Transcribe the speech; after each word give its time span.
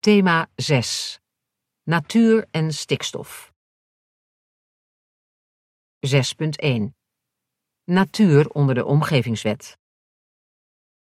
Thema 0.00 0.48
6. 0.56 1.20
Natuur 1.82 2.46
en 2.50 2.72
stikstof. 2.72 3.52
6.1. 6.06 6.82
Natuur 7.84 8.48
onder 8.48 8.74
de 8.74 8.84
omgevingswet. 8.84 9.78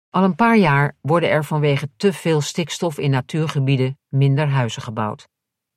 Al 0.09 0.23
een 0.23 0.35
paar 0.35 0.57
jaar 0.57 0.95
worden 1.01 1.29
er 1.29 1.43
vanwege 1.43 1.89
te 1.97 2.13
veel 2.13 2.41
stikstof 2.41 2.97
in 2.97 3.09
natuurgebieden 3.11 3.99
minder 4.07 4.47
huizen 4.47 4.81
gebouwd, 4.81 5.27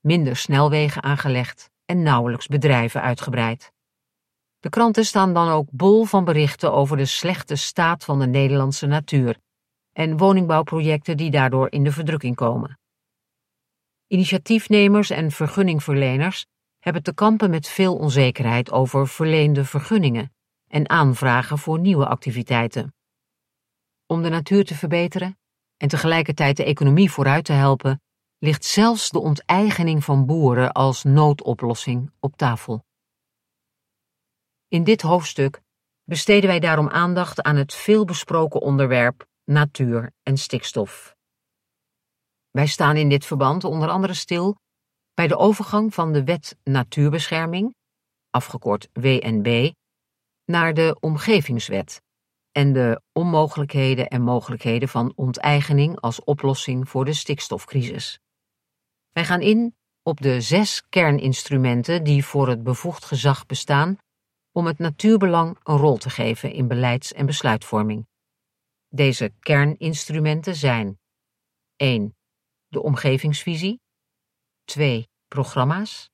minder 0.00 0.36
snelwegen 0.36 1.02
aangelegd 1.02 1.70
en 1.84 2.02
nauwelijks 2.02 2.46
bedrijven 2.46 3.02
uitgebreid. 3.02 3.72
De 4.58 4.68
kranten 4.68 5.04
staan 5.04 5.34
dan 5.34 5.48
ook 5.48 5.70
bol 5.70 6.04
van 6.04 6.24
berichten 6.24 6.72
over 6.72 6.96
de 6.96 7.06
slechte 7.06 7.56
staat 7.56 8.04
van 8.04 8.18
de 8.18 8.27
Nederlandse 8.27 8.86
natuur 8.86 9.38
en 9.92 10.16
woningbouwprojecten 10.16 11.16
die 11.16 11.30
daardoor 11.30 11.70
in 11.70 11.84
de 11.84 11.92
verdrukking 11.92 12.36
komen. 12.36 12.79
Initiatiefnemers 14.12 15.10
en 15.10 15.30
vergunningverleners 15.30 16.46
hebben 16.78 17.02
te 17.02 17.14
kampen 17.14 17.50
met 17.50 17.69
veel 17.69 17.96
onzekerheid 17.96 18.70
over 18.70 19.09
verleende 19.09 19.64
vergunningen 19.64 20.34
en 20.66 20.88
aanvragen 20.88 21.59
voor 21.59 21.78
nieuwe 21.78 22.06
activiteiten. 22.06 22.95
Om 24.06 24.23
de 24.23 24.28
natuur 24.28 24.64
te 24.64 24.74
verbeteren 24.74 25.38
en 25.77 25.88
tegelijkertijd 25.88 26.56
de 26.56 26.64
economie 26.64 27.10
vooruit 27.10 27.45
te 27.45 27.52
helpen, 27.52 28.02
ligt 28.38 28.64
zelfs 28.64 29.10
de 29.10 29.19
onteigening 29.19 30.05
van 30.05 30.27
boeren 30.27 30.72
als 30.72 31.02
noodoplossing 31.02 32.12
op 32.20 32.36
tafel. 32.36 32.84
In 34.69 34.84
dit 34.84 35.02
hoofdstuk 35.02 35.62
besteden 36.05 36.48
wij 36.48 36.61
daarom 36.61 36.88
aandacht 36.88 37.42
aan 37.42 37.56
het 37.56 37.74
veelbesproken 37.74 38.61
onderwerp 38.61 39.27
natuur 39.45 40.12
en 40.22 40.36
stikstof. 40.36 41.19
Wij 42.50 42.66
staan 42.66 42.96
in 42.96 43.09
dit 43.09 43.24
verband 43.24 43.64
onder 43.64 43.88
andere 43.88 44.14
stil 44.14 44.56
bij 45.14 45.28
de 45.28 45.36
overgang 45.36 45.95
van 45.95 46.12
de 46.12 46.24
Wet 46.24 46.56
Natuurbescherming, 46.64 47.75
afgekort 48.30 48.88
WNB, 48.92 49.72
naar 50.44 50.75
de 50.75 50.97
Omgevingswet 51.00 52.02
en 52.52 52.72
de 52.72 53.02
onmogelijkheden 53.12 54.08
en 54.08 54.22
mogelijkheden 54.22 54.88
van 54.88 55.12
onteigening 55.16 56.00
als 56.00 56.25
oplossing 56.25 56.88
voor 56.88 57.05
de 57.05 57.12
stikstofcrisis. 57.12 58.19
Wij 59.10 59.25
gaan 59.25 59.41
in 59.41 59.77
op 60.03 60.20
de 60.20 60.41
zes 60.41 60.82
kerninstrumenten 60.88 62.05
die 62.05 62.25
voor 62.25 62.48
het 62.48 62.62
bevoegd 62.62 63.05
gezag 63.05 63.47
bestaan 63.47 63.98
om 64.53 64.66
het 64.66 64.78
natuurbelang 64.78 65.58
een 65.62 65.77
rol 65.77 65.97
te 65.97 66.10
geven 66.10 66.53
in 66.53 66.69
beleids- 66.69 67.12
en 67.12 67.27
besluitvorming. 67.27 68.06
Deze 68.88 69.32
kerninstrumenten 69.41 70.55
zijn 70.55 70.98
1 71.77 72.14
de 72.70 72.82
omgevingsvisie. 72.82 73.80
2. 74.64 75.08
Programma's. 75.28 76.10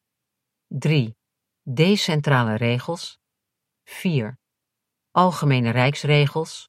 3. 0.66 1.16
Decentrale 1.62 2.54
regels. 2.54 3.18
4. 3.84 4.38
Algemene 5.10 5.70
rijksregels. 5.70 6.68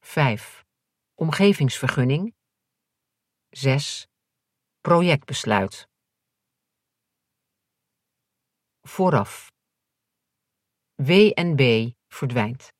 5. 0.00 0.64
Omgevingsvergunning. 1.14 2.34
6. 3.50 4.06
Projectbesluit. 4.80 5.88
Vooraf. 8.80 9.50
WNB 10.94 11.92
verdwijnt. 12.08 12.72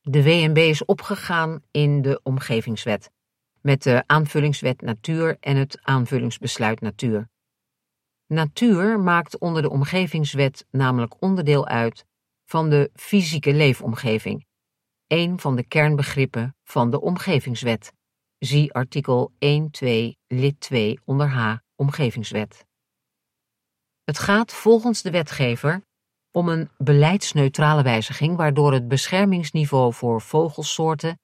De 0.00 0.22
WNB 0.22 0.56
is 0.56 0.84
opgegaan 0.84 1.62
in 1.70 2.02
de 2.02 2.20
Omgevingswet 2.22 3.10
met 3.64 3.82
de 3.82 4.02
aanvullingswet 4.06 4.80
natuur 4.80 5.36
en 5.40 5.56
het 5.56 5.78
aanvullingsbesluit 5.82 6.80
natuur. 6.80 7.28
Natuur 8.26 9.00
maakt 9.00 9.38
onder 9.38 9.62
de 9.62 9.70
omgevingswet 9.70 10.66
namelijk 10.70 11.22
onderdeel 11.22 11.66
uit 11.66 12.04
van 12.44 12.70
de 12.70 12.90
fysieke 12.94 13.54
leefomgeving, 13.54 14.46
een 15.06 15.40
van 15.40 15.56
de 15.56 15.64
kernbegrippen 15.66 16.56
van 16.62 16.90
de 16.90 17.00
omgevingswet. 17.00 17.92
Zie 18.38 18.72
artikel 18.72 19.32
1.2 19.32 19.88
lid 20.26 20.60
2 20.60 21.00
onder 21.04 21.28
H 21.28 21.56
omgevingswet. 21.76 22.66
Het 24.02 24.18
gaat 24.18 24.52
volgens 24.52 25.02
de 25.02 25.10
wetgever 25.10 25.82
om 26.30 26.48
een 26.48 26.70
beleidsneutrale 26.76 27.82
wijziging 27.82 28.36
waardoor 28.36 28.72
het 28.72 28.88
beschermingsniveau 28.88 29.92
voor 29.92 30.20
vogelsoorten, 30.20 31.18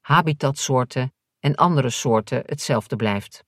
habitatsoorten 0.00 1.10
en 1.46 1.54
andere 1.54 1.90
soorten 1.90 2.42
hetzelfde 2.46 2.96
blijft. 2.96 3.44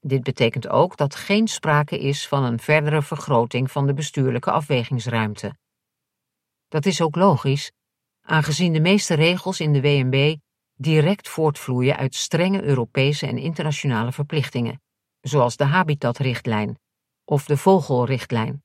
Dit 0.00 0.22
betekent 0.22 0.68
ook 0.68 0.96
dat 0.96 1.14
geen 1.14 1.48
sprake 1.48 1.98
is 1.98 2.28
van 2.28 2.44
een 2.44 2.58
verdere 2.58 3.02
vergroting 3.02 3.70
van 3.70 3.86
de 3.86 3.94
bestuurlijke 3.94 4.50
afwegingsruimte. 4.50 5.56
Dat 6.68 6.86
is 6.86 7.00
ook 7.00 7.16
logisch, 7.16 7.72
aangezien 8.20 8.72
de 8.72 8.80
meeste 8.80 9.14
regels 9.14 9.60
in 9.60 9.72
de 9.72 9.80
WNB 9.80 10.36
direct 10.74 11.28
voortvloeien 11.28 11.96
uit 11.96 12.14
strenge 12.14 12.62
Europese 12.62 13.26
en 13.26 13.38
internationale 13.38 14.12
verplichtingen, 14.12 14.82
zoals 15.20 15.56
de 15.56 15.64
Habitatrichtlijn 15.64 16.78
of 17.24 17.44
de 17.44 17.56
Vogelrichtlijn. 17.56 18.62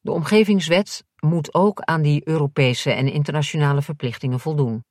De 0.00 0.12
omgevingswet 0.12 1.04
moet 1.16 1.54
ook 1.54 1.80
aan 1.80 2.02
die 2.02 2.28
Europese 2.28 2.92
en 2.92 3.12
internationale 3.12 3.82
verplichtingen 3.82 4.40
voldoen 4.40 4.84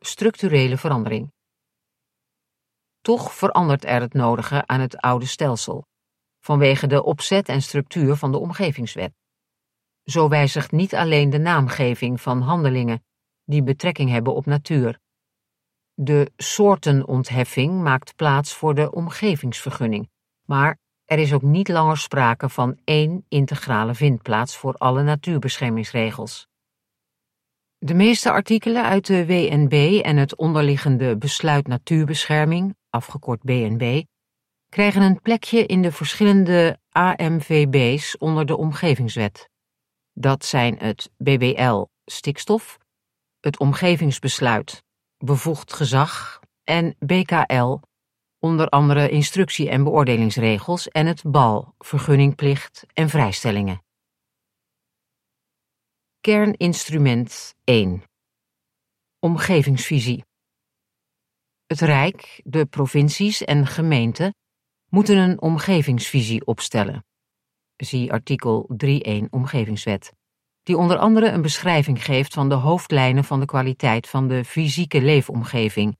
structurele 0.00 0.76
verandering. 0.78 1.32
Toch 3.00 3.34
verandert 3.34 3.84
er 3.84 4.00
het 4.00 4.12
nodige 4.12 4.66
aan 4.66 4.80
het 4.80 4.96
oude 4.96 5.26
stelsel, 5.26 5.86
vanwege 6.40 6.86
de 6.86 7.02
opzet 7.02 7.48
en 7.48 7.62
structuur 7.62 8.16
van 8.16 8.32
de 8.32 8.38
omgevingswet. 8.38 9.12
Zo 10.04 10.28
wijzigt 10.28 10.70
niet 10.70 10.94
alleen 10.94 11.30
de 11.30 11.38
naamgeving 11.38 12.20
van 12.20 12.40
handelingen 12.40 13.04
die 13.44 13.62
betrekking 13.62 14.10
hebben 14.10 14.34
op 14.34 14.46
natuur. 14.46 14.98
De 15.94 16.32
soortenontheffing 16.36 17.82
maakt 17.82 18.16
plaats 18.16 18.54
voor 18.54 18.74
de 18.74 18.92
omgevingsvergunning, 18.92 20.10
maar 20.46 20.78
er 21.04 21.18
is 21.18 21.32
ook 21.32 21.42
niet 21.42 21.68
langer 21.68 21.98
sprake 21.98 22.48
van 22.48 22.80
één 22.84 23.24
integrale 23.28 23.94
vindplaats 23.94 24.56
voor 24.56 24.74
alle 24.74 25.02
natuurbeschermingsregels. 25.02 26.49
De 27.82 27.94
meeste 27.94 28.30
artikelen 28.30 28.84
uit 28.84 29.06
de 29.06 29.26
WNB 29.26 30.00
en 30.04 30.16
het 30.16 30.36
onderliggende 30.36 31.16
Besluit 31.16 31.66
Natuurbescherming, 31.66 32.76
afgekort 32.90 33.42
BNB, 33.42 34.02
krijgen 34.68 35.02
een 35.02 35.20
plekje 35.20 35.66
in 35.66 35.82
de 35.82 35.92
verschillende 35.92 36.78
AMVB's 36.90 38.16
onder 38.18 38.46
de 38.46 38.56
Omgevingswet. 38.56 39.48
Dat 40.12 40.44
zijn 40.44 40.76
het 40.78 41.10
BBL 41.16 41.84
stikstof, 42.04 42.78
het 43.40 43.58
Omgevingsbesluit 43.58 44.82
bevoegd 45.18 45.72
gezag 45.72 46.40
en 46.64 46.96
BKL, 46.98 47.78
onder 48.38 48.68
andere 48.68 49.08
instructie- 49.08 49.68
en 49.68 49.84
beoordelingsregels 49.84 50.88
en 50.88 51.06
het 51.06 51.22
BAL 51.22 51.74
vergunningplicht 51.78 52.84
en 52.92 53.08
vrijstellingen. 53.08 53.82
Kerninstrument 56.20 57.54
1 57.64 58.02
Omgevingsvisie 59.18 60.24
Het 61.66 61.80
Rijk, 61.80 62.40
de 62.44 62.66
provincies 62.66 63.44
en 63.44 63.66
gemeenten 63.66 64.34
moeten 64.88 65.16
een 65.16 65.40
omgevingsvisie 65.40 66.46
opstellen. 66.46 67.04
Zie 67.76 68.12
artikel 68.12 68.70
3.1 68.84 69.30
Omgevingswet, 69.30 70.12
die 70.62 70.76
onder 70.76 70.98
andere 70.98 71.28
een 71.28 71.42
beschrijving 71.42 72.04
geeft 72.04 72.34
van 72.34 72.48
de 72.48 72.54
hoofdlijnen 72.54 73.24
van 73.24 73.40
de 73.40 73.46
kwaliteit 73.46 74.08
van 74.08 74.28
de 74.28 74.44
fysieke 74.44 75.02
leefomgeving 75.02 75.96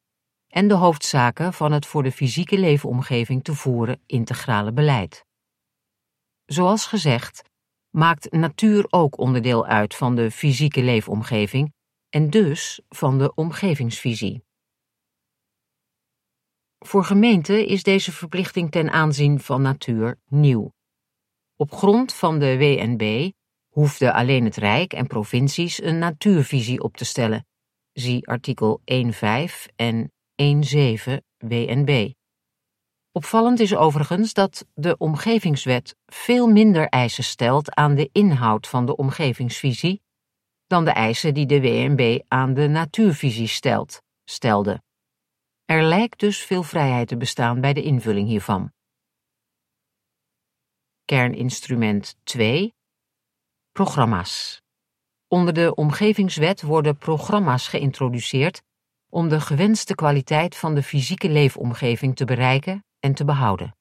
en 0.49 0.69
de 0.69 0.75
hoofdzaken 0.75 1.53
van 1.53 1.73
het 1.73 1.87
voor 1.87 2.03
de 2.03 2.13
fysieke 2.13 2.59
leefomgeving 2.59 3.45
te 3.45 3.55
voeren 3.55 4.03
integrale 4.07 4.73
beleid. 4.73 5.25
Zoals 6.45 6.87
gezegd, 6.87 7.50
maakt 7.91 8.33
natuur 8.33 8.87
ook 8.89 9.19
onderdeel 9.19 9.67
uit 9.67 9.95
van 9.95 10.15
de 10.15 10.31
fysieke 10.31 10.83
leefomgeving 10.83 11.73
en 12.09 12.31
dus 12.31 12.81
van 12.89 13.19
de 13.19 13.35
omgevingsvisie. 13.35 14.45
Voor 16.79 17.05
gemeenten 17.05 17.67
is 17.67 17.83
deze 17.83 18.13
verplichting 18.13 18.71
ten 18.71 18.91
aanzien 18.91 19.41
van 19.41 19.63
natuur 19.63 20.21
nieuw. 20.27 20.73
Op 21.57 21.73
grond 21.73 22.15
van 22.15 22.39
de 22.39 22.59
WNB 22.59 23.31
hoefde 23.69 24.13
alleen 24.13 24.45
het 24.45 24.57
Rijk 24.57 24.93
en 24.93 25.07
provincies 25.07 25.83
een 25.83 25.99
natuurvisie 25.99 26.83
op 26.83 26.97
te 26.97 27.05
stellen. 27.05 27.47
Zie 27.93 28.29
artikel 28.29 28.81
1.5 28.85 29.11
en 29.77 30.13
1.7 30.43 31.17
WNB. 31.39 32.13
Opvallend 33.13 33.61
is 33.61 33.77
overigens 33.77 34.33
dat 34.33 34.67
de 34.75 34.97
omgevingswet 34.97 35.97
veel 36.07 36.47
minder 36.47 36.89
eisen 36.89 37.25
stelt 37.25 37.75
aan 37.75 37.95
de 37.95 38.09
inhoud 38.13 38.67
van 38.67 38.87
de 38.87 38.97
omgevingsvisie 38.97 40.03
dan 40.67 40.85
de 40.85 40.91
eisen 40.91 41.35
die 41.35 41.47
de 41.47 41.61
WNB 41.61 42.21
aan 42.29 42.55
de 42.55 42.69
natuurvisie 42.69 43.47
stelt, 43.47 44.03
stelde. 44.25 44.83
Er 45.65 45.83
lijkt 45.83 46.21
dus 46.21 46.39
veel 46.39 46.63
vrijheid 46.63 47.09
te 47.09 47.17
bestaan 47.17 47.61
bij 47.61 47.73
de 47.73 47.83
invulling 47.83 48.29
hiervan. 48.29 48.73
Kerninstrument 51.05 52.17
2 52.23 52.75
Programma's. 53.73 54.63
Onder 55.29 55.55
de 55.55 55.75
omgevingswet 55.75 56.63
worden 56.63 56.97
programma's 56.97 57.69
geïntroduceerd 57.69 58.63
om 59.09 59.29
de 59.29 59.41
gewenste 59.41 59.95
kwaliteit 59.95 60.57
van 60.57 60.75
de 60.75 60.83
fysieke 60.83 61.29
leefomgeving 61.29 62.17
te 62.17 62.25
bereiken 62.25 62.85
en 63.01 63.15
te 63.15 63.25
behouden. 63.25 63.77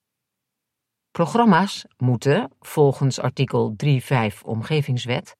Programma's 1.11 1.85
moeten, 1.97 2.51
volgens 2.59 3.19
artikel 3.19 3.75
3.5 3.83 4.41
Omgevingswet, 4.43 5.37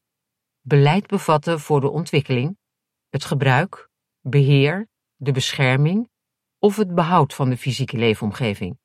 beleid 0.61 1.07
bevatten 1.07 1.59
voor 1.59 1.81
de 1.81 1.89
ontwikkeling, 1.89 2.57
het 3.09 3.25
gebruik, 3.25 3.89
beheer, 4.21 4.87
de 5.15 5.31
bescherming 5.31 6.09
of 6.59 6.75
het 6.75 6.95
behoud 6.95 7.33
van 7.33 7.49
de 7.49 7.57
fysieke 7.57 7.97
leefomgeving. 7.97 8.79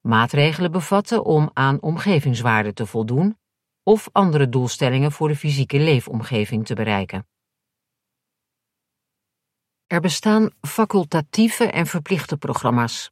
Maatregelen 0.00 0.72
bevatten 0.72 1.24
om 1.24 1.50
aan 1.52 1.82
omgevingswaarden 1.82 2.74
te 2.74 2.86
voldoen 2.86 3.38
of 3.82 4.08
andere 4.12 4.48
doelstellingen 4.48 5.12
voor 5.12 5.28
de 5.28 5.36
fysieke 5.36 5.78
leefomgeving 5.78 6.66
te 6.66 6.74
bereiken. 6.74 7.26
Er 9.86 10.00
bestaan 10.00 10.50
facultatieve 10.60 11.64
en 11.64 11.86
verplichte 11.86 12.36
programma's. 12.36 13.10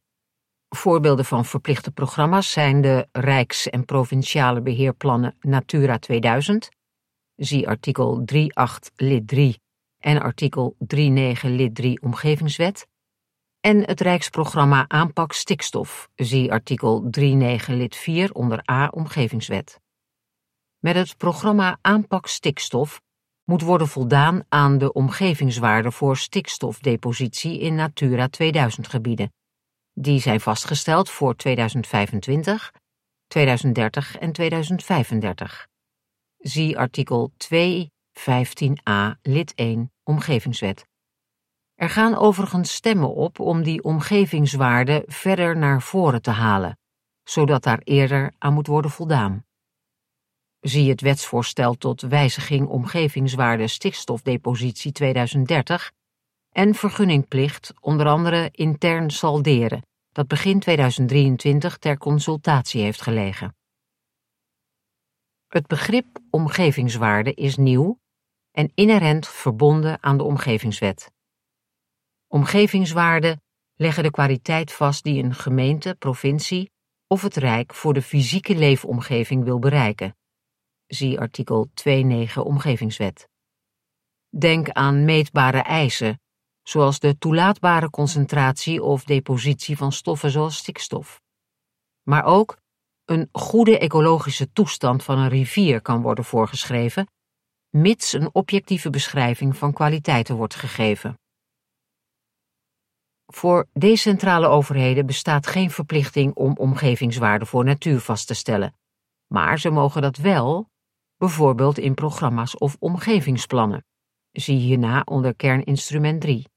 Voorbeelden 0.75 1.25
van 1.25 1.45
verplichte 1.45 1.91
programma's 1.91 2.51
zijn 2.51 2.81
de 2.81 3.07
Rijks- 3.11 3.69
en 3.69 3.85
provinciale 3.85 4.61
beheerplannen 4.61 5.35
Natura 5.39 5.99
2000, 5.99 6.69
zie 7.35 7.67
artikel 7.67 8.23
3.8 8.25 8.95
lid 8.95 9.27
3 9.27 9.61
en 9.97 10.21
artikel 10.21 10.75
3.9 10.95 10.95
lid 11.41 11.75
3 11.75 12.01
Omgevingswet, 12.01 12.87
en 13.59 13.85
het 13.85 14.01
Rijksprogramma 14.01 14.85
Aanpak 14.87 15.33
Stikstof, 15.33 16.09
zie 16.15 16.51
artikel 16.51 17.09
3.9 17.19 17.19
lid 17.67 17.95
4 17.95 18.33
onder 18.33 18.69
A 18.71 18.87
Omgevingswet. 18.87 19.79
Met 20.79 20.95
het 20.95 21.17
programma 21.17 21.77
Aanpak 21.81 22.27
Stikstof 22.27 23.01
moet 23.43 23.61
worden 23.61 23.87
voldaan 23.87 24.43
aan 24.49 24.77
de 24.77 24.93
omgevingswaarden 24.93 25.93
voor 25.93 26.17
stikstofdepositie 26.17 27.59
in 27.59 27.75
Natura 27.75 28.27
2000 28.27 28.87
gebieden. 28.87 29.31
Die 30.01 30.19
zijn 30.19 30.41
vastgesteld 30.41 31.09
voor 31.09 31.35
2025, 31.35 32.71
2030 33.27 34.17
en 34.17 34.31
2035. 34.31 35.67
Zie 36.37 36.77
artikel 36.77 37.31
215a 37.37 39.19
lid 39.21 39.53
1 39.55 39.91
Omgevingswet. 40.03 40.87
Er 41.75 41.89
gaan 41.89 42.15
overigens 42.15 42.73
stemmen 42.73 43.13
op 43.13 43.39
om 43.39 43.63
die 43.63 43.83
omgevingswaarden 43.83 45.03
verder 45.05 45.57
naar 45.57 45.81
voren 45.81 46.21
te 46.21 46.31
halen, 46.31 46.77
zodat 47.23 47.63
daar 47.63 47.81
eerder 47.83 48.33
aan 48.37 48.53
moet 48.53 48.67
worden 48.67 48.91
voldaan. 48.91 49.45
Zie 50.59 50.89
het 50.89 51.01
wetsvoorstel 51.01 51.75
tot 51.77 52.01
wijziging 52.01 52.67
omgevingswaarde 52.67 53.67
stikstofdepositie 53.67 54.91
2030 54.91 55.91
en 56.51 56.75
vergunningplicht 56.75 57.73
onder 57.79 58.07
andere 58.07 58.49
intern 58.51 59.09
salderen, 59.09 59.81
dat 60.11 60.27
begin 60.27 60.59
2023 60.59 61.77
ter 61.77 61.97
consultatie 61.97 62.81
heeft 62.81 63.01
gelegen. 63.01 63.55
Het 65.47 65.67
begrip 65.67 66.19
omgevingswaarde 66.29 67.33
is 67.33 67.57
nieuw 67.57 67.99
en 68.51 68.71
inherent 68.75 69.27
verbonden 69.27 70.03
aan 70.03 70.17
de 70.17 70.23
omgevingswet. 70.23 71.11
Omgevingswaarden 72.27 73.41
leggen 73.75 74.03
de 74.03 74.11
kwaliteit 74.11 74.71
vast 74.71 75.03
die 75.03 75.23
een 75.23 75.35
gemeente, 75.35 75.95
provincie 75.99 76.71
of 77.07 77.21
het 77.21 77.35
Rijk 77.35 77.73
voor 77.73 77.93
de 77.93 78.01
fysieke 78.01 78.55
leefomgeving 78.55 79.43
wil 79.43 79.59
bereiken 79.59 80.15
zie 80.93 81.19
artikel 81.19 81.67
2.9 81.67 82.33
Omgevingswet. 82.33 83.29
Denk 84.29 84.69
aan 84.69 85.05
meetbare 85.05 85.59
eisen, 85.59 86.21
zoals 86.63 86.99
de 86.99 87.17
toelaatbare 87.17 87.89
concentratie 87.89 88.83
of 88.83 89.03
depositie 89.03 89.77
van 89.77 89.91
stoffen 89.91 90.31
zoals 90.31 90.57
stikstof. 90.57 91.21
Maar 92.01 92.23
ook 92.23 92.57
een 93.05 93.29
goede 93.31 93.77
ecologische 93.77 94.51
toestand 94.51 95.03
van 95.03 95.17
een 95.17 95.29
rivier 95.29 95.81
kan 95.81 96.01
worden 96.01 96.25
voorgeschreven, 96.25 97.07
mits 97.69 98.13
een 98.13 98.29
objectieve 98.33 98.89
beschrijving 98.89 99.57
van 99.57 99.73
kwaliteiten 99.73 100.35
wordt 100.35 100.55
gegeven. 100.55 101.19
Voor 103.25 103.67
decentrale 103.73 104.47
overheden 104.47 105.05
bestaat 105.05 105.47
geen 105.47 105.71
verplichting 105.71 106.33
om 106.33 106.57
omgevingswaarden 106.57 107.47
voor 107.47 107.63
natuur 107.63 107.99
vast 107.99 108.27
te 108.27 108.33
stellen, 108.33 108.75
maar 109.27 109.59
ze 109.59 109.69
mogen 109.69 110.01
dat 110.01 110.17
wel 110.17 110.69
bijvoorbeeld 111.17 111.77
in 111.77 111.93
programma's 111.93 112.57
of 112.57 112.75
omgevingsplannen. 112.79 113.85
Zie 114.31 114.57
hierna 114.57 115.01
onder 115.05 115.35
kerninstrument 115.35 116.21
3. 116.21 116.50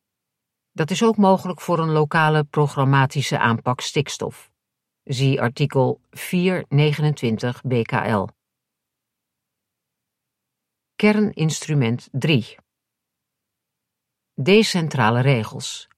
Dat 0.77 0.91
is 0.91 1.03
ook 1.03 1.17
mogelijk 1.17 1.61
voor 1.61 1.79
een 1.79 1.91
lokale 1.91 2.45
programmatische 2.45 3.39
aanpak 3.39 3.81
stikstof. 3.81 4.51
Zie 5.05 5.41
artikel 5.41 6.01
429 6.11 7.63
BKL. 7.63 8.27
Kerninstrument 10.97 12.09
3 12.13 12.57
Decentrale 14.35 15.21
regels. 15.21 15.89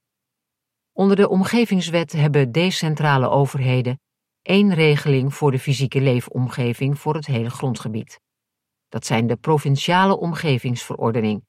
Onder 0.92 1.16
de 1.16 1.28
omgevingswet 1.28 2.12
hebben 2.12 2.52
decentrale 2.52 3.28
overheden 3.28 4.00
één 4.42 4.74
regeling 4.74 5.34
voor 5.34 5.50
de 5.50 5.58
fysieke 5.58 6.00
leefomgeving 6.00 6.98
voor 6.98 7.14
het 7.14 7.26
hele 7.26 7.50
grondgebied. 7.50 8.20
Dat 8.88 9.06
zijn 9.06 9.26
de 9.26 9.36
provinciale 9.36 10.16
omgevingsverordening, 10.16 11.46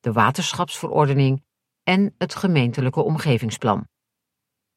de 0.00 0.12
waterschapsverordening 0.12 1.44
en 1.88 2.14
het 2.18 2.34
gemeentelijke 2.34 3.02
omgevingsplan. 3.02 3.88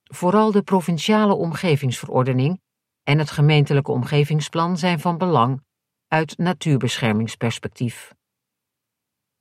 Vooral 0.04 0.52
de 0.52 0.62
provinciale 0.62 1.34
omgevingsverordening 1.34 2.62
en 3.04 3.20
het 3.20 3.32
gemeentelijke 3.32 3.92
omgevingsplan 3.92 4.78
zijn 4.78 5.00
van 5.00 5.18
belang 5.18 5.64
uit 6.08 6.38
natuurbeschermingsperspectief. 6.38 8.14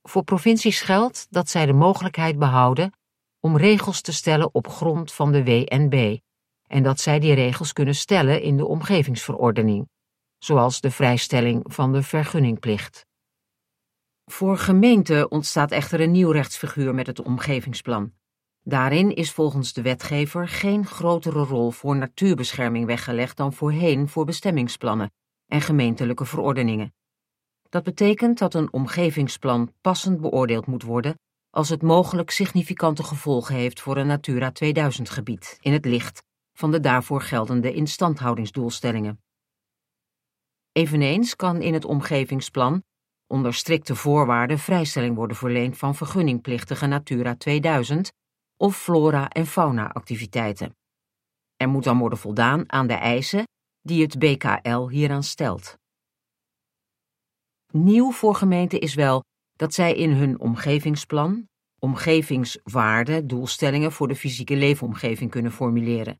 Voor 0.01 0.23
provincies 0.23 0.81
geldt 0.81 1.27
dat 1.29 1.49
zij 1.49 1.65
de 1.65 1.73
mogelijkheid 1.73 2.39
behouden 2.39 2.93
om 3.39 3.57
regels 3.57 4.01
te 4.01 4.13
stellen 4.13 4.53
op 4.53 4.67
grond 4.67 5.13
van 5.13 5.31
de 5.31 5.43
WNB 5.43 6.17
en 6.67 6.83
dat 6.83 6.99
zij 6.99 7.19
die 7.19 7.33
regels 7.33 7.73
kunnen 7.73 7.95
stellen 7.95 8.41
in 8.41 8.57
de 8.57 8.65
omgevingsverordening 8.65 9.89
zoals 10.37 10.81
de 10.81 10.91
vrijstelling 10.91 11.73
van 11.73 11.93
de 11.93 12.03
vergunningplicht. 12.03 13.07
Voor 14.31 14.57
gemeenten 14.57 15.31
ontstaat 15.31 15.71
echter 15.71 16.01
een 16.01 16.11
nieuw 16.11 16.31
rechtsfiguur 16.31 16.95
met 16.95 17.07
het 17.07 17.21
omgevingsplan. 17.21 18.13
Daarin 18.61 19.15
is 19.15 19.31
volgens 19.31 19.73
de 19.73 19.81
wetgever 19.81 20.47
geen 20.47 20.85
grotere 20.85 21.43
rol 21.43 21.71
voor 21.71 21.95
natuurbescherming 21.95 22.85
weggelegd 22.85 23.37
dan 23.37 23.53
voorheen 23.53 24.07
voor 24.07 24.25
bestemmingsplannen 24.25 25.11
en 25.45 25.61
gemeentelijke 25.61 26.25
verordeningen. 26.25 26.93
Dat 27.69 27.83
betekent 27.83 28.37
dat 28.37 28.53
een 28.53 28.73
omgevingsplan 28.73 29.73
passend 29.81 30.21
beoordeeld 30.21 30.65
moet 30.65 30.83
worden 30.83 31.19
als 31.49 31.69
het 31.69 31.81
mogelijk 31.81 32.29
significante 32.29 33.03
gevolgen 33.03 33.55
heeft 33.55 33.81
voor 33.81 33.97
een 33.97 34.07
Natura 34.07 34.51
2000 34.51 35.09
gebied 35.09 35.57
in 35.61 35.73
het 35.73 35.85
licht 35.85 36.23
van 36.53 36.71
de 36.71 36.79
daarvoor 36.79 37.21
geldende 37.21 37.73
instandhoudingsdoelstellingen. 37.73 39.21
Eveneens 40.71 41.35
kan 41.35 41.61
in 41.61 41.73
het 41.73 41.85
omgevingsplan 41.85 42.83
onder 43.31 43.53
strikte 43.53 43.95
voorwaarden 43.95 44.59
vrijstelling 44.59 45.15
worden 45.15 45.37
verleend 45.37 45.77
van 45.77 45.95
vergunningplichtige 45.95 46.85
Natura 46.85 47.35
2000 47.35 48.11
of 48.57 48.77
flora- 48.77 49.29
en 49.29 49.45
fauna-activiteiten. 49.45 50.75
Er 51.55 51.69
moet 51.69 51.83
dan 51.83 51.97
worden 51.97 52.19
voldaan 52.19 52.71
aan 52.71 52.87
de 52.87 52.93
eisen 52.93 53.43
die 53.81 54.01
het 54.01 54.19
BKL 54.19 54.87
hieraan 54.87 55.23
stelt. 55.23 55.77
Nieuw 57.73 58.11
voor 58.11 58.35
gemeenten 58.35 58.79
is 58.79 58.93
wel 58.93 59.23
dat 59.53 59.73
zij 59.73 59.95
in 59.95 60.11
hun 60.11 60.39
omgevingsplan 60.39 61.47
omgevingswaarden, 61.79 63.27
doelstellingen 63.27 63.91
voor 63.91 64.07
de 64.07 64.15
fysieke 64.15 64.55
leefomgeving 64.55 65.31
kunnen 65.31 65.51
formuleren. 65.51 66.19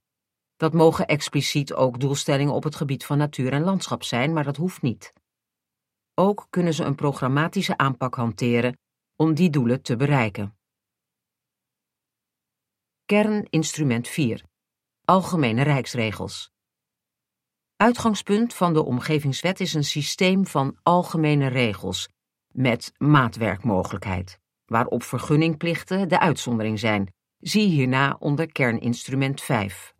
Dat 0.55 0.73
mogen 0.73 1.07
expliciet 1.07 1.73
ook 1.73 1.99
doelstellingen 1.99 2.53
op 2.53 2.63
het 2.63 2.75
gebied 2.75 3.05
van 3.05 3.17
natuur 3.17 3.53
en 3.53 3.63
landschap 3.63 4.03
zijn, 4.03 4.33
maar 4.33 4.43
dat 4.43 4.57
hoeft 4.57 4.81
niet. 4.81 5.13
Ook 6.19 6.47
kunnen 6.49 6.73
ze 6.73 6.83
een 6.83 6.95
programmatische 6.95 7.77
aanpak 7.77 8.15
hanteren 8.15 8.77
om 9.15 9.33
die 9.33 9.49
doelen 9.49 9.81
te 9.81 9.95
bereiken. 9.95 10.57
Kerninstrument 13.05 14.07
4. 14.07 14.43
Algemene 15.05 15.63
Rijksregels. 15.63 16.51
Uitgangspunt 17.75 18.53
van 18.53 18.73
de 18.73 18.83
Omgevingswet 18.83 19.59
is 19.59 19.73
een 19.73 19.83
systeem 19.83 20.47
van 20.47 20.77
algemene 20.83 21.47
regels 21.47 22.09
met 22.47 22.91
maatwerkmogelijkheid, 22.97 24.39
waarop 24.65 25.03
vergunningplichten 25.03 26.09
de 26.09 26.19
uitzondering 26.19 26.79
zijn 26.79 27.13
Zie 27.37 27.67
hierna 27.67 28.15
onder 28.19 28.51
kerninstrument 28.51 29.41
5. 29.41 29.93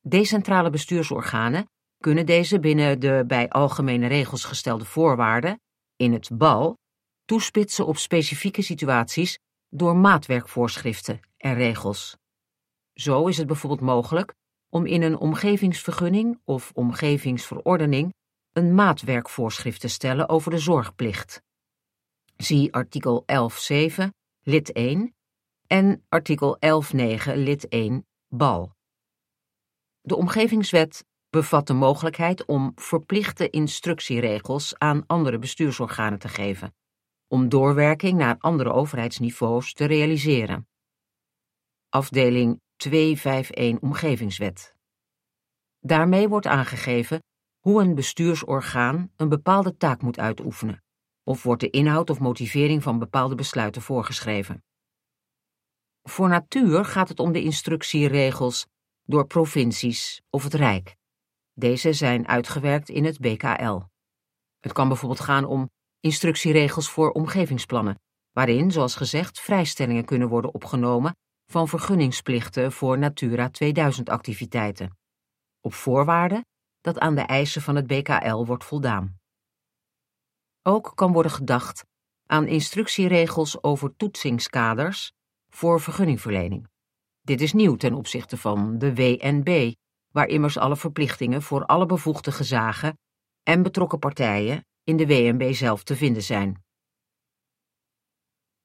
Decentrale 0.00 0.70
bestuursorganen 0.70 1.68
kunnen 2.04 2.26
deze 2.26 2.60
binnen 2.60 3.00
de 3.00 3.24
bij 3.26 3.48
algemene 3.48 4.06
regels 4.06 4.44
gestelde 4.44 4.84
voorwaarden, 4.84 5.60
in 5.96 6.12
het 6.12 6.38
BAL, 6.38 6.78
toespitsen 7.24 7.86
op 7.86 7.96
specifieke 7.96 8.62
situaties 8.62 9.38
door 9.68 9.96
maatwerkvoorschriften 9.96 11.20
en 11.36 11.54
regels. 11.54 12.16
Zo 12.94 13.26
is 13.26 13.36
het 13.36 13.46
bijvoorbeeld 13.46 13.80
mogelijk 13.80 14.34
om 14.68 14.86
in 14.86 15.02
een 15.02 15.18
omgevingsvergunning 15.18 16.40
of 16.44 16.70
omgevingsverordening 16.74 18.14
een 18.52 18.74
maatwerkvoorschrift 18.74 19.80
te 19.80 19.88
stellen 19.88 20.28
over 20.28 20.50
de 20.50 20.58
zorgplicht. 20.58 21.42
Zie 22.36 22.72
artikel 22.72 23.24
11.7, 23.32 24.08
lid 24.42 24.72
1 24.72 25.14
en 25.66 26.04
artikel 26.08 26.58
11.9, 26.94 27.34
lid 27.34 27.68
1, 27.68 28.06
bal. 28.28 28.72
De 30.00 30.16
omgevingswet 30.16 31.04
bevat 31.34 31.66
de 31.66 31.72
mogelijkheid 31.72 32.44
om 32.44 32.72
verplichte 32.74 33.50
instructieregels 33.50 34.78
aan 34.78 35.06
andere 35.06 35.38
bestuursorganen 35.38 36.18
te 36.18 36.28
geven, 36.28 36.74
om 37.28 37.48
doorwerking 37.48 38.18
naar 38.18 38.36
andere 38.38 38.72
overheidsniveaus 38.72 39.72
te 39.72 39.84
realiseren. 39.84 40.68
Afdeling 41.88 42.60
251 42.76 43.80
Omgevingswet. 43.80 44.74
Daarmee 45.80 46.28
wordt 46.28 46.46
aangegeven 46.46 47.22
hoe 47.60 47.82
een 47.82 47.94
bestuursorgaan 47.94 49.12
een 49.16 49.28
bepaalde 49.28 49.76
taak 49.76 50.02
moet 50.02 50.18
uitoefenen, 50.18 50.82
of 51.24 51.42
wordt 51.42 51.60
de 51.60 51.70
inhoud 51.70 52.10
of 52.10 52.18
motivering 52.18 52.82
van 52.82 52.98
bepaalde 52.98 53.34
besluiten 53.34 53.82
voorgeschreven. 53.82 54.64
Voor 56.02 56.28
natuur 56.28 56.84
gaat 56.84 57.08
het 57.08 57.18
om 57.18 57.32
de 57.32 57.42
instructieregels 57.42 58.66
door 59.02 59.26
provincies 59.26 60.22
of 60.30 60.44
het 60.44 60.54
Rijk. 60.54 60.96
Deze 61.54 61.92
zijn 61.92 62.28
uitgewerkt 62.28 62.88
in 62.88 63.04
het 63.04 63.18
BKL. 63.18 63.80
Het 64.60 64.72
kan 64.72 64.88
bijvoorbeeld 64.88 65.20
gaan 65.20 65.44
om 65.44 65.70
instructieregels 66.00 66.90
voor 66.90 67.10
omgevingsplannen, 67.10 67.98
waarin, 68.30 68.70
zoals 68.70 68.94
gezegd, 68.94 69.40
vrijstellingen 69.40 70.04
kunnen 70.04 70.28
worden 70.28 70.54
opgenomen 70.54 71.16
van 71.46 71.68
vergunningsplichten 71.68 72.72
voor 72.72 72.98
Natura 72.98 73.50
2000 73.50 74.08
activiteiten, 74.08 74.98
op 75.60 75.74
voorwaarde 75.74 76.44
dat 76.80 76.98
aan 76.98 77.14
de 77.14 77.20
eisen 77.20 77.62
van 77.62 77.76
het 77.76 77.86
BKL 77.86 78.44
wordt 78.44 78.64
voldaan. 78.64 79.18
Ook 80.62 80.92
kan 80.94 81.12
worden 81.12 81.32
gedacht 81.32 81.84
aan 82.26 82.46
instructieregels 82.46 83.62
over 83.62 83.96
toetsingskaders 83.96 85.12
voor 85.48 85.80
vergunningverlening. 85.80 86.68
Dit 87.20 87.40
is 87.40 87.52
nieuw 87.52 87.76
ten 87.76 87.94
opzichte 87.94 88.36
van 88.36 88.78
de 88.78 88.94
WNB, 88.94 89.74
waar 90.14 90.26
immers 90.26 90.56
alle 90.56 90.76
verplichtingen 90.76 91.42
voor 91.42 91.66
alle 91.66 91.86
bevoegde 91.86 92.32
gezagen 92.32 92.98
en 93.42 93.62
betrokken 93.62 93.98
partijen 93.98 94.66
in 94.84 94.96
de 94.96 95.06
WNB 95.06 95.52
zelf 95.52 95.84
te 95.84 95.96
vinden 95.96 96.22
zijn. 96.22 96.64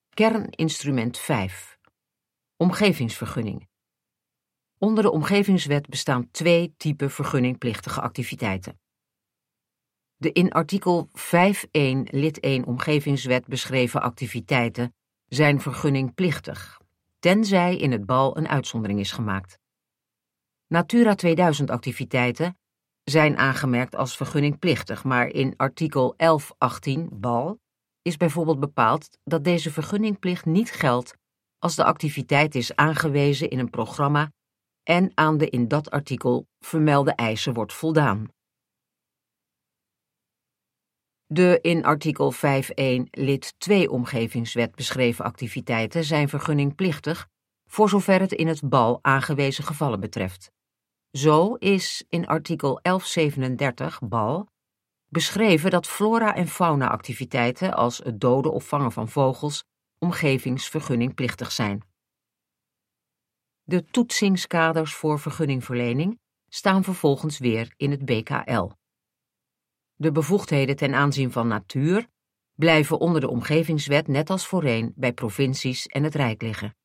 Kerninstrument 0.10 1.18
5 1.18 1.78
Omgevingsvergunning 2.58 3.68
Onder 4.78 5.04
de 5.04 5.12
Omgevingswet 5.12 5.88
bestaan 5.88 6.32
twee 6.32 6.74
typen 6.78 7.12
vergunningplichtige 7.12 8.02
activiteiten. 8.02 8.80
De 10.16 10.32
in 10.32 10.52
artikel 10.52 11.10
5.1 11.10 11.12
lid 12.04 12.40
1 12.40 12.66
Omgevingswet 12.66 13.48
beschreven 13.48 14.02
activiteiten 14.02 14.96
zijn 15.28 15.62
vergunningplichtig, 15.62 16.82
tenzij 17.20 17.78
in 17.78 17.92
het 17.92 18.06
bal 18.06 18.38
een 18.38 18.48
uitzondering 18.48 19.00
is 19.00 19.12
gemaakt. 19.12 19.59
Natura 20.70 21.16
2000 21.16 21.70
activiteiten 21.70 22.58
zijn 23.04 23.38
aangemerkt 23.38 23.96
als 23.96 24.18
vergunningplichtig, 24.18 25.04
maar 25.04 25.28
in 25.28 25.54
artikel 25.58 26.16
11.18 26.90 27.02
bal 27.12 27.60
is 28.02 28.18
bijvoorbeeld 28.18 28.60
bepaald 28.60 29.18
dat 29.24 29.44
deze 29.44 29.72
vergunningplicht 29.72 30.46
niet 30.46 30.72
geldt 30.72 31.14
als 31.58 31.76
de 31.76 31.84
activiteit 31.84 32.56
is 32.56 32.76
aangewezen 32.76 33.50
in 33.50 33.60
een 33.60 33.70
programma 33.70 34.32
en 34.84 35.12
aan 35.14 35.38
de 35.38 35.50
in 35.50 35.68
dat 35.68 35.92
artikel 35.92 36.48
vermelde 36.60 37.12
eisen 37.12 37.54
wordt 37.54 37.74
voldaan. 37.74 38.28
De 41.26 41.60
in 41.62 41.86
artikel 41.86 42.34
5.1 42.34 42.40
lid 43.12 43.54
2 43.58 43.90
omgevingswet 43.90 44.76
beschreven 44.76 45.26
activiteiten 45.26 46.04
zijn 46.04 46.30
vergunningplichtig 46.30 47.28
voor 47.70 47.90
zover 47.90 48.20
het 48.20 48.32
in 48.32 48.48
het 48.48 48.70
BAL 48.70 49.00
aangewezen 49.02 49.64
gevallen 49.64 50.00
betreft. 50.00 50.52
Zo 51.12 51.54
is 51.54 52.06
in 52.10 52.28
artikel 52.28 52.80
1137 52.82 54.00
BAL 54.02 54.50
beschreven 55.08 55.72
dat 55.72 55.88
flora- 55.88 56.36
en 56.36 56.48
fauna-activiteiten 56.48 57.74
als 57.74 57.98
het 57.98 58.20
doden 58.20 58.54
of 58.54 58.68
vangen 58.68 58.92
van 58.92 59.10
vogels 59.10 59.64
omgevingsvergunningplichtig 59.98 61.52
zijn. 61.52 61.84
De 63.64 63.86
toetsingskaders 63.86 64.94
voor 64.94 65.20
vergunningverlening 65.20 66.20
staan 66.48 66.84
vervolgens 66.84 67.38
weer 67.38 67.74
in 67.78 67.92
het 67.92 68.06
BKL. 68.06 68.70
De 69.96 70.12
bevoegdheden 70.12 70.76
ten 70.76 70.94
aanzien 70.94 71.32
van 71.32 71.48
natuur 71.48 72.08
blijven 72.54 73.00
onder 73.00 73.22
de 73.22 73.30
omgevingswet 73.30 74.08
net 74.08 74.30
als 74.30 74.48
voorheen 74.48 74.94
bij 74.96 75.14
provincies 75.14 75.86
en 75.86 76.04
het 76.04 76.16
Rijk 76.16 76.42
liggen. 76.42 76.79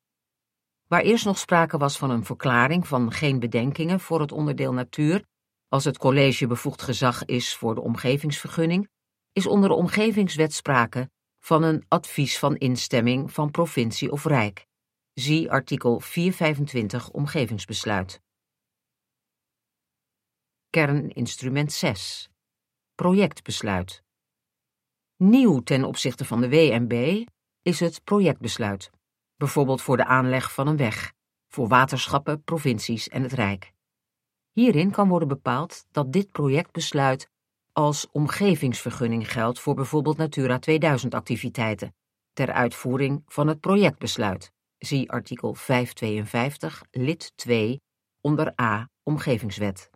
Waar 0.87 1.01
eerst 1.01 1.25
nog 1.25 1.37
sprake 1.37 1.77
was 1.77 1.97
van 1.97 2.09
een 2.09 2.25
verklaring 2.25 2.87
van 2.87 3.11
geen 3.11 3.39
bedenkingen 3.39 3.99
voor 3.99 4.19
het 4.19 4.31
onderdeel 4.31 4.73
natuur, 4.73 5.25
als 5.67 5.83
het 5.83 5.97
college 5.97 6.47
bevoegd 6.47 6.81
gezag 6.81 7.25
is 7.25 7.55
voor 7.55 7.75
de 7.75 7.81
omgevingsvergunning, 7.81 8.89
is 9.31 9.47
onder 9.47 9.69
de 9.69 9.75
omgevingswet 9.75 10.53
sprake 10.53 11.09
van 11.39 11.63
een 11.63 11.85
advies 11.87 12.39
van 12.39 12.55
instemming 12.55 13.33
van 13.33 13.51
provincie 13.51 14.11
of 14.11 14.25
Rijk. 14.25 14.65
Zie 15.13 15.51
artikel 15.51 15.99
425 15.99 17.09
Omgevingsbesluit. 17.09 18.21
Kerninstrument 20.69 21.71
6 21.71 22.29
Projectbesluit. 22.95 24.03
Nieuw 25.17 25.59
ten 25.59 25.83
opzichte 25.83 26.25
van 26.25 26.41
de 26.41 26.49
WMB 26.49 27.25
is 27.61 27.79
het 27.79 28.03
projectbesluit, 28.03 28.91
bijvoorbeeld 29.37 29.81
voor 29.81 29.97
de 29.97 30.05
aanleg 30.05 30.53
van 30.53 30.67
een 30.67 30.77
weg, 30.77 31.13
voor 31.47 31.67
waterschappen, 31.67 32.43
provincies 32.43 33.09
en 33.09 33.21
het 33.21 33.33
Rijk. 33.33 33.73
Hierin 34.51 34.91
kan 34.91 35.07
worden 35.07 35.27
bepaald 35.27 35.85
dat 35.91 36.13
dit 36.13 36.31
projectbesluit 36.31 37.29
als 37.71 38.07
omgevingsvergunning 38.11 39.31
geldt 39.31 39.59
voor 39.59 39.75
bijvoorbeeld 39.75 40.17
Natura 40.17 40.59
2000 40.59 41.13
activiteiten, 41.13 41.95
ter 42.33 42.51
uitvoering 42.51 43.23
van 43.27 43.47
het 43.47 43.59
projectbesluit. 43.59 44.51
Zie 44.77 45.11
artikel 45.11 45.53
552 45.53 46.83
lid 46.91 47.31
2 47.35 47.81
onder 48.21 48.53
A 48.61 48.89
Omgevingswet. 49.03 49.89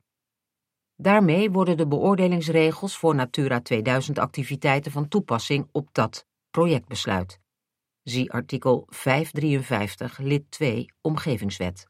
Daarmee 0.96 1.52
worden 1.52 1.78
de 1.78 1.88
beoordelingsregels 1.88 2.98
voor 2.98 3.16
Natura 3.16 3.62
2000 3.62 4.20
activiteiten 4.20 4.92
van 4.92 5.08
toepassing 5.08 5.68
op 5.72 5.88
dat 5.92 6.26
projectbesluit. 6.52 7.40
Zie 8.04 8.32
artikel 8.32 8.86
553 8.88 10.18
lid 10.18 10.52
2 10.52 10.94
Omgevingswet. 11.02 11.88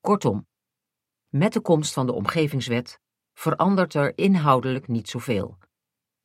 Kortom, 0.00 0.46
met 1.28 1.52
de 1.52 1.60
komst 1.60 1.92
van 1.92 2.06
de 2.06 2.12
Omgevingswet 2.12 3.00
verandert 3.32 3.94
er 3.94 4.18
inhoudelijk 4.18 4.88
niet 4.88 5.08
zoveel. 5.08 5.58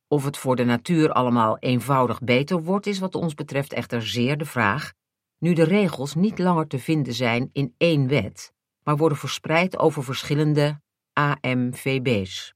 Of 0.08 0.24
het 0.24 0.36
voor 0.36 0.56
de 0.56 0.64
natuur 0.64 1.12
allemaal 1.12 1.58
eenvoudig 1.58 2.18
beter 2.20 2.62
wordt, 2.62 2.86
is 2.86 2.98
wat 2.98 3.14
ons 3.14 3.34
betreft 3.34 3.72
echter 3.72 4.06
zeer 4.06 4.38
de 4.38 4.44
vraag, 4.44 4.92
nu 5.38 5.52
de 5.52 5.64
regels 5.64 6.14
niet 6.14 6.38
langer 6.38 6.66
te 6.66 6.78
vinden 6.78 7.14
zijn 7.14 7.50
in 7.52 7.74
één 7.76 8.08
wet, 8.08 8.52
maar 8.82 8.96
worden 8.96 9.18
verspreid 9.18 9.78
over 9.78 10.04
verschillende 10.04 10.80
AMVB's. 11.12 12.54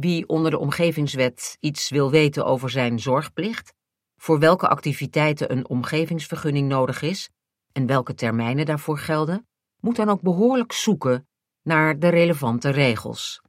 Wie 0.00 0.28
onder 0.28 0.50
de 0.50 0.58
omgevingswet 0.58 1.56
iets 1.60 1.88
wil 1.88 2.10
weten 2.10 2.44
over 2.44 2.70
zijn 2.70 3.00
zorgplicht, 3.00 3.74
voor 4.16 4.38
welke 4.38 4.68
activiteiten 4.68 5.52
een 5.52 5.68
omgevingsvergunning 5.68 6.68
nodig 6.68 7.02
is 7.02 7.30
en 7.72 7.86
welke 7.86 8.14
termijnen 8.14 8.66
daarvoor 8.66 8.98
gelden, 8.98 9.48
moet 9.80 9.96
dan 9.96 10.08
ook 10.08 10.20
behoorlijk 10.20 10.72
zoeken 10.72 11.28
naar 11.62 11.98
de 11.98 12.08
relevante 12.08 12.70
regels. 12.70 13.42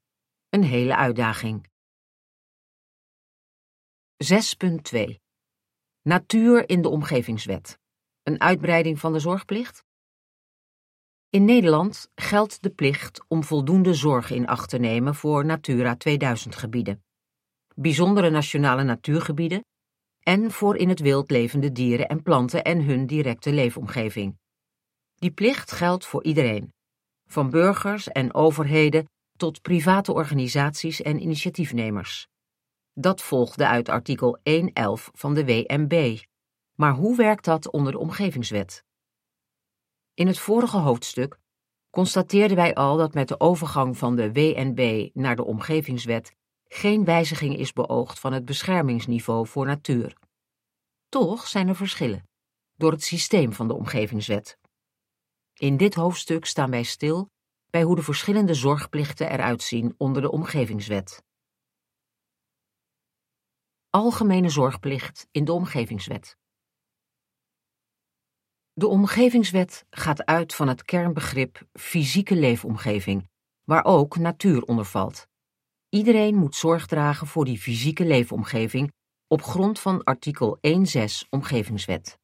Een 0.49 0.63
hele 0.63 0.95
uitdaging. 0.95 1.69
6.2 4.23 5.15
Natuur 6.01 6.69
in 6.69 6.81
de 6.81 6.89
omgevingswet. 6.89 7.79
Een 8.23 8.41
uitbreiding 8.41 8.99
van 8.99 9.13
de 9.13 9.19
zorgplicht? 9.19 9.83
In 11.31 11.45
Nederland 11.45 12.11
geldt 12.15 12.61
de 12.61 12.69
plicht 12.69 13.25
om 13.27 13.43
voldoende 13.43 13.93
zorg 13.93 14.31
in 14.31 14.47
acht 14.47 14.69
te 14.69 14.77
nemen 14.77 15.15
voor 15.15 15.45
Natura 15.45 15.95
2000 15.95 16.55
gebieden, 16.55 17.03
bijzondere 17.75 18.29
nationale 18.29 18.83
natuurgebieden 18.83 19.65
en 20.19 20.51
voor 20.51 20.75
in 20.75 20.89
het 20.89 20.99
wild 20.99 21.31
levende 21.31 21.71
dieren 21.71 22.07
en 22.07 22.23
planten 22.23 22.63
en 22.63 22.83
hun 22.83 23.07
directe 23.07 23.53
leefomgeving. 23.53 24.37
Die 25.15 25.31
plicht 25.31 25.71
geldt 25.71 26.05
voor 26.05 26.23
iedereen, 26.23 26.73
van 27.25 27.49
burgers 27.49 28.07
en 28.07 28.33
overheden 28.33 29.09
tot 29.37 29.61
private 29.61 30.13
organisaties 30.13 31.01
en 31.01 31.21
initiatiefnemers. 31.21 32.27
Dat 32.93 33.21
volgde 33.21 33.67
uit 33.67 33.89
artikel 33.89 34.39
1.11 34.49 34.63
van 35.13 35.33
de 35.33 35.45
WMB. 35.45 36.19
Maar 36.75 36.93
hoe 36.93 37.15
werkt 37.15 37.45
dat 37.45 37.71
onder 37.71 37.91
de 37.91 37.99
omgevingswet? 37.99 38.83
In 40.19 40.27
het 40.27 40.39
vorige 40.39 40.77
hoofdstuk 40.77 41.39
constateerden 41.89 42.57
wij 42.57 42.73
al 42.73 42.97
dat 42.97 43.13
met 43.13 43.27
de 43.27 43.39
overgang 43.39 43.97
van 43.97 44.15
de 44.15 44.31
WNB 44.31 45.09
naar 45.13 45.35
de 45.35 45.43
omgevingswet 45.43 46.35
geen 46.67 47.05
wijziging 47.05 47.57
is 47.57 47.73
beoogd 47.73 48.19
van 48.19 48.33
het 48.33 48.45
beschermingsniveau 48.45 49.47
voor 49.47 49.65
natuur. 49.65 50.17
Toch 51.09 51.47
zijn 51.47 51.67
er 51.67 51.75
verschillen 51.75 52.29
door 52.75 52.91
het 52.91 53.03
systeem 53.03 53.53
van 53.53 53.67
de 53.67 53.73
omgevingswet. 53.73 54.57
In 55.53 55.77
dit 55.77 55.95
hoofdstuk 55.95 56.45
staan 56.45 56.69
wij 56.69 56.83
stil 56.83 57.29
bij 57.69 57.83
hoe 57.83 57.95
de 57.95 58.03
verschillende 58.03 58.53
zorgplichten 58.53 59.31
eruit 59.31 59.61
zien 59.61 59.95
onder 59.97 60.21
de 60.21 60.31
omgevingswet. 60.31 61.23
Algemene 63.89 64.49
zorgplicht 64.49 65.27
in 65.31 65.45
de 65.45 65.51
omgevingswet. 65.51 66.37
De 68.79 68.87
omgevingswet 68.87 69.85
gaat 69.89 70.25
uit 70.25 70.55
van 70.55 70.67
het 70.67 70.83
kernbegrip 70.83 71.67
fysieke 71.73 72.35
leefomgeving, 72.35 73.29
waar 73.63 73.85
ook 73.85 74.17
natuur 74.17 74.63
onder 74.63 74.85
valt. 74.85 75.27
Iedereen 75.89 76.35
moet 76.35 76.55
zorg 76.55 76.85
dragen 76.85 77.27
voor 77.27 77.45
die 77.45 77.59
fysieke 77.59 78.05
leefomgeving 78.05 78.91
op 79.27 79.41
grond 79.41 79.79
van 79.79 80.03
artikel 80.03 80.57
1.6 80.67 81.29
Omgevingswet. 81.29 82.19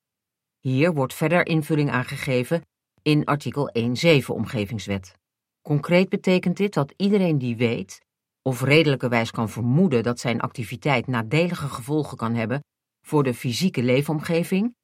Hier 0.60 0.94
wordt 0.94 1.14
verder 1.14 1.46
invulling 1.46 1.92
aangegeven 1.92 2.62
in 3.02 3.26
artikel 3.26 3.70
1.7 3.80 4.26
Omgevingswet. 4.26 5.18
Concreet 5.62 6.10
betekent 6.10 6.58
dit 6.58 6.74
dat 6.74 6.94
iedereen 6.98 7.38
die 7.38 7.58
weet 7.58 8.02
of 8.42 8.62
redelijkerwijs 8.62 9.32
kan 9.32 9.50
vermoeden 9.50 10.04
dat 10.04 10.20
zijn 10.20 10.42
activiteit 10.42 11.08
nadelige 11.08 11.68
gevolgen 11.68 12.18
kan 12.18 12.34
hebben 12.34 12.64
voor 13.02 13.24
de 13.24 13.34
fysieke 13.34 13.84
leefomgeving 13.84 14.76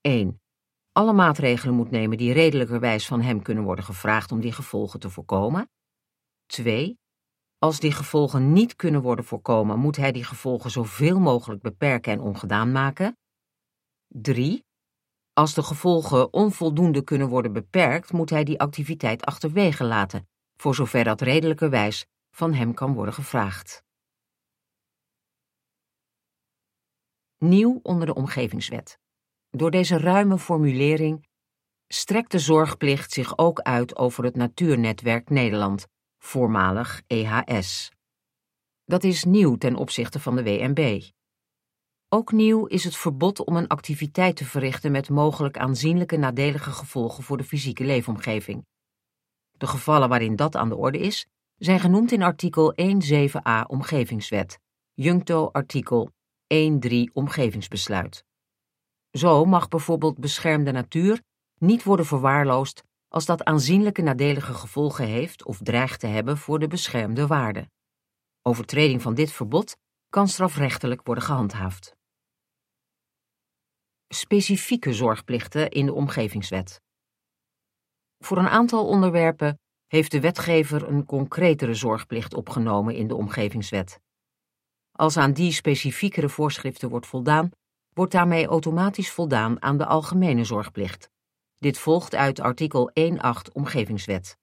1. 0.00 0.40
Alle 0.92 1.12
maatregelen 1.12 1.74
moet 1.74 1.90
nemen 1.90 2.18
die 2.18 2.32
redelijkerwijs 2.32 3.06
van 3.06 3.20
hem 3.20 3.42
kunnen 3.42 3.64
worden 3.64 3.84
gevraagd 3.84 4.32
om 4.32 4.40
die 4.40 4.52
gevolgen 4.52 5.00
te 5.00 5.10
voorkomen. 5.10 5.70
2. 6.46 6.98
Als 7.58 7.80
die 7.80 7.92
gevolgen 7.92 8.52
niet 8.52 8.76
kunnen 8.76 9.02
worden 9.02 9.24
voorkomen, 9.24 9.78
moet 9.78 9.96
hij 9.96 10.12
die 10.12 10.24
gevolgen 10.24 10.70
zoveel 10.70 11.20
mogelijk 11.20 11.62
beperken 11.62 12.12
en 12.12 12.20
ongedaan 12.20 12.72
maken. 12.72 13.18
3. 14.06 14.64
Als 15.32 15.54
de 15.54 15.62
gevolgen 15.62 16.32
onvoldoende 16.32 17.04
kunnen 17.04 17.28
worden 17.28 17.52
beperkt, 17.52 18.12
moet 18.12 18.30
hij 18.30 18.44
die 18.44 18.60
activiteit 18.60 19.24
achterwege 19.24 19.84
laten, 19.84 20.28
voor 20.56 20.74
zover 20.74 21.04
dat 21.04 21.20
redelijkerwijs 21.20 22.06
van 22.30 22.52
hem 22.52 22.74
kan 22.74 22.94
worden 22.94 23.14
gevraagd. 23.14 23.82
Nieuw 27.38 27.80
onder 27.82 28.06
de 28.06 28.14
omgevingswet. 28.14 28.98
Door 29.50 29.70
deze 29.70 29.98
ruime 29.98 30.38
formulering 30.38 31.26
strekt 31.88 32.30
de 32.30 32.38
zorgplicht 32.38 33.12
zich 33.12 33.38
ook 33.38 33.60
uit 33.60 33.96
over 33.96 34.24
het 34.24 34.36
Natuurnetwerk 34.36 35.30
Nederland, 35.30 35.86
voormalig 36.18 37.02
EHS. 37.06 37.90
Dat 38.84 39.04
is 39.04 39.24
nieuw 39.24 39.56
ten 39.56 39.74
opzichte 39.74 40.20
van 40.20 40.36
de 40.36 40.42
WNB. 40.42 41.02
Ook 42.08 42.32
nieuw 42.32 42.66
is 42.66 42.84
het 42.84 42.96
verbod 42.96 43.44
om 43.44 43.56
een 43.56 43.66
activiteit 43.68 44.36
te 44.36 44.44
verrichten 44.44 44.92
met 44.92 45.08
mogelijk 45.08 45.58
aanzienlijke 45.58 46.16
nadelige 46.16 46.70
gevolgen 46.70 47.22
voor 47.22 47.36
de 47.36 47.44
fysieke 47.44 47.84
leefomgeving. 47.84 48.66
De 49.50 49.66
gevallen 49.66 50.08
waarin 50.08 50.36
dat 50.36 50.56
aan 50.56 50.68
de 50.68 50.76
orde 50.76 50.98
is, 50.98 51.26
zijn 51.56 51.80
genoemd 51.80 52.12
in 52.12 52.22
artikel 52.22 52.74
1.7a 52.82 53.66
Omgevingswet, 53.66 54.58
Juncto 54.94 55.46
artikel 55.46 56.10
1.3 56.54 56.90
Omgevingsbesluit. 57.12 58.24
Zo 59.10 59.44
mag 59.44 59.68
bijvoorbeeld 59.68 60.18
beschermde 60.18 60.72
natuur 60.72 61.22
niet 61.58 61.82
worden 61.82 62.06
verwaarloosd 62.06 62.82
als 63.08 63.26
dat 63.26 63.44
aanzienlijke 63.44 64.02
nadelige 64.02 64.54
gevolgen 64.54 65.06
heeft 65.06 65.44
of 65.44 65.58
dreigt 65.58 66.00
te 66.00 66.06
hebben 66.06 66.38
voor 66.38 66.58
de 66.58 66.66
beschermde 66.66 67.26
waarde. 67.26 67.70
Overtreding 68.42 69.02
van 69.02 69.14
dit 69.14 69.32
verbod 69.32 69.76
kan 70.08 70.28
strafrechtelijk 70.28 71.06
worden 71.06 71.24
gehandhaafd. 71.24 71.96
Specifieke 74.08 74.92
zorgplichten 74.92 75.70
in 75.70 75.86
de 75.86 75.92
omgevingswet. 75.92 76.80
Voor 78.18 78.38
een 78.38 78.48
aantal 78.48 78.86
onderwerpen 78.86 79.58
heeft 79.86 80.10
de 80.10 80.20
wetgever 80.20 80.88
een 80.88 81.04
concretere 81.04 81.74
zorgplicht 81.74 82.34
opgenomen 82.34 82.94
in 82.94 83.08
de 83.08 83.14
omgevingswet. 83.14 84.00
Als 84.92 85.16
aan 85.16 85.32
die 85.32 85.52
specifiekere 85.52 86.28
voorschriften 86.28 86.88
wordt 86.88 87.06
voldaan, 87.06 87.50
wordt 88.00 88.14
daarmee 88.14 88.46
automatisch 88.46 89.10
voldaan 89.10 89.62
aan 89.62 89.76
de 89.76 89.86
algemene 89.86 90.44
zorgplicht. 90.44 91.10
Dit 91.58 91.78
volgt 91.78 92.14
uit 92.14 92.40
artikel 92.40 92.90
1.8 93.00 93.52
Omgevingswet. 93.52 94.38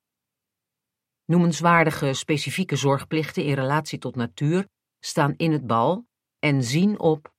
Noemenswaardige 1.26 2.13
specifieke 2.13 2.76
zorgplichten 2.76 3.43
in 3.43 3.54
relatie 3.54 4.00
tot 4.00 4.15
natuur 4.15 4.67
staan 5.00 5.34
in 5.38 5.52
het 5.52 5.67
bal 5.67 6.08
en 6.39 6.63
zien 6.63 7.00
op 7.00 7.34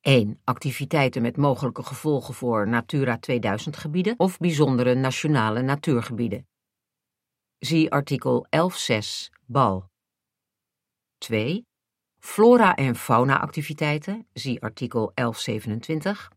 1. 0.00 0.40
Activiteiten 0.44 1.22
met 1.22 1.36
mogelijke 1.36 1.82
gevolgen 1.82 2.34
voor 2.34 2.68
Natura 2.68 3.18
2000 3.18 3.76
gebieden 3.76 4.18
of 4.18 4.38
bijzondere 4.38 4.94
nationale 4.94 5.62
natuurgebieden. 5.62 6.48
Zie 7.58 7.90
artikel 7.90 8.46
11.6 8.56 9.34
bal. 9.46 9.90
2. 11.18 11.66
Flora- 12.24 12.74
en 12.74 12.96
fauna-activiteiten, 12.96 14.26
zie 14.32 14.62
artikel 14.62 15.12
1127. 15.14 16.30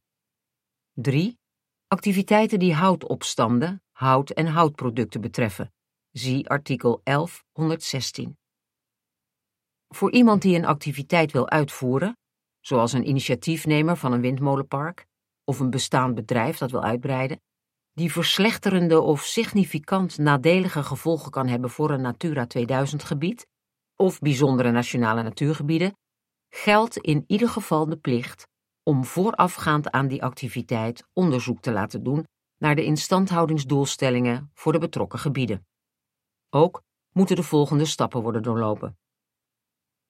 3. 0.94 1.38
Activiteiten 1.88 2.60
die 2.60 2.76
houtopstanden, 2.76 3.84
hout- 3.92 4.30
en 4.30 4.48
houtproducten 4.48 5.22
betreffen, 5.22 5.74
zie 6.12 6.50
artikel 6.50 7.02
1116. 7.04 8.38
Voor 9.88 10.12
iemand 10.12 10.42
die 10.42 10.56
een 10.56 10.66
activiteit 10.66 11.32
wil 11.32 11.50
uitvoeren, 11.50 12.18
zoals 12.60 12.94
een 12.94 13.08
initiatiefnemer 13.08 13.98
van 13.98 14.12
een 14.12 14.22
windmolenpark 14.22 15.06
of 15.44 15.60
een 15.60 15.70
bestaand 15.70 16.16
bedrijf 16.16 16.58
dat 16.58 16.72
wil 16.72 16.84
uitbreiden, 16.84 17.42
die 17.94 18.12
verslechterende 18.12 19.02
of 19.02 19.24
significant 19.24 20.18
nadelige 20.18 20.84
gevolgen 20.84 21.32
kan 21.32 21.48
hebben 21.48 21.70
voor 21.70 21.92
een 21.92 22.02
Natura 22.02 22.46
2000 22.46 23.04
gebied, 23.04 23.48
of 23.98 24.20
bijzondere 24.20 24.72
nationale 24.72 25.24
natuurgebieden, 25.24 25.98
geldt 26.50 26.98
in 26.98 27.24
ieder 27.28 27.50
geval 27.50 27.86
de 27.86 27.98
plicht 27.98 28.48
om 28.84 29.06
voorafgaand 29.06 29.92
aan 29.92 30.08
die 30.08 30.24
activiteit 30.24 31.08
onderzoek 31.14 31.62
te 31.62 31.72
laten 31.72 32.04
doen 32.04 32.26
naar 32.58 32.76
de 32.76 32.84
instandhoudingsdoelstellingen 32.84 34.52
voor 34.54 34.72
de 34.72 34.80
betrokken 34.80 35.20
gebieden. 35.20 35.68
Ook 36.50 36.84
moeten 37.12 37.36
de 37.36 37.44
volgende 37.44 37.86
stappen 37.86 38.22
worden 38.22 38.44
doorlopen. 38.44 38.98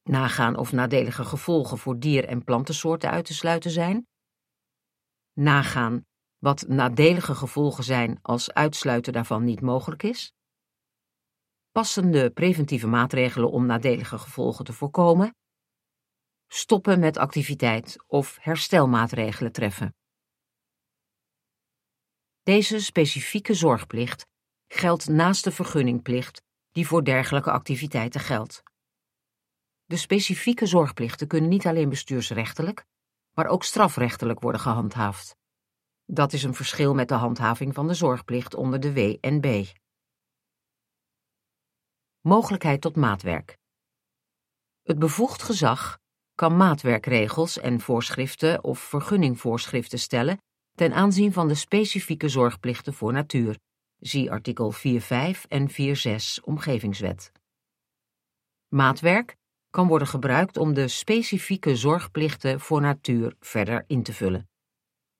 Nagaan 0.04 0.58
of 0.58 0.72
nadelige 0.72 1.24
gevolgen 1.24 1.78
voor 1.78 2.00
dier- 2.00 2.28
en 2.28 2.44
plantensoorten 2.44 3.12
uit 3.12 3.26
te 3.26 3.34
sluiten 3.34 3.72
zijn. 3.72 4.08
Nagaan 5.34 6.06
wat 6.38 6.68
nadelige 6.68 7.36
gevolgen 7.36 7.84
zijn 7.84 8.20
als 8.22 8.54
uitsluiten 8.54 9.14
daarvan 9.14 9.44
niet 9.44 9.62
mogelijk 9.62 10.04
is 10.04 10.37
passende 11.78 12.32
preventieve 12.32 12.88
maatregelen 12.88 13.52
om 13.52 13.66
nadelige 13.66 14.18
gevolgen 14.18 14.66
te 14.66 14.74
voorkomen, 14.74 15.36
stoppen 16.48 17.00
met 17.00 17.18
activiteit 17.18 18.04
of 18.08 18.38
herstelmaatregelen 18.42 19.52
treffen. 19.52 19.96
Deze 22.44 22.80
specifieke 22.80 23.54
zorgplicht 23.54 24.28
geldt 24.68 25.08
naast 25.08 25.44
de 25.44 25.52
vergunningplicht 25.52 26.42
die 26.72 26.88
voor 26.88 27.04
dergelijke 27.04 27.52
activiteiten 27.52 28.22
geldt. 28.22 28.64
De 29.86 29.98
specifieke 29.98 30.66
zorgplichten 30.66 31.28
kunnen 31.28 31.50
niet 31.50 31.66
alleen 31.66 31.90
bestuursrechtelijk, 31.90 32.86
maar 33.34 33.48
ook 33.48 33.64
strafrechtelijk 33.64 34.40
worden 34.40 34.62
gehandhaafd. 34.62 35.36
Dat 36.06 36.34
is 36.34 36.44
een 36.44 36.56
verschil 36.56 36.94
met 36.94 37.08
de 37.08 37.16
handhaving 37.16 37.74
van 37.74 37.88
de 37.88 37.94
zorgplicht 37.94 38.56
onder 38.56 38.80
de 38.80 38.94
WNB. 38.94 39.66
Mogelijkheid 42.28 42.82
tot 42.82 42.96
maatwerk. 42.96 43.58
Het 44.84 45.00
bevoegd 45.00 45.44
gezag 45.44 46.00
kan 46.36 46.58
maatwerkregels 46.58 47.60
en 47.60 47.82
voorschriften 47.82 48.64
of 48.64 48.80
vergunningvoorschriften 48.80 50.00
stellen 50.00 50.38
ten 50.76 50.94
aanzien 50.94 51.34
van 51.34 51.48
de 51.48 51.56
specifieke 51.56 52.30
zorgplichten 52.30 52.94
voor 52.94 53.14
natuur. 53.14 53.60
Zie 54.00 54.32
artikel 54.32 54.74
4.5 54.74 54.80
en 55.48 55.70
4.6 55.72 56.44
Omgevingswet. 56.44 57.32
Maatwerk 58.68 59.36
kan 59.70 59.88
worden 59.88 60.08
gebruikt 60.08 60.58
om 60.58 60.74
de 60.74 60.88
specifieke 60.88 61.76
zorgplichten 61.76 62.60
voor 62.60 62.82
natuur 62.82 63.36
verder 63.40 63.84
in 63.88 64.04
te 64.04 64.14
vullen. 64.14 64.50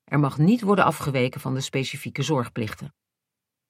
Er 0.04 0.20
mag 0.20 0.38
niet 0.38 0.62
worden 0.62 0.86
afgeweken 0.86 1.42
van 1.42 1.54
de 1.54 1.62
specifieke 1.62 2.22
zorgplichten. 2.22 2.94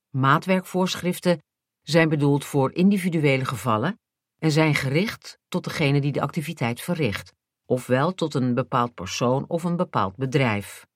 Maatwerkvoorschriften 0.10 1.46
zijn 1.90 2.10
bedoeld 2.10 2.46
voor 2.46 2.74
individuele 2.74 3.46
gevallen 3.46 4.00
en 4.40 4.52
zijn 4.52 4.76
gericht 4.76 5.40
tot 5.48 5.64
degene 5.64 6.02
die 6.02 6.12
de 6.12 6.22
activiteit 6.22 6.82
verricht, 6.82 7.34
ofwel 7.66 8.14
tot 8.14 8.34
een 8.34 8.54
bepaald 8.54 8.94
persoon 8.94 9.46
of 9.48 9.64
een 9.64 9.76
bepaald 9.76 10.16
bedrijf. 10.16 10.88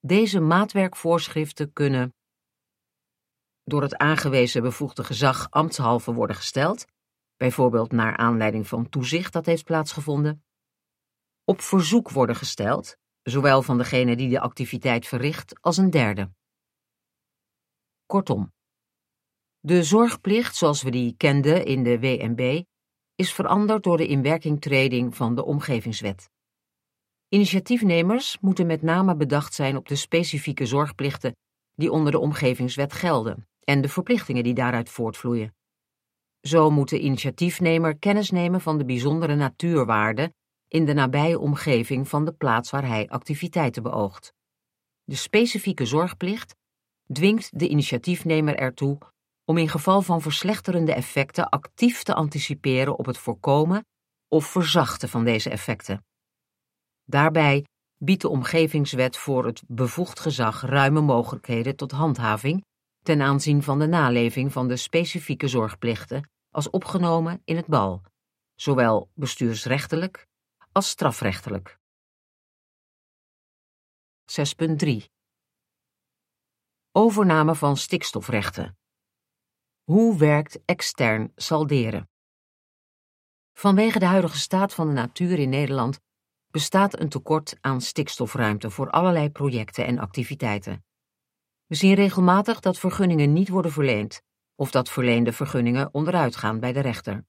Deze 0.00 0.40
maatwerkvoorschriften 0.40 1.72
kunnen 1.72 2.14
door 3.64 3.82
het 3.82 3.96
aangewezen 3.96 4.62
bevoegde 4.62 5.04
gezag 5.04 5.50
ambtshalve 5.50 6.12
worden 6.12 6.36
gesteld, 6.36 6.84
bijvoorbeeld 7.36 7.92
naar 7.92 8.16
aanleiding 8.16 8.68
van 8.68 8.88
toezicht 8.88 9.32
dat 9.32 9.46
heeft 9.46 9.64
plaatsgevonden, 9.64 10.44
op 11.44 11.60
verzoek 11.60 12.10
worden 12.10 12.36
gesteld, 12.36 12.96
zowel 13.22 13.62
van 13.62 13.78
degene 13.78 14.16
die 14.16 14.28
de 14.28 14.40
activiteit 14.40 15.06
verricht 15.06 15.60
als 15.60 15.76
een 15.76 15.90
derde. 15.90 16.30
Kortom, 18.06 18.52
de 19.68 19.82
zorgplicht 19.82 20.56
zoals 20.56 20.82
we 20.82 20.90
die 20.90 21.14
kenden 21.16 21.64
in 21.64 21.82
de 21.82 21.98
WNB 22.00 22.62
is 23.14 23.32
veranderd 23.32 23.82
door 23.82 23.96
de 23.96 24.06
inwerkingtreding 24.06 25.16
van 25.16 25.34
de 25.34 25.44
Omgevingswet. 25.44 26.30
Initiatiefnemers 27.28 28.38
moeten 28.40 28.66
met 28.66 28.82
name 28.82 29.16
bedacht 29.16 29.54
zijn 29.54 29.76
op 29.76 29.88
de 29.88 29.96
specifieke 29.96 30.66
zorgplichten 30.66 31.36
die 31.74 31.90
onder 31.90 32.12
de 32.12 32.18
Omgevingswet 32.18 32.92
gelden 32.92 33.48
en 33.64 33.80
de 33.80 33.88
verplichtingen 33.88 34.42
die 34.42 34.54
daaruit 34.54 34.88
voortvloeien. 34.88 35.54
Zo 36.40 36.70
moet 36.70 36.88
de 36.88 37.00
initiatiefnemer 37.00 37.98
kennis 37.98 38.30
nemen 38.30 38.60
van 38.60 38.78
de 38.78 38.84
bijzondere 38.84 39.34
natuurwaarden 39.34 40.34
in 40.68 40.84
de 40.84 40.92
nabije 40.92 41.38
omgeving 41.38 42.08
van 42.08 42.24
de 42.24 42.32
plaats 42.32 42.70
waar 42.70 42.86
hij 42.86 43.08
activiteiten 43.08 43.82
beoogt. 43.82 44.32
De 45.04 45.16
specifieke 45.16 45.86
zorgplicht 45.86 46.56
dwingt 47.12 47.58
de 47.58 47.68
initiatiefnemer 47.68 48.56
ertoe 48.56 48.98
om 49.48 49.58
in 49.58 49.68
geval 49.68 50.02
van 50.02 50.20
verslechterende 50.20 50.92
effecten 50.92 51.48
actief 51.48 52.02
te 52.02 52.14
anticiperen 52.14 52.98
op 52.98 53.06
het 53.06 53.18
voorkomen 53.18 53.86
of 54.28 54.46
verzachten 54.46 55.08
van 55.08 55.24
deze 55.24 55.50
effecten. 55.50 56.04
Daarbij 57.04 57.64
biedt 57.96 58.20
de 58.20 58.28
omgevingswet 58.28 59.16
voor 59.16 59.46
het 59.46 59.62
bevoegd 59.66 60.20
gezag 60.20 60.60
ruime 60.60 61.00
mogelijkheden 61.00 61.76
tot 61.76 61.90
handhaving 61.90 62.64
ten 63.04 63.22
aanzien 63.22 63.62
van 63.62 63.78
de 63.78 63.86
naleving 63.86 64.52
van 64.52 64.68
de 64.68 64.76
specifieke 64.76 65.48
zorgplichten 65.48 66.30
als 66.50 66.70
opgenomen 66.70 67.42
in 67.44 67.56
het 67.56 67.66
BAL, 67.66 68.02
zowel 68.54 69.10
bestuursrechtelijk 69.14 70.26
als 70.72 70.88
strafrechtelijk. 70.88 71.78
6.3 74.30 75.04
Overname 76.92 77.54
van 77.54 77.76
stikstofrechten. 77.76 78.77
Hoe 79.88 80.18
werkt 80.18 80.58
extern 80.64 81.32
salderen? 81.36 82.08
Vanwege 83.52 83.98
de 83.98 84.04
huidige 84.04 84.38
staat 84.38 84.74
van 84.74 84.86
de 84.86 84.92
natuur 84.92 85.38
in 85.38 85.48
Nederland 85.48 86.00
bestaat 86.50 87.00
een 87.00 87.08
tekort 87.08 87.56
aan 87.60 87.80
stikstofruimte 87.80 88.70
voor 88.70 88.90
allerlei 88.90 89.30
projecten 89.30 89.86
en 89.86 89.98
activiteiten. 89.98 90.84
We 91.66 91.74
zien 91.74 91.94
regelmatig 91.94 92.60
dat 92.60 92.78
vergunningen 92.78 93.32
niet 93.32 93.48
worden 93.48 93.72
verleend 93.72 94.22
of 94.54 94.70
dat 94.70 94.90
verleende 94.90 95.32
vergunningen 95.32 95.94
onderuit 95.94 96.36
gaan 96.36 96.60
bij 96.60 96.72
de 96.72 96.80
rechter. 96.80 97.24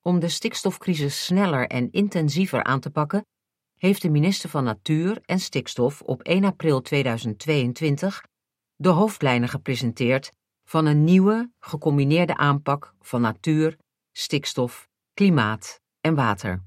Om 0.00 0.18
de 0.18 0.28
stikstofcrisis 0.28 1.24
sneller 1.24 1.66
en 1.66 1.92
intensiever 1.92 2.64
aan 2.64 2.80
te 2.80 2.90
pakken, 2.90 3.26
heeft 3.74 4.02
de 4.02 4.10
minister 4.10 4.48
van 4.48 4.64
Natuur 4.64 5.20
en 5.24 5.40
Stikstof 5.40 6.02
op 6.02 6.22
1 6.22 6.44
april 6.44 6.80
2022 6.80 8.22
de 8.76 8.88
hoofdlijnen 8.88 9.48
gepresenteerd 9.48 10.32
van 10.66 10.86
een 10.86 11.04
nieuwe, 11.04 11.52
gecombineerde 11.58 12.36
aanpak 12.36 12.94
van 13.00 13.20
natuur, 13.20 13.78
stikstof, 14.12 14.88
klimaat 15.14 15.80
en 16.00 16.14
water. 16.14 16.62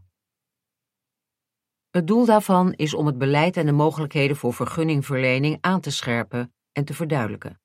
Het 1.89 2.07
doel 2.07 2.25
daarvan 2.25 2.73
is 2.73 2.93
om 2.93 3.05
het 3.05 3.17
beleid 3.17 3.57
en 3.57 3.65
de 3.65 3.71
mogelijkheden 3.71 4.35
voor 4.35 4.53
vergunningverlening 4.53 5.57
aan 5.61 5.81
te 5.81 5.91
scherpen 5.91 6.53
en 6.71 6.85
te 6.85 6.93
verduidelijken. 6.93 7.61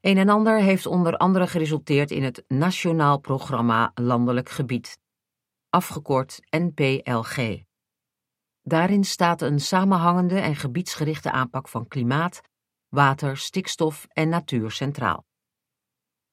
Een 0.00 0.18
en 0.18 0.28
ander 0.28 0.60
heeft 0.60 0.86
onder 0.86 1.16
andere 1.16 1.46
geresulteerd 1.46 2.10
in 2.10 2.22
het 2.22 2.44
Nationaal 2.48 3.18
Programma 3.18 3.90
Landelijk 3.94 4.48
Gebied, 4.48 4.98
afgekort 5.68 6.40
NPLG. 6.50 7.62
Daarin 8.62 9.04
staat 9.04 9.42
een 9.42 9.60
samenhangende 9.60 10.40
en 10.40 10.56
gebiedsgerichte 10.56 11.30
aanpak 11.30 11.68
van 11.68 11.88
klimaat, 11.88 12.40
water, 12.90 13.36
stikstof 13.36 14.06
en 14.12 14.28
natuur 14.28 14.70
centraal. 14.70 15.24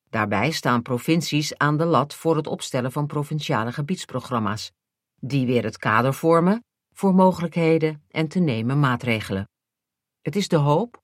Daarbij 0.09 0.51
staan 0.51 0.81
provincies 0.81 1.57
aan 1.57 1.77
de 1.77 1.85
lat 1.85 2.13
voor 2.13 2.35
het 2.35 2.47
opstellen 2.47 2.91
van 2.91 3.07
provinciale 3.07 3.71
gebiedsprogramma's, 3.71 4.71
die 5.15 5.45
weer 5.45 5.63
het 5.63 5.77
kader 5.77 6.13
vormen 6.13 6.63
voor 6.93 7.13
mogelijkheden 7.15 8.03
en 8.07 8.27
te 8.27 8.39
nemen 8.39 8.79
maatregelen. 8.79 9.49
Het 10.21 10.35
is 10.35 10.47
de 10.47 10.55
hoop 10.55 11.01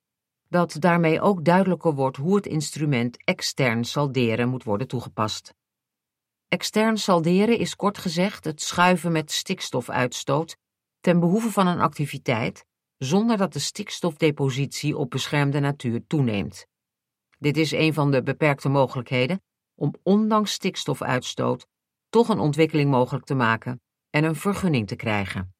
dat 0.50 0.76
daarmee 0.80 1.22
ook 1.22 1.46
duidelijker 1.46 1.94
wordt 1.94 2.18
hoe 2.18 2.36
het 2.36 2.46
instrument 2.46 3.24
extern 3.24 3.84
salderen 3.84 4.50
moet 4.50 4.64
worden 4.64 4.88
toegepast. 4.88 5.54
Extern 6.48 6.98
salderen 6.98 7.58
is 7.58 7.76
kort 7.76 7.98
gezegd 7.98 8.46
het 8.46 8.62
schuiven 8.62 9.12
met 9.12 9.32
stikstofuitstoot 9.32 10.58
ten 11.00 11.20
behoeve 11.20 11.52
van 11.52 11.68
een 11.68 11.80
activiteit 11.80 12.66
zonder 13.04 13.38
dat 13.38 13.54
de 13.54 13.60
stikstofdepositie 13.60 14.98
op 14.98 15.10
beschermde 15.10 15.60
natuur 15.60 16.08
toeneemt. 16.08 16.68
Dit 17.40 17.58
is 17.58 17.72
een 17.72 17.94
van 17.94 18.12
de 18.12 18.24
beperkte 18.24 18.70
mogelijkheden 18.70 19.42
om 19.76 19.94
ondanks 20.04 20.52
stikstofuitstoot 20.52 21.68
toch 22.10 22.30
een 22.30 22.40
ontwikkeling 22.40 22.92
mogelijk 22.92 23.26
te 23.26 23.36
maken 23.36 23.82
en 24.10 24.24
een 24.24 24.36
vergunning 24.36 24.88
te 24.88 24.96
krijgen. 24.96 25.56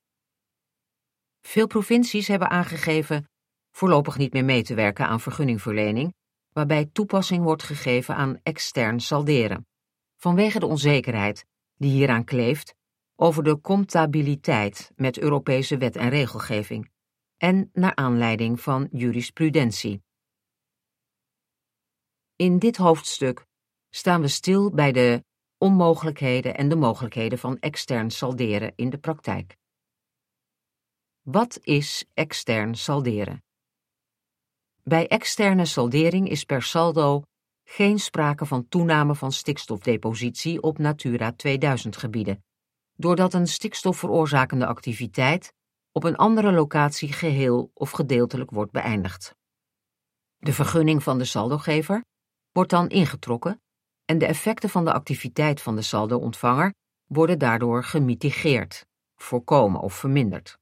Veel 1.42 1.68
provincies 1.68 2.28
hebben 2.28 2.50
aangegeven 2.50 3.30
voorlopig 3.72 4.18
niet 4.18 4.34
meer 4.34 4.46
mee 4.46 4.64
te 4.64 4.74
werken 4.74 5.08
aan 5.08 5.20
vergunningverlening, 5.20 6.14
waarbij 6.52 6.86
toepassing 6.86 7.44
wordt 7.44 7.64
gegeven 7.64 8.16
aan 8.16 8.40
extern 8.44 9.00
salderen, 9.00 9.68
vanwege 10.18 10.60
de 10.60 10.66
onzekerheid 10.66 11.46
die 11.76 11.92
hieraan 11.92 12.24
kleeft 12.24 12.76
over 13.16 13.44
de 13.44 13.62
comptabiliteit 13.62 14.92
met 14.96 15.20
Europese 15.20 15.78
wet 15.78 15.96
en 15.96 16.10
regelgeving 16.10 16.92
en 17.38 17.70
naar 17.74 17.96
aanleiding 17.96 18.62
van 18.62 18.88
jurisprudentie. 18.92 20.04
In 22.36 22.60
dit 22.60 22.78
hoofdstuk 22.78 23.46
staan 23.90 24.22
we 24.22 24.28
stil 24.28 24.72
bij 24.72 24.92
de 24.92 25.24
onmogelijkheden 25.58 26.56
en 26.56 26.70
de 26.70 26.76
mogelijkheden 26.76 27.38
van 27.38 27.60
extern 27.60 28.12
salderen 28.12 28.74
in 28.76 28.90
de 28.90 28.98
praktijk. 28.98 29.58
Wat 31.22 31.60
is 31.62 32.06
extern 32.14 32.76
salderen? 32.76 33.44
Bij 34.84 35.08
externe 35.08 35.66
saldering 35.66 36.30
is 36.30 36.44
per 36.44 36.62
saldo 36.62 37.24
geen 37.64 38.00
sprake 38.00 38.46
van 38.46 38.68
toename 38.68 39.16
van 39.16 39.32
stikstofdepositie 39.32 40.62
op 40.62 40.78
Natura 40.78 41.34
2000 41.34 41.98
gebieden, 41.98 42.44
doordat 42.94 43.34
een 43.34 43.48
stikstofveroorzakende 43.48 44.66
activiteit 44.66 45.54
op 45.94 46.04
een 46.04 46.16
andere 46.16 46.52
locatie 46.52 47.14
geheel 47.14 47.72
of 47.74 47.92
gedeeltelijk 47.92 48.52
wordt 48.52 48.72
beëindigd. 48.72 49.36
De 50.38 50.54
vergunning 50.54 51.04
van 51.04 51.18
de 51.18 51.26
saldogever 51.26 52.04
wordt 52.52 52.70
dan 52.70 52.90
ingetrokken 52.90 53.62
en 54.06 54.18
de 54.18 54.26
effecten 54.26 54.70
van 54.70 54.86
de 54.86 54.94
activiteit 54.94 55.62
van 55.62 55.76
de 55.76 55.82
saldo-ontvanger 55.82 56.74
worden 57.06 57.40
daardoor 57.40 57.84
gemitigeerd, 57.84 58.86
voorkomen 59.16 59.82
of 59.82 59.94
verminderd. 59.94 60.58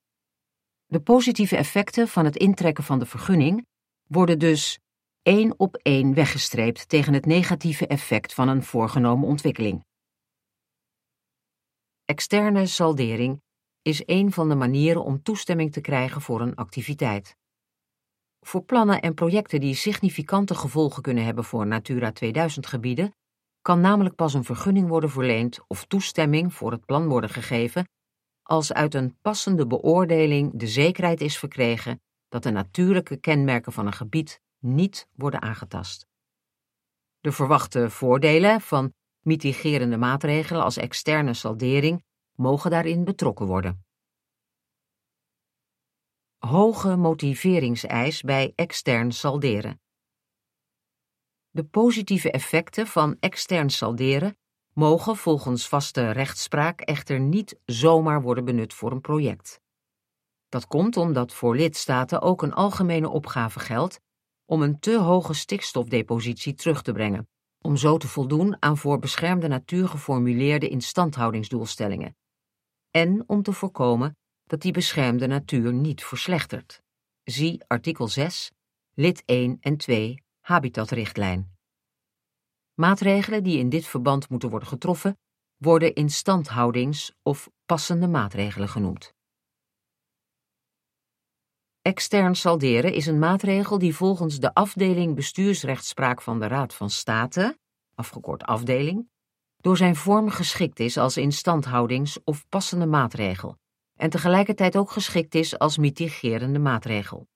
De 0.85 1.01
positieve 1.01 1.55
effecten 1.55 2.07
van 2.07 2.25
het 2.25 2.35
intrekken 2.35 2.83
van 2.83 2.99
de 2.99 3.05
vergunning 3.05 3.65
worden 4.07 4.39
dus 4.39 4.79
één 5.21 5.59
op 5.59 5.75
één 5.75 6.13
weggestreept 6.13 6.89
tegen 6.89 7.13
het 7.13 7.25
negatieve 7.25 7.87
effect 7.87 8.33
van 8.33 8.47
een 8.47 8.63
voorgenomen 8.63 9.27
ontwikkeling. 9.27 9.85
Externe 12.05 12.65
saldering 12.65 13.41
is 13.81 14.03
een 14.05 14.31
van 14.31 14.49
de 14.49 14.55
manieren 14.55 15.03
om 15.03 15.23
toestemming 15.23 15.71
te 15.71 15.81
krijgen 15.81 16.21
voor 16.21 16.41
een 16.41 16.55
activiteit. 16.55 17.35
Voor 18.39 18.63
plannen 18.63 19.01
en 19.01 19.13
projecten 19.13 19.59
die 19.59 19.75
significante 19.75 20.55
gevolgen 20.55 21.01
kunnen 21.01 21.25
hebben 21.25 21.43
voor 21.43 21.67
Natura 21.67 22.11
2000 22.11 22.67
gebieden, 22.67 23.15
kan 23.61 23.81
namelijk 23.81 24.15
pas 24.15 24.33
een 24.33 24.43
vergunning 24.43 24.87
worden 24.87 25.09
verleend 25.09 25.59
of 25.67 25.85
toestemming 25.85 26.53
voor 26.53 26.71
het 26.71 26.85
plan 26.85 27.07
worden 27.07 27.29
gegeven 27.29 27.85
als 28.43 28.73
uit 28.73 28.93
een 28.93 29.17
passende 29.21 29.67
beoordeling 29.67 30.51
de 30.53 30.67
zekerheid 30.67 31.21
is 31.21 31.37
verkregen 31.37 32.01
dat 32.29 32.43
de 32.43 32.51
natuurlijke 32.51 33.17
kenmerken 33.17 33.71
van 33.71 33.85
een 33.85 33.93
gebied 33.93 34.41
niet 34.59 35.07
worden 35.15 35.41
aangetast. 35.41 36.07
De 37.19 37.31
verwachte 37.31 37.89
voordelen 37.89 38.61
van 38.61 38.93
Mitigerende 39.21 39.97
maatregelen 39.97 40.63
als 40.63 40.77
externe 40.77 41.33
saldering 41.33 42.03
mogen 42.35 42.71
daarin 42.71 43.03
betrokken 43.03 43.45
worden. 43.45 43.85
Hoge 46.37 46.95
motiveringseis 46.95 48.21
bij 48.21 48.53
extern 48.55 49.11
salderen. 49.11 49.81
De 51.49 51.63
positieve 51.63 52.31
effecten 52.31 52.87
van 52.87 53.17
extern 53.19 53.69
salderen 53.69 54.37
mogen 54.73 55.15
volgens 55.15 55.67
vaste 55.67 56.11
rechtspraak 56.11 56.81
echter 56.81 57.19
niet 57.19 57.59
zomaar 57.65 58.21
worden 58.21 58.45
benut 58.45 58.73
voor 58.73 58.91
een 58.91 59.01
project. 59.01 59.61
Dat 60.49 60.67
komt 60.67 60.97
omdat 60.97 61.33
voor 61.33 61.55
lidstaten 61.55 62.21
ook 62.21 62.41
een 62.41 62.53
algemene 62.53 63.09
opgave 63.09 63.59
geldt 63.59 64.01
om 64.45 64.61
een 64.61 64.79
te 64.79 64.97
hoge 64.97 65.33
stikstofdepositie 65.33 66.53
terug 66.53 66.81
te 66.81 66.91
brengen, 66.91 67.27
om 67.61 67.77
zo 67.77 67.97
te 67.97 68.07
voldoen 68.07 68.55
aan 68.59 68.77
voor 68.77 68.99
beschermde 68.99 69.47
natuur 69.47 69.87
geformuleerde 69.87 70.69
instandhoudingsdoelstellingen, 70.69 72.15
en 72.91 73.23
om 73.27 73.43
te 73.43 73.53
voorkomen 73.53 74.17
dat 74.43 74.61
die 74.61 74.71
beschermde 74.71 75.27
natuur 75.27 75.73
niet 75.73 76.03
verslechtert. 76.03 76.81
Zie 77.23 77.63
artikel 77.67 78.07
6, 78.07 78.51
lid 78.93 79.23
1 79.25 79.57
en 79.59 79.77
2 79.77 80.23
Habitatrichtlijn. 80.39 81.55
Maatregelen 82.73 83.43
die 83.43 83.57
in 83.57 83.69
dit 83.69 83.85
verband 83.85 84.29
moeten 84.29 84.49
worden 84.49 84.67
getroffen, 84.67 85.17
worden 85.57 85.95
instandhoudings- 85.95 87.11
of 87.23 87.49
passende 87.65 88.07
maatregelen 88.07 88.69
genoemd. 88.69 89.13
Extern 91.81 92.35
salderen 92.35 92.93
is 92.93 93.05
een 93.05 93.19
maatregel 93.19 93.77
die 93.77 93.95
volgens 93.95 94.39
de 94.39 94.53
afdeling 94.53 95.15
bestuursrechtspraak 95.15 96.21
van 96.21 96.39
de 96.39 96.47
Raad 96.47 96.73
van 96.73 96.89
State, 96.89 97.59
afgekort 97.95 98.43
afdeling, 98.43 99.10
door 99.61 99.77
zijn 99.77 99.95
vorm 99.95 100.29
geschikt 100.29 100.79
is 100.79 100.97
als 100.97 101.17
instandhoudings- 101.17 102.23
of 102.23 102.47
passende 102.49 102.85
maatregel 102.85 103.57
en 103.99 104.09
tegelijkertijd 104.09 104.77
ook 104.77 104.91
geschikt 104.91 105.35
is 105.35 105.59
als 105.59 105.77
mitigerende 105.77 106.59
maatregel. 106.59 107.27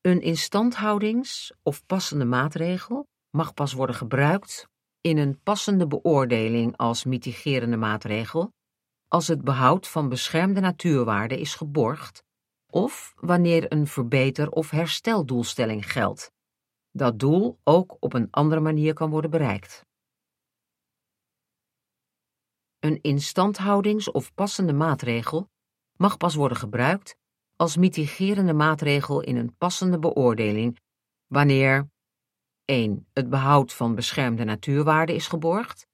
Een 0.00 0.20
instandhoudings- 0.20 1.52
of 1.62 1.86
passende 1.86 2.24
maatregel 2.24 3.06
mag 3.30 3.54
pas 3.54 3.72
worden 3.72 3.96
gebruikt 3.96 4.68
in 5.00 5.18
een 5.18 5.40
passende 5.42 5.86
beoordeling 5.86 6.76
als 6.76 7.04
mitigerende 7.04 7.76
maatregel 7.76 8.52
als 9.08 9.28
het 9.28 9.42
behoud 9.42 9.88
van 9.88 10.08
beschermde 10.08 10.60
natuurwaarden 10.60 11.38
is 11.38 11.54
geborgd 11.54 12.22
of 12.70 13.14
wanneer 13.16 13.72
een 13.72 13.86
verbeter- 13.86 14.50
of 14.50 14.70
hersteldoelstelling 14.70 15.92
geldt. 15.92 16.30
Dat 16.90 17.18
doel 17.18 17.58
ook 17.64 17.96
op 18.00 18.12
een 18.12 18.30
andere 18.30 18.60
manier 18.60 18.94
kan 18.94 19.10
worden 19.10 19.30
bereikt. 19.30 19.84
Een 22.82 23.00
instandhoudings- 23.00 24.10
of 24.10 24.34
passende 24.34 24.72
maatregel 24.72 25.50
mag 25.96 26.16
pas 26.16 26.34
worden 26.34 26.56
gebruikt 26.56 27.16
als 27.56 27.76
mitigerende 27.76 28.52
maatregel 28.52 29.20
in 29.20 29.36
een 29.36 29.56
passende 29.56 29.98
beoordeling 29.98 30.78
wanneer 31.26 31.90
1. 32.64 33.06
Het 33.12 33.30
behoud 33.30 33.72
van 33.72 33.94
beschermde 33.94 34.44
natuurwaarden 34.44 35.14
is 35.14 35.26
geborgd. 35.26 35.86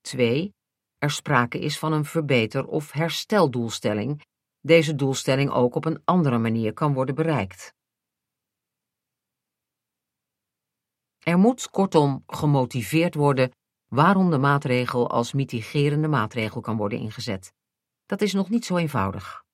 2. 0.00 0.54
Er 0.98 1.10
sprake 1.10 1.58
is 1.58 1.78
van 1.78 1.92
een 1.92 2.04
verbeter- 2.04 2.66
of 2.66 2.92
hersteldoelstelling. 2.92 4.22
Deze 4.60 4.94
doelstelling 4.94 5.50
ook 5.50 5.74
op 5.74 5.84
een 5.84 6.02
andere 6.04 6.38
manier 6.38 6.72
kan 6.72 6.94
worden 6.94 7.14
bereikt. 7.14 7.74
Er 11.18 11.38
moet 11.38 11.70
kortom 11.70 12.22
gemotiveerd 12.26 13.14
worden 13.14 13.50
waarom 13.90 14.30
de 14.30 14.38
maatregel 14.38 15.10
als 15.10 15.32
mitigerende 15.32 16.08
maatregel 16.08 16.60
kan 16.60 16.76
worden 16.76 16.98
ingezet. 16.98 17.52
Dat 18.06 18.20
is 18.20 18.32
nog 18.32 18.50
niet 18.50 18.64
zo 18.64 18.76
eenvoudig. 18.76 19.44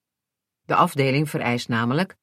De 0.62 0.74
afdeling 0.74 1.30
vereist 1.30 1.68
namelijk 1.68 2.16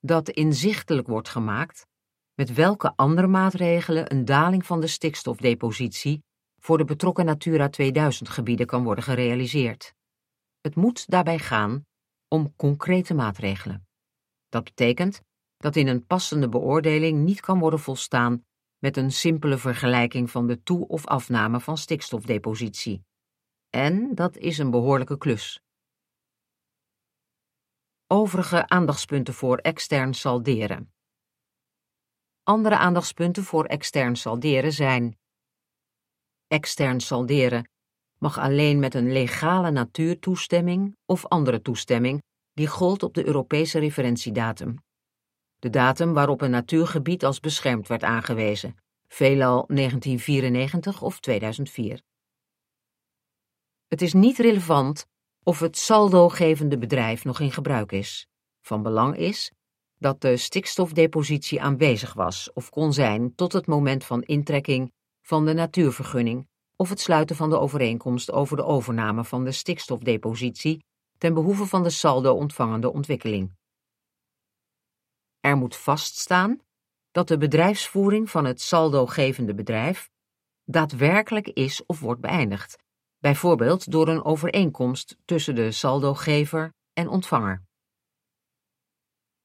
dat 0.00 0.28
inzichtelijk 0.28 1.06
wordt 1.06 1.28
gemaakt 1.28 1.86
met 2.34 2.54
welke 2.54 2.92
andere 2.96 3.26
maatregelen 3.26 4.12
een 4.12 4.24
daling 4.24 4.66
van 4.66 4.80
de 4.80 4.86
stikstofdepositie 4.86 6.22
voor 6.60 6.78
de 6.78 6.84
betrokken 6.84 7.24
Natura 7.24 7.68
2000 7.68 8.28
gebieden 8.28 8.66
kan 8.66 8.84
worden 8.84 9.04
gerealiseerd. 9.04 9.94
Het 10.60 10.74
moet 10.74 11.10
daarbij 11.10 11.38
gaan 11.38 11.86
om 12.28 12.54
concrete 12.56 13.14
maatregelen. 13.14 13.88
Dat 14.48 14.64
betekent 14.64 15.22
dat 15.56 15.76
in 15.76 15.86
een 15.86 16.06
passende 16.06 16.48
beoordeling 16.48 17.24
niet 17.24 17.40
kan 17.40 17.58
worden 17.58 17.80
volstaan 17.80 18.46
met 18.78 18.96
een 18.96 19.12
simpele 19.12 19.58
vergelijking 19.58 20.30
van 20.30 20.46
de 20.46 20.62
toe- 20.62 20.88
of 20.88 21.06
afname 21.06 21.60
van 21.60 21.78
stikstofdepositie. 21.78 23.04
En 23.70 24.14
dat 24.14 24.36
is 24.36 24.58
een 24.58 24.70
behoorlijke 24.70 25.18
klus. 25.18 25.60
Overige 28.06 28.68
aandachtspunten 28.68 29.34
voor 29.34 29.58
extern 29.58 30.14
salderen. 30.14 30.92
Andere 32.42 32.76
aandachtspunten 32.76 33.44
voor 33.44 33.64
extern 33.64 34.16
salderen 34.16 34.72
zijn: 34.72 35.18
extern 36.46 37.00
salderen 37.00 37.70
mag 38.18 38.38
alleen 38.38 38.78
met 38.78 38.94
een 38.94 39.12
legale 39.12 39.70
natuurtoestemming 39.70 40.96
of 41.06 41.26
andere 41.26 41.62
toestemming 41.62 42.22
die 42.52 42.66
gold 42.66 43.02
op 43.02 43.14
de 43.14 43.26
Europese 43.26 43.78
referentiedatum. 43.78 44.76
De 45.58 45.70
datum 45.70 46.12
waarop 46.12 46.40
een 46.40 46.50
natuurgebied 46.50 47.24
als 47.24 47.40
beschermd 47.40 47.88
werd 47.88 48.04
aangewezen, 48.04 48.76
veelal 49.08 49.64
1994 49.66 51.02
of 51.02 51.20
2004. 51.20 52.02
Het 53.88 54.02
is 54.02 54.12
niet 54.12 54.38
relevant 54.38 55.06
of 55.42 55.60
het 55.60 55.78
saldo-gevende 55.78 56.78
bedrijf 56.78 57.24
nog 57.24 57.40
in 57.40 57.52
gebruik 57.52 57.92
is. 57.92 58.26
Van 58.60 58.82
belang 58.82 59.16
is 59.16 59.52
dat 59.98 60.20
de 60.20 60.36
stikstofdepositie 60.36 61.62
aanwezig 61.62 62.12
was 62.12 62.52
of 62.52 62.70
kon 62.70 62.92
zijn 62.92 63.34
tot 63.34 63.52
het 63.52 63.66
moment 63.66 64.04
van 64.04 64.22
intrekking 64.22 64.92
van 65.22 65.46
de 65.46 65.52
natuurvergunning 65.52 66.48
of 66.76 66.88
het 66.88 67.00
sluiten 67.00 67.36
van 67.36 67.50
de 67.50 67.58
overeenkomst 67.58 68.32
over 68.32 68.56
de 68.56 68.64
overname 68.64 69.24
van 69.24 69.44
de 69.44 69.52
stikstofdepositie 69.52 70.84
ten 71.18 71.34
behoeve 71.34 71.66
van 71.66 71.82
de 71.82 71.90
saldo 71.90 72.34
ontvangende 72.34 72.92
ontwikkeling. 72.92 73.57
Er 75.40 75.56
moet 75.56 75.76
vaststaan 75.76 76.60
dat 77.10 77.28
de 77.28 77.38
bedrijfsvoering 77.38 78.30
van 78.30 78.44
het 78.44 78.60
saldo-gevende 78.60 79.54
bedrijf 79.54 80.10
daadwerkelijk 80.64 81.48
is 81.48 81.86
of 81.86 82.00
wordt 82.00 82.20
beëindigd, 82.20 82.76
bijvoorbeeld 83.18 83.90
door 83.90 84.08
een 84.08 84.24
overeenkomst 84.24 85.16
tussen 85.24 85.54
de 85.54 85.72
saldogever 85.72 86.74
en 86.92 87.08
ontvanger. 87.08 87.62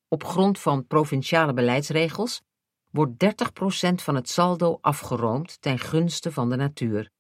Op 0.07 0.23
grond 0.23 0.59
van 0.59 0.87
provinciale 0.87 1.53
beleidsregels 1.53 2.41
wordt 2.89 3.25
30% 3.25 3.93
van 3.93 4.15
het 4.15 4.29
saldo 4.29 4.77
afgeroomd 4.81 5.61
ten 5.61 5.79
gunste 5.79 6.31
van 6.31 6.49
de 6.49 6.55
natuur. 6.55 7.11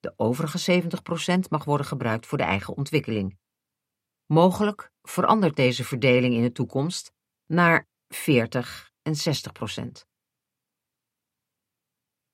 De 0.00 0.14
overige 0.16 0.82
70% 0.82 1.38
mag 1.48 1.64
worden 1.64 1.86
gebruikt 1.86 2.26
voor 2.26 2.38
de 2.38 2.44
eigen 2.44 2.76
ontwikkeling. 2.76 3.38
Mogelijk 4.26 4.90
verandert 5.02 5.56
deze 5.56 5.84
verdeling 5.84 6.34
in 6.34 6.42
de 6.42 6.52
toekomst 6.52 7.12
naar 7.46 7.86
40 8.08 8.92
en 9.02 9.14
60%. 9.14 10.04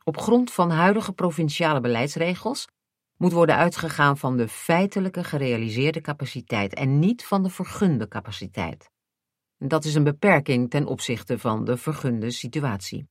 Op 0.04 0.16
grond 0.16 0.52
van 0.52 0.70
huidige 0.70 1.12
provinciale 1.12 1.80
beleidsregels 1.80 2.66
moet 3.16 3.32
worden 3.32 3.56
uitgegaan 3.56 4.18
van 4.18 4.36
de 4.36 4.48
feitelijke 4.48 5.24
gerealiseerde 5.24 6.00
capaciteit 6.00 6.74
en 6.74 6.98
niet 6.98 7.24
van 7.24 7.42
de 7.42 7.50
vergunde 7.50 8.08
capaciteit. 8.08 8.90
Dat 9.56 9.84
is 9.84 9.94
een 9.94 10.04
beperking 10.04 10.70
ten 10.70 10.86
opzichte 10.86 11.38
van 11.38 11.64
de 11.64 11.76
vergunde 11.76 12.30
situatie. 12.30 13.08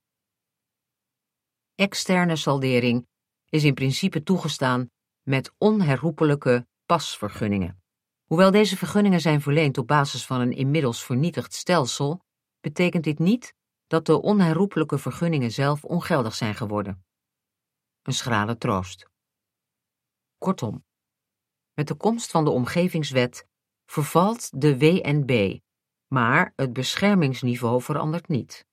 Externe 1.76 2.36
saldering 2.36 3.08
is 3.50 3.63
in 3.63 3.74
principe 3.74 4.24
toegestaan 4.24 4.89
met 5.22 5.54
onherroepelijke 5.58 6.67
pasvergunningen. 6.86 7.82
Hoewel 8.26 8.52
deze 8.52 8.78
vergunningen 8.78 9.22
zijn 9.22 9.41
verleend 9.41 9.78
op 9.78 9.88
basis 9.88 10.26
van 10.26 10.41
een 10.41 10.52
inmiddels 10.52 11.04
vernietigd 11.04 11.54
stelsel, 11.54 12.22
betekent 12.60 13.04
dit 13.04 13.19
niet 13.19 13.54
dat 13.88 14.06
de 14.06 14.22
onherroepelijke 14.22 14.98
vergunningen 14.98 15.52
zelf 15.52 15.84
ongeldig 15.84 16.36
zijn 16.36 16.56
geworden. 16.56 17.06
Een 18.02 18.13
schrale 18.13 18.58
troost. 18.58 19.10
Kortom, 20.38 20.86
met 21.74 21.88
de 21.88 21.95
komst 21.95 22.32
van 22.32 22.43
de 22.43 22.50
omgevingswet 22.50 23.48
vervalt 23.86 24.62
de 24.62 24.78
WNB, 24.78 25.60
maar 26.08 26.54
het 26.56 26.74
beschermingsniveau 26.74 27.82
verandert 27.82 28.28
niet. 28.28 28.65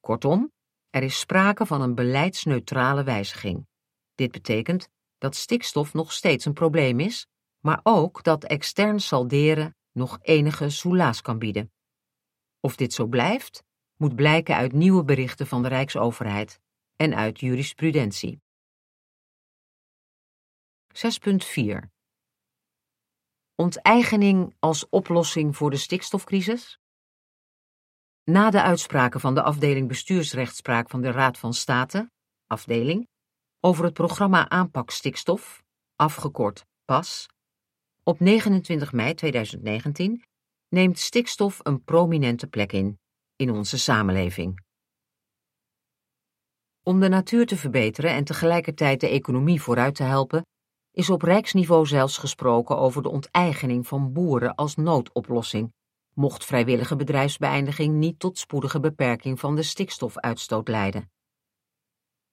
Kortom, 0.00 0.52
er 0.90 1.02
is 1.02 1.18
sprake 1.18 1.66
van 1.66 1.80
een 1.80 1.94
beleidsneutrale 1.94 3.02
wijziging. 3.02 3.66
Dit 4.14 4.30
betekent 4.30 4.88
dat 5.18 5.36
stikstof 5.36 5.92
nog 5.92 6.12
steeds 6.12 6.44
een 6.44 6.52
probleem 6.52 7.00
is, 7.00 7.26
maar 7.60 7.80
ook 7.82 8.22
dat 8.22 8.44
extern 8.44 9.00
salderen 9.00 9.76
nog 9.92 10.18
enige 10.22 10.70
soelaas 10.70 11.20
kan 11.20 11.38
bieden. 11.38 11.72
Of 12.60 12.76
dit 12.76 12.92
zo 12.92 13.06
blijft, 13.06 13.62
moet 13.96 14.14
blijken 14.14 14.56
uit 14.56 14.72
nieuwe 14.72 15.04
berichten 15.04 15.46
van 15.46 15.62
de 15.62 15.68
Rijksoverheid 15.68 16.60
en 16.96 17.14
uit 17.14 17.40
jurisprudentie. 17.40 18.40
6.4 20.92 21.88
Onteigening 23.54 24.56
als 24.58 24.88
oplossing 24.88 25.56
voor 25.56 25.70
de 25.70 25.76
stikstofcrisis? 25.76 26.78
Na 28.24 28.50
de 28.50 28.62
uitspraken 28.62 29.20
van 29.20 29.34
de 29.34 29.42
afdeling 29.42 29.88
bestuursrechtspraak 29.88 30.90
van 30.90 31.00
de 31.00 31.10
Raad 31.10 31.38
van 31.38 31.54
State, 31.54 32.10
afdeling, 32.46 33.08
over 33.60 33.84
het 33.84 33.94
programma 33.94 34.48
aanpak 34.48 34.90
stikstof, 34.90 35.62
afgekort 35.96 36.66
PAS, 36.84 37.26
op 38.02 38.20
29 38.20 38.92
mei 38.92 39.14
2019 39.14 40.24
neemt 40.70 40.98
stikstof 40.98 41.60
een 41.62 41.84
prominente 41.84 42.46
plek 42.46 42.72
in, 42.72 42.98
in 43.36 43.50
onze 43.50 43.78
samenleving. 43.78 44.64
Om 46.82 47.00
de 47.00 47.08
natuur 47.08 47.46
te 47.46 47.56
verbeteren 47.56 48.10
en 48.10 48.24
tegelijkertijd 48.24 49.00
de 49.00 49.08
economie 49.08 49.62
vooruit 49.62 49.94
te 49.94 50.02
helpen, 50.02 50.46
is 50.92 51.10
op 51.10 51.22
rijksniveau 51.22 51.86
zelfs 51.86 52.18
gesproken 52.18 52.78
over 52.78 53.02
de 53.02 53.08
onteigening 53.08 53.86
van 53.86 54.12
boeren 54.12 54.54
als 54.54 54.76
noodoplossing, 54.76 55.72
mocht 56.14 56.44
vrijwillige 56.44 56.96
bedrijfsbeëindiging 56.96 57.94
niet 57.94 58.18
tot 58.18 58.38
spoedige 58.38 58.80
beperking 58.80 59.40
van 59.40 59.56
de 59.56 59.62
stikstofuitstoot 59.62 60.68
leiden. 60.68 61.10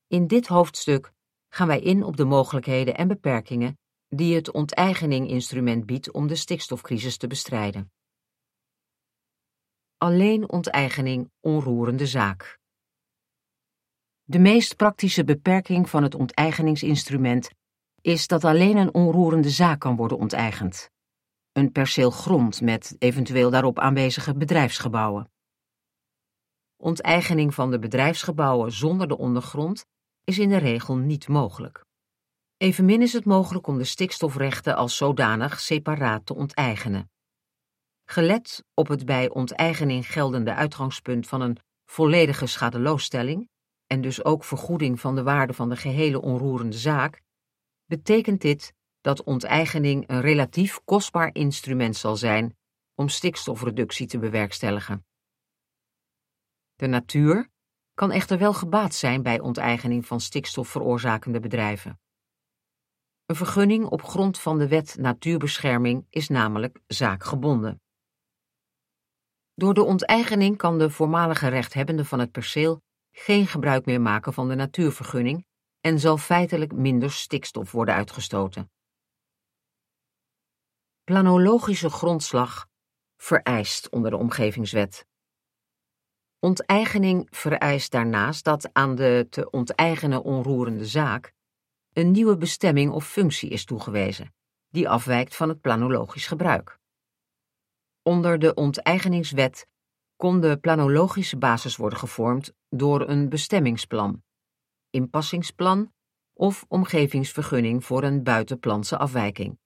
In 0.07 0.27
dit 0.27 0.47
hoofdstuk 0.47 1.11
gaan 1.49 1.67
wij 1.67 1.79
in 1.79 2.03
op 2.03 2.17
de 2.17 2.25
mogelijkheden 2.25 2.97
en 2.97 3.07
beperkingen 3.07 3.77
die 4.07 4.35
het 4.35 4.51
onteigening-instrument 4.51 5.85
biedt 5.85 6.11
om 6.11 6.27
de 6.27 6.35
stikstofcrisis 6.35 7.17
te 7.17 7.27
bestrijden. 7.27 7.91
Alleen 9.97 10.49
onteigening 10.49 11.31
onroerende 11.39 12.05
zaak. 12.05 12.59
De 14.23 14.39
meest 14.39 14.75
praktische 14.75 15.23
beperking 15.23 15.89
van 15.89 16.03
het 16.03 16.15
onteigeningsinstrument 16.15 17.49
is 18.01 18.27
dat 18.27 18.43
alleen 18.43 18.77
een 18.77 18.93
onroerende 18.93 19.49
zaak 19.49 19.79
kan 19.79 19.95
worden 19.95 20.17
onteigend. 20.17 20.89
Een 21.51 21.71
perceel 21.71 22.11
grond 22.11 22.61
met 22.61 22.95
eventueel 22.99 23.49
daarop 23.49 23.79
aanwezige 23.79 24.35
bedrijfsgebouwen. 24.35 25.31
Onteigening 26.75 27.53
van 27.53 27.71
de 27.71 27.79
bedrijfsgebouwen 27.79 28.71
zonder 28.71 29.07
de 29.07 29.17
ondergrond 29.17 29.85
is 30.23 30.39
in 30.39 30.49
de 30.49 30.57
regel 30.57 30.95
niet 30.95 31.27
mogelijk. 31.27 31.85
Evenmin 32.57 33.01
is 33.01 33.13
het 33.13 33.25
mogelijk 33.25 33.67
om 33.67 33.77
de 33.77 33.83
stikstofrechten 33.83 34.75
als 34.75 34.97
zodanig 34.97 35.59
separaat 35.59 36.25
te 36.25 36.35
onteigenen. 36.35 37.09
Gelet 38.09 38.63
op 38.73 38.87
het 38.87 39.05
bij 39.05 39.29
onteigening 39.29 40.11
geldende 40.11 40.53
uitgangspunt 40.53 41.27
van 41.27 41.41
een 41.41 41.57
volledige 41.85 42.45
schadeloosstelling 42.45 43.49
en 43.87 44.01
dus 44.01 44.23
ook 44.23 44.43
vergoeding 44.43 44.99
van 44.99 45.15
de 45.15 45.23
waarde 45.23 45.53
van 45.53 45.69
de 45.69 45.75
gehele 45.75 46.21
onroerende 46.21 46.77
zaak, 46.77 47.21
betekent 47.85 48.41
dit 48.41 48.73
dat 49.01 49.23
onteigening 49.23 50.09
een 50.09 50.21
relatief 50.21 50.79
kostbaar 50.85 51.29
instrument 51.33 51.95
zal 51.95 52.15
zijn 52.15 52.57
om 52.95 53.09
stikstofreductie 53.09 54.07
te 54.07 54.19
bewerkstelligen. 54.19 55.05
De 56.75 56.87
natuur 56.87 57.49
kan 57.93 58.11
echter 58.11 58.37
wel 58.37 58.53
gebaat 58.53 58.93
zijn 58.93 59.23
bij 59.23 59.39
onteigening 59.39 60.05
van 60.05 60.21
stikstofveroorzakende 60.21 61.39
bedrijven. 61.39 61.99
Een 63.25 63.35
vergunning 63.35 63.85
op 63.85 64.03
grond 64.03 64.39
van 64.39 64.57
de 64.57 64.67
wet 64.67 64.95
natuurbescherming 64.97 66.05
is 66.09 66.27
namelijk 66.27 66.79
zaakgebonden. 66.87 67.81
Door 69.59 69.73
de 69.73 69.83
onteigening 69.83 70.57
kan 70.57 70.77
de 70.77 70.89
voormalige 70.89 71.47
rechthebbende 71.47 72.05
van 72.05 72.19
het 72.19 72.31
perceel 72.31 72.81
geen 73.11 73.47
gebruik 73.47 73.85
meer 73.85 74.01
maken 74.01 74.33
van 74.33 74.47
de 74.47 74.55
natuurvergunning 74.55 75.45
en 75.79 75.99
zal 75.99 76.17
feitelijk 76.17 76.73
minder 76.73 77.11
stikstof 77.11 77.71
worden 77.71 77.95
uitgestoten. 77.95 78.71
Planologische 81.03 81.89
grondslag 81.89 82.67
vereist 83.21 83.89
onder 83.89 84.11
de 84.11 84.17
omgevingswet. 84.17 85.05
Onteigening 86.39 87.27
vereist 87.29 87.91
daarnaast 87.91 88.43
dat 88.43 88.73
aan 88.73 88.95
de 88.95 89.27
te 89.29 89.49
onteigenen 89.49 90.23
onroerende 90.23 90.85
zaak 90.85 91.33
een 91.93 92.11
nieuwe 92.11 92.37
bestemming 92.37 92.91
of 92.91 93.07
functie 93.07 93.49
is 93.49 93.65
toegewezen, 93.65 94.33
die 94.69 94.89
afwijkt 94.89 95.35
van 95.35 95.49
het 95.49 95.61
planologisch 95.61 96.27
gebruik. 96.27 96.79
Onder 98.07 98.39
de 98.39 98.53
onteigeningswet 98.53 99.67
kon 100.15 100.39
de 100.39 100.57
planologische 100.57 101.37
basis 101.37 101.75
worden 101.75 101.99
gevormd 101.99 102.53
door 102.69 103.09
een 103.09 103.29
bestemmingsplan, 103.29 104.23
inpassingsplan 104.89 105.93
of 106.33 106.65
omgevingsvergunning 106.67 107.85
voor 107.85 108.03
een 108.03 108.23
buitenplanse 108.23 108.97
afwijking. 108.97 109.59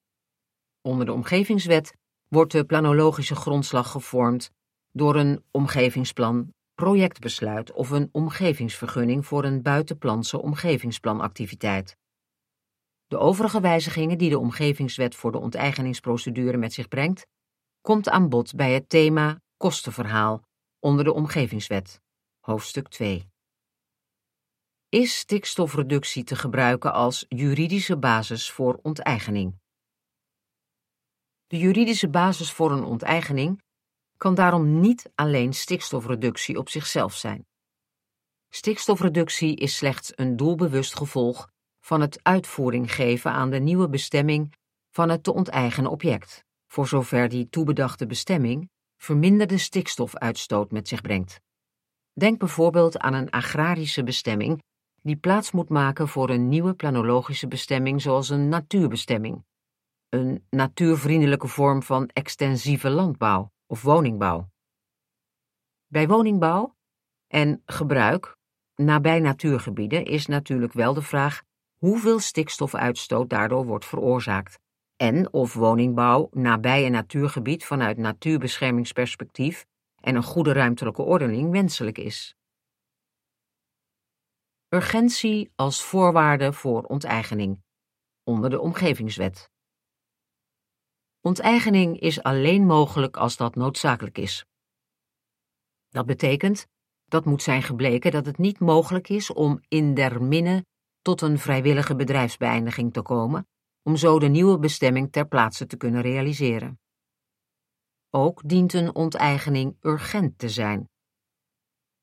Onder 0.82 1.06
de 1.06 1.14
omgevingswet 1.14 1.94
wordt 2.28 2.52
de 2.52 2.66
planologische 2.66 3.36
grondslag 3.36 3.92
gevormd 3.92 4.52
door 4.92 5.16
een 5.16 5.44
omgevingsplan, 5.52 6.54
projectbesluit 6.74 7.72
of 7.72 7.90
een 7.90 8.10
omgevingsvergunning 8.12 9.26
voor 9.26 9.44
een 9.44 9.62
buitenplanse 9.62 10.42
omgevingsplanactiviteit. 10.42 11.98
De 13.08 13.18
overige 13.18 13.62
wijzigingen 13.62 14.18
die 14.18 14.30
de 14.30 14.40
omgevingswet 14.40 15.16
voor 15.16 15.32
de 15.32 15.40
onteigeningsprocedure 15.40 16.58
met 16.58 16.74
zich 16.74 16.88
brengt, 16.88 17.28
komt 17.82 18.10
aan 18.10 18.30
bod 18.30 18.56
bij 18.56 18.74
het 18.74 18.90
thema 18.90 19.42
kostenverhaal 19.58 20.44
onder 20.80 21.04
de 21.04 21.14
omgevingswet, 21.14 22.02
hoofdstuk 22.40 22.88
2. 22.88 23.30
Is 24.90 25.18
stikstofreductie 25.18 26.24
te 26.24 26.36
gebruiken 26.36 26.94
als 26.94 27.26
juridische 27.28 27.98
basis 27.98 28.52
voor 28.52 28.80
onteigening? 28.82 29.60
De 31.48 31.58
juridische 31.58 32.10
basis 32.10 32.52
voor 32.52 32.72
een 32.72 32.84
onteigening 32.84 33.62
kan 34.18 34.36
daarom 34.36 34.80
niet 34.80 35.12
alleen 35.16 35.54
stikstofreductie 35.54 36.58
op 36.58 36.70
zichzelf 36.70 37.14
zijn. 37.14 37.46
Stikstofreductie 38.50 39.56
is 39.56 39.76
slechts 39.76 40.12
een 40.16 40.38
doelbewust 40.38 40.96
gevolg 40.96 41.50
van 41.80 42.02
het 42.02 42.24
uitvoering 42.24 42.94
geven 42.94 43.32
aan 43.32 43.50
de 43.50 43.60
nieuwe 43.60 43.90
bestemming 43.90 44.54
van 44.90 45.10
het 45.10 45.24
te 45.24 45.34
onteigenen 45.34 45.92
object, 45.92 46.46
voor 46.72 46.88
zover 46.88 47.30
die 47.30 47.50
toebedachte 47.50 48.06
bestemming 48.06 48.70
verminderde 48.98 49.58
stikstofuitstoot 49.58 50.72
met 50.72 50.88
zich 50.88 51.02
brengt. 51.02 51.42
Denk 52.14 52.40
bijvoorbeeld 52.40 53.00
aan 53.00 53.14
een 53.14 53.30
agrarische 53.30 54.04
bestemming 54.04 54.64
die 55.02 55.16
plaats 55.16 55.52
moet 55.52 55.70
maken 55.70 56.08
voor 56.08 56.30
een 56.30 56.50
nieuwe 56.50 56.74
planologische 56.74 57.48
bestemming 57.48 58.02
zoals 58.02 58.30
een 58.30 58.50
natuurbestemming, 58.50 59.46
een 60.10 60.46
natuurvriendelijke 60.50 61.48
vorm 61.48 61.84
van 61.84 62.08
extensieve 62.08 62.90
landbouw 62.90 63.52
of 63.68 63.82
woningbouw. 63.82 64.50
Bij 65.88 66.08
woningbouw 66.08 66.76
en 67.28 67.62
gebruik 67.66 68.38
nabij 68.76 69.20
natuurgebieden 69.20 70.06
is 70.06 70.26
natuurlijk 70.26 70.74
wel 70.74 70.94
de 70.94 71.02
vraag 71.02 71.44
hoeveel 71.78 72.20
stikstofuitstoot 72.20 73.30
daardoor 73.30 73.66
wordt 73.66 73.86
veroorzaakt 73.86 74.60
en 75.02 75.34
of 75.34 75.54
woningbouw 75.54 76.28
nabij 76.32 76.86
een 76.86 76.92
natuurgebied 76.92 77.66
vanuit 77.66 77.98
natuurbeschermingsperspectief 77.98 79.66
en 79.96 80.16
een 80.16 80.24
goede 80.24 80.52
ruimtelijke 80.52 81.02
ordening 81.02 81.52
wenselijk 81.52 81.98
is. 81.98 82.36
Urgentie 84.70 85.52
als 85.56 85.84
voorwaarde 85.84 86.54
voor 86.54 86.84
onteigening 86.84 87.64
onder 88.24 88.50
de 88.50 88.60
omgevingswet. 88.60 89.50
Onteigening 91.22 92.00
is 92.00 92.24
alleen 92.24 92.66
mogelijk 92.66 93.18
als 93.18 93.38
dat 93.38 93.56
noodzakelijk 93.56 94.18
is. 94.18 94.46
Dat 95.90 96.06
betekent 96.06 96.68
dat 97.06 97.26
moet 97.26 97.42
zijn 97.42 97.64
gebleken 97.64 98.12
dat 98.12 98.26
het 98.26 98.38
niet 98.38 98.60
mogelijk 98.60 99.10
is 99.10 99.34
om 99.34 99.62
in 99.68 99.94
der 99.94 100.24
minne 100.24 100.66
tot 101.02 101.22
een 101.22 101.40
vrijwillige 101.40 101.96
bedrijfsbeëindiging 101.96 102.94
te 102.94 103.02
komen, 103.02 103.48
om 103.84 103.96
zo 103.96 104.20
de 104.20 104.28
nieuwe 104.28 104.60
bestemming 104.60 105.12
ter 105.12 105.28
plaatse 105.28 105.66
te 105.66 105.78
kunnen 105.78 106.02
realiseren. 106.02 106.80
Ook 108.10 108.42
dient 108.50 108.74
een 108.74 108.96
onteigening 108.96 109.78
urgent 109.82 110.38
te 110.38 110.50
zijn. 110.50 110.90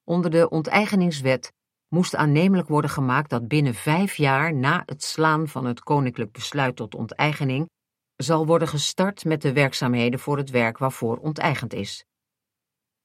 Onder 0.04 0.30
de 0.30 0.48
onteigeningswet 0.48 1.52
moest 1.88 2.14
aannemelijk 2.14 2.68
worden 2.68 2.90
gemaakt 2.90 3.30
dat 3.30 3.48
binnen 3.48 3.74
vijf 3.74 4.16
jaar 4.16 4.54
na 4.54 4.82
het 4.86 5.02
slaan 5.02 5.48
van 5.48 5.64
het 5.64 5.80
koninklijk 5.80 6.32
besluit 6.32 6.76
tot 6.76 6.94
onteigening 6.94 7.68
zal 8.16 8.46
worden 8.46 8.68
gestart 8.68 9.24
met 9.24 9.42
de 9.42 9.52
werkzaamheden 9.52 10.20
voor 10.20 10.36
het 10.36 10.50
werk 10.50 10.78
waarvoor 10.78 11.16
onteigend 11.16 11.72
is. 11.72 12.04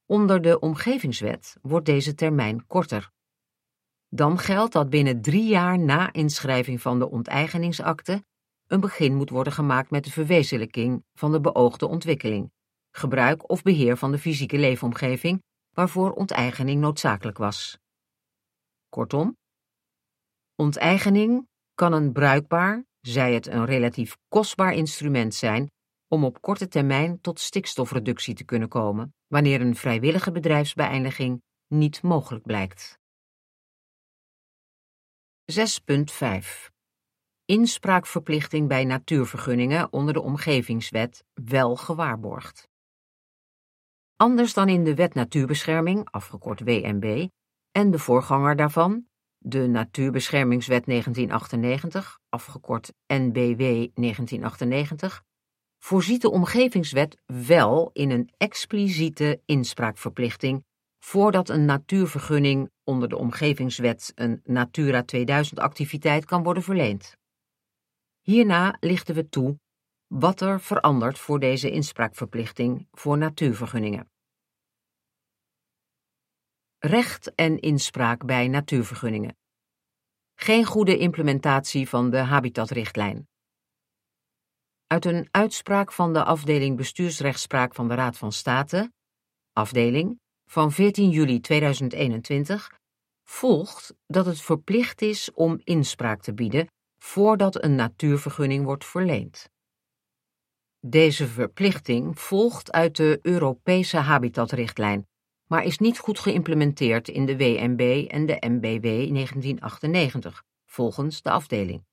Onder 0.06 0.42
de 0.42 0.60
omgevingswet 0.60 1.58
wordt 1.62 1.86
deze 1.86 2.14
termijn 2.14 2.68
korter. 2.68 3.12
Dan 4.10 4.38
geldt 4.38 4.74
dat 4.74 4.90
binnen 4.90 5.22
drie 5.22 5.48
jaar 5.48 5.80
na 5.80 6.14
inschrijving 6.14 6.82
van 6.82 7.00
de 7.00 7.10
onteigeningsakte 7.10 8.24
een 8.68 8.80
begin 8.80 9.16
moet 9.16 9.30
worden 9.30 9.54
gemaakt 9.54 9.90
met 9.90 10.04
de 10.04 10.12
verwezenlijking 10.12 11.04
van 11.14 11.32
de 11.32 11.42
beoogde 11.42 11.88
ontwikkeling, 11.88 12.52
gebruik 12.92 13.50
of 13.50 13.62
beheer 13.62 13.98
van 13.98 14.12
de 14.12 14.18
fysieke 14.20 14.58
leefomgeving 14.58 15.44
waarvoor 15.76 16.12
onteigening 16.12 16.82
noodzakelijk 16.82 17.38
was. 17.38 17.78
Kortom, 18.90 19.38
onteigening 20.56 21.48
kan 21.74 21.94
een 21.94 22.12
bruikbaar, 22.12 22.86
zij 23.02 23.34
het 23.34 23.48
een 23.48 23.66
relatief 23.66 24.18
kostbaar 24.28 24.74
instrument 24.74 25.34
zijn 25.34 25.72
om 26.08 26.24
op 26.24 26.42
korte 26.42 26.68
termijn 26.68 27.22
tot 27.22 27.40
stikstofreductie 27.40 28.34
te 28.34 28.44
kunnen 28.44 28.70
komen, 28.70 29.14
wanneer 29.28 29.62
een 29.62 29.76
vrijwillige 29.76 30.32
bedrijfsbeëindiging 30.32 31.42
niet 31.68 32.02
mogelijk 32.02 32.46
blijkt. 32.46 32.98
6.5 35.52 36.73
Inspraakverplichting 37.46 38.68
bij 38.68 38.86
natuurvergunningen 38.86 39.94
onder 39.94 40.14
de 40.14 40.22
Omgevingswet 40.22 41.26
wel 41.34 41.76
gewaarborgd. 41.76 42.68
Anders 44.16 44.54
dan 44.54 44.70
in 44.70 44.84
de 44.84 44.96
Wet 44.96 45.14
Natuurbescherming, 45.14 46.08
afgekort 46.12 46.60
WNB, 46.60 47.28
en 47.72 47.92
de 47.92 48.00
voorganger 48.00 48.56
daarvan, 48.56 49.08
de 49.38 49.68
Natuurbeschermingswet 49.68 50.86
1998, 50.86 52.20
afgekort 52.30 52.94
NBW 53.08 53.62
1998, 53.94 55.24
voorziet 55.80 56.22
de 56.22 56.32
Omgevingswet 56.32 57.22
wel 57.26 57.90
in 57.94 58.10
een 58.10 58.30
expliciete 58.38 59.42
inspraakverplichting 59.46 60.64
voordat 61.00 61.50
een 61.50 61.66
natuurvergunning 61.66 62.70
onder 62.84 63.10
de 63.10 63.18
Omgevingswet 63.18 64.12
een 64.16 64.42
Natura 64.44 65.04
2000 65.04 65.60
activiteit 65.60 66.26
kan 66.26 66.44
worden 66.44 66.64
verleend. 66.64 67.22
Hierna 68.24 68.78
lichten 68.80 69.16
we 69.16 69.30
toe 69.30 69.60
wat 70.08 70.42
er 70.42 70.62
verandert 70.62 71.20
voor 71.20 71.40
deze 71.40 71.72
inspraakverplichting 71.72 72.88
voor 72.92 73.18
natuurvergunningen. 73.18 74.12
Recht 76.78 77.36
en 77.36 77.60
inspraak 77.60 78.26
bij 78.26 78.48
natuurvergunningen. 78.48 79.38
Geen 80.36 80.66
goede 80.66 80.98
implementatie 80.98 81.90
van 81.90 82.10
de 82.10 82.18
habitatrichtlijn. 82.18 83.28
Uit 84.88 85.06
een 85.06 85.28
uitspraak 85.32 85.92
van 85.92 86.14
de 86.14 86.24
afdeling 86.24 86.78
bestuursrechtspraak 86.78 87.76
van 87.76 87.88
de 87.88 87.94
Raad 87.94 88.18
van 88.18 88.32
State, 88.32 88.94
afdeling, 89.52 90.20
van 90.46 90.72
14 90.72 91.10
juli 91.10 91.40
2021, 91.40 92.80
volgt 93.24 93.94
dat 94.06 94.26
het 94.26 94.42
verplicht 94.42 95.02
is 95.02 95.32
om 95.32 95.62
inspraak 95.64 96.22
te 96.22 96.34
bieden 96.34 96.68
voordat 97.04 97.64
een 97.64 97.76
natuurvergunning 97.76 98.66
wordt 98.66 98.86
verleend. 98.86 99.50
Deze 100.80 101.28
verplichting 101.28 102.20
volgt 102.20 102.72
uit 102.72 102.96
de 102.96 103.20
Europese 103.22 103.98
habitatrichtlijn, 103.98 105.08
maar 105.48 105.64
is 105.64 105.78
niet 105.78 106.00
goed 106.00 106.20
geïmplementeerd 106.20 107.08
in 107.08 107.26
de 107.26 107.38
WNB 107.38 108.06
en 108.10 108.26
de 108.26 108.38
MBW 108.40 108.84
1998, 108.84 110.44
volgens 110.66 111.22
de 111.22 111.30
afdeling. 111.30 111.84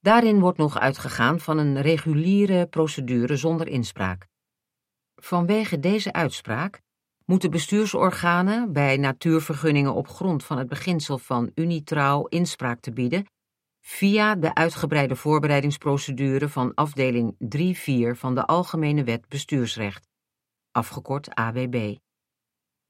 Daarin 0.00 0.40
wordt 0.40 0.58
nog 0.58 0.78
uitgegaan 0.78 1.40
van 1.40 1.58
een 1.58 1.80
reguliere 1.80 2.66
procedure 2.66 3.36
zonder 3.36 3.68
inspraak. 3.68 4.26
Vanwege 5.14 5.80
deze 5.80 6.12
uitspraak 6.12 6.80
moeten 7.24 7.50
bestuursorganen 7.50 8.72
bij 8.72 8.96
natuurvergunningen 8.96 9.94
op 9.94 10.08
grond 10.08 10.44
van 10.44 10.58
het 10.58 10.68
beginsel 10.68 11.18
van 11.18 11.50
unitrouw 11.54 12.26
inspraak 12.26 12.80
te 12.80 12.92
bieden 12.92 13.26
via 13.88 14.34
de 14.34 14.54
uitgebreide 14.54 15.16
voorbereidingsprocedure 15.16 16.48
van 16.48 16.74
afdeling 16.74 17.34
3-4 18.14 18.18
van 18.18 18.34
de 18.34 18.46
Algemene 18.46 19.04
Wet 19.04 19.28
Bestuursrecht, 19.28 20.08
afgekort 20.70 21.34
AWB. 21.34 21.96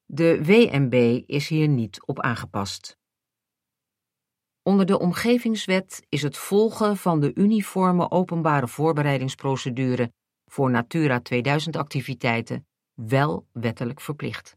De 0.05 0.45
WMB 0.45 1.23
is 1.27 1.49
hier 1.49 1.69
niet 1.69 2.07
op 2.07 2.21
aangepast. 2.21 2.97
Onder 4.63 4.87
de 4.87 4.99
Omgevingswet 4.99 6.07
is 6.09 6.23
het 6.23 6.37
volgen 6.37 6.97
van 6.97 7.21
de 7.21 7.35
uniforme 7.35 8.11
openbare 8.11 8.69
voorbereidingsprocedure 8.69 10.13
voor 10.45 10.71
Natura 10.71 11.21
2000 11.21 11.77
activiteiten 11.77 12.67
wel 12.95 13.47
wettelijk 13.53 14.01
verplicht. 14.01 14.57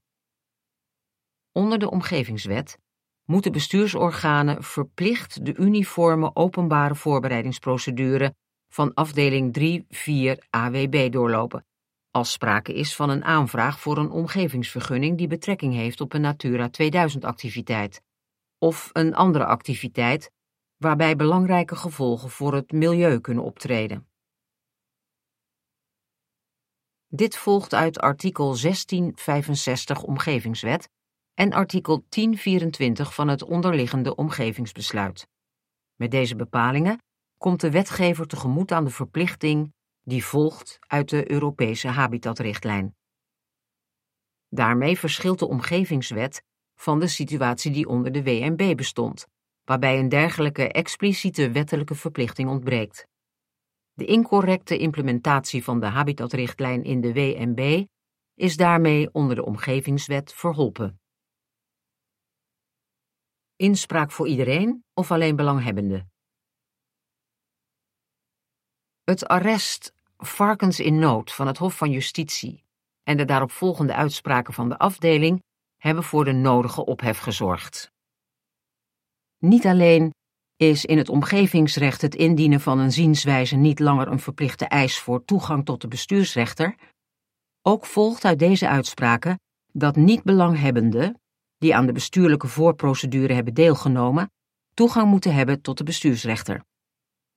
Onder 1.52 1.80
de 1.80 1.92
Omgevingswet 1.92 2.78
moeten 3.26 3.52
bestuursorganen 3.52 4.64
verplicht 4.64 5.46
de 5.46 5.56
uniforme 5.56 6.32
openbare 6.36 6.96
voorbereidingsprocedure 6.96 8.36
van 8.70 8.94
afdeling 8.94 9.84
3-4 10.40 10.48
AWB 10.50 11.12
doorlopen, 11.12 11.66
als 12.12 12.32
sprake 12.32 12.74
is 12.74 12.96
van 12.96 13.10
een 13.10 13.24
aanvraag 13.24 13.80
voor 13.80 13.98
een 13.98 14.10
omgevingsvergunning 14.10 15.18
die 15.18 15.28
betrekking 15.28 15.74
heeft 15.74 16.02
op 16.02 16.14
een 16.14 16.22
Natura 16.22 16.70
2000 16.70 17.26
activiteit 17.26 18.02
of 18.58 18.90
een 18.94 19.16
andere 19.16 19.46
activiteit 19.46 20.32
waarbij 20.78 21.16
belangrijke 21.16 21.76
gevolgen 21.76 22.30
voor 22.30 22.54
het 22.54 22.72
milieu 22.72 23.20
kunnen 23.20 23.44
optreden. 23.44 24.08
Dit 27.08 27.38
volgt 27.38 27.74
uit 27.74 28.00
artikel 28.00 28.46
1665 28.46 30.04
Omgevingswet 30.04 30.90
en 31.34 31.54
artikel 31.54 32.06
1024 32.10 33.14
van 33.14 33.28
het 33.28 33.44
onderliggende 33.44 34.16
omgevingsbesluit. 34.16 35.28
Met 35.96 36.12
deze 36.12 36.36
bepalingen 36.36 36.98
komt 37.38 37.62
de 37.62 37.72
wetgever 37.72 38.28
tegemoet 38.28 38.72
aan 38.72 38.86
de 38.86 38.90
verplichting 38.90 39.74
die 40.02 40.26
volgt 40.26 40.80
uit 40.88 41.10
de 41.10 41.32
Europese 41.32 41.88
habitatrichtlijn. 41.88 42.96
Daarmee 44.50 45.00
verschilt 45.00 45.40
de 45.40 45.48
omgevingswet 45.48 46.44
van 46.76 47.00
de 47.00 47.08
situatie 47.08 47.72
die 47.72 47.88
onder 47.88 48.12
de 48.12 48.24
WNB 48.24 48.76
bestond, 48.76 49.28
waarbij 49.64 50.00
een 50.00 50.10
dergelijke 50.10 50.72
expliciete 50.72 51.52
wettelijke 51.52 51.96
verplichting 51.96 52.50
ontbreekt. 52.50 53.08
De 53.94 54.06
incorrecte 54.06 54.78
implementatie 54.78 55.64
van 55.64 55.80
de 55.80 55.86
habitatrichtlijn 55.86 56.84
in 56.84 57.02
de 57.02 57.14
WNB 57.14 57.86
is 58.36 58.58
daarmee 58.58 59.14
onder 59.14 59.36
de 59.36 59.46
omgevingswet 59.46 60.34
verholpen. 60.34 61.01
Inspraak 63.62 64.12
voor 64.12 64.28
iedereen 64.28 64.84
of 64.94 65.12
alleen 65.12 65.36
belanghebbenden? 65.36 66.12
Het 69.04 69.28
arrest 69.28 69.94
Varkens 70.18 70.80
in 70.80 71.00
nood 71.00 71.34
van 71.34 71.48
het 71.48 71.58
Hof 71.58 71.78
van 71.78 71.92
Justitie 71.92 72.64
en 73.04 73.18
de 73.18 73.26
daaropvolgende 73.26 73.94
uitspraken 73.94 74.54
van 74.54 74.70
de 74.70 74.78
afdeling 74.78 75.44
hebben 75.78 76.04
voor 76.04 76.26
de 76.26 76.32
nodige 76.32 76.86
ophef 76.86 77.18
gezorgd. 77.18 77.92
Niet 79.38 79.66
alleen 79.66 80.14
is 80.56 80.86
in 80.86 80.98
het 80.98 81.10
omgevingsrecht 81.10 82.02
het 82.02 82.16
indienen 82.16 82.62
van 82.62 82.80
een 82.80 82.92
zienswijze 82.92 83.56
niet 83.56 83.80
langer 83.80 84.08
een 84.08 84.20
verplichte 84.20 84.66
eis 84.66 85.00
voor 85.00 85.26
toegang 85.26 85.66
tot 85.66 85.82
de 85.82 85.88
bestuursrechter, 85.88 86.76
ook 87.62 87.86
volgt 87.86 88.26
uit 88.26 88.40
deze 88.40 88.68
uitspraken 88.68 89.40
dat 89.72 89.96
niet-belanghebbenden, 89.96 91.21
die 91.62 91.76
aan 91.76 91.86
de 91.86 91.92
bestuurlijke 91.92 92.48
voorprocedure 92.48 93.34
hebben 93.34 93.54
deelgenomen, 93.54 94.32
toegang 94.74 95.10
moeten 95.10 95.34
hebben 95.34 95.62
tot 95.62 95.78
de 95.78 95.84
bestuursrechter. 95.84 96.64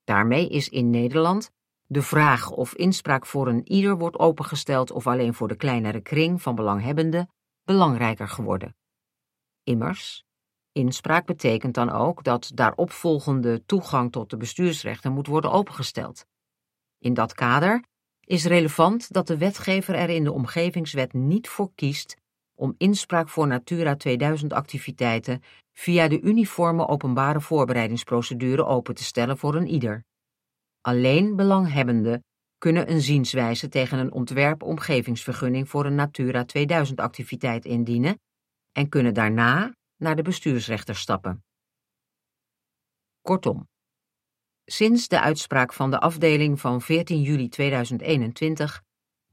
Daarmee 0.05 0.49
is 0.49 0.69
in 0.69 0.91
Nederland 0.91 1.51
de 1.87 2.03
vraag 2.03 2.51
of 2.51 2.75
inspraak 2.75 3.27
voor 3.27 3.49
een 3.49 3.73
ieder 3.73 3.99
wordt 3.99 4.19
opengesteld 4.19 4.91
of 4.91 5.07
alleen 5.07 5.35
voor 5.35 5.49
de 5.49 5.57
kleinere 5.57 6.01
kring 6.01 6.43
van 6.43 6.55
belanghebbenden 6.55 7.29
belangrijker 7.65 8.29
geworden. 8.29 8.77
Immers, 9.63 10.25
inspraak 10.73 11.27
betekent 11.27 11.75
dan 11.75 11.91
ook 11.91 12.25
dat 12.25 12.51
daaropvolgende 12.55 13.65
toegang 13.67 14.13
tot 14.13 14.31
de 14.31 14.37
bestuursrechten 14.37 15.13
moet 15.13 15.27
worden 15.27 15.53
opengesteld. 15.53 16.27
In 16.99 17.15
dat 17.15 17.35
kader 17.35 17.85
is 18.21 18.45
relevant 18.45 19.13
dat 19.13 19.27
de 19.27 19.39
wetgever 19.39 19.95
er 19.95 20.09
in 20.09 20.25
de 20.25 20.33
omgevingswet 20.33 21.13
niet 21.13 21.49
voor 21.49 21.71
kiest 21.75 22.23
om 22.55 22.75
inspraak 22.79 23.29
voor 23.29 23.47
Natura 23.47 23.97
2000 23.97 24.53
activiteiten 24.53 25.43
via 25.73 26.09
de 26.09 26.21
uniforme 26.21 26.89
openbare 26.89 27.41
voorbereidingsprocedure 27.41 28.65
open 28.65 28.95
te 28.95 29.05
stellen 29.05 29.39
voor 29.39 29.55
een 29.55 29.67
ieder. 29.67 30.05
Alleen 30.81 31.37
belanghebbenden 31.37 32.25
kunnen 32.59 32.91
een 32.91 33.01
zienswijze 33.01 33.69
tegen 33.69 33.99
een 33.99 34.13
ontwerp-omgevingsvergunning 34.13 35.69
voor 35.69 35.87
een 35.87 35.95
Natura 35.95 36.45
2000 36.45 37.01
activiteit 37.01 37.65
indienen 37.65 38.21
en 38.73 38.89
kunnen 38.89 39.15
daarna 39.15 39.75
naar 39.97 40.17
de 40.17 40.23
bestuursrechter 40.23 40.97
stappen. 40.97 41.45
Kortom, 43.23 43.69
sinds 44.65 45.09
de 45.09 45.21
uitspraak 45.21 45.73
van 45.73 45.91
de 45.91 46.01
afdeling 46.01 46.61
van 46.61 46.81
14 46.83 47.23
juli 47.23 47.49
2021 47.49 48.83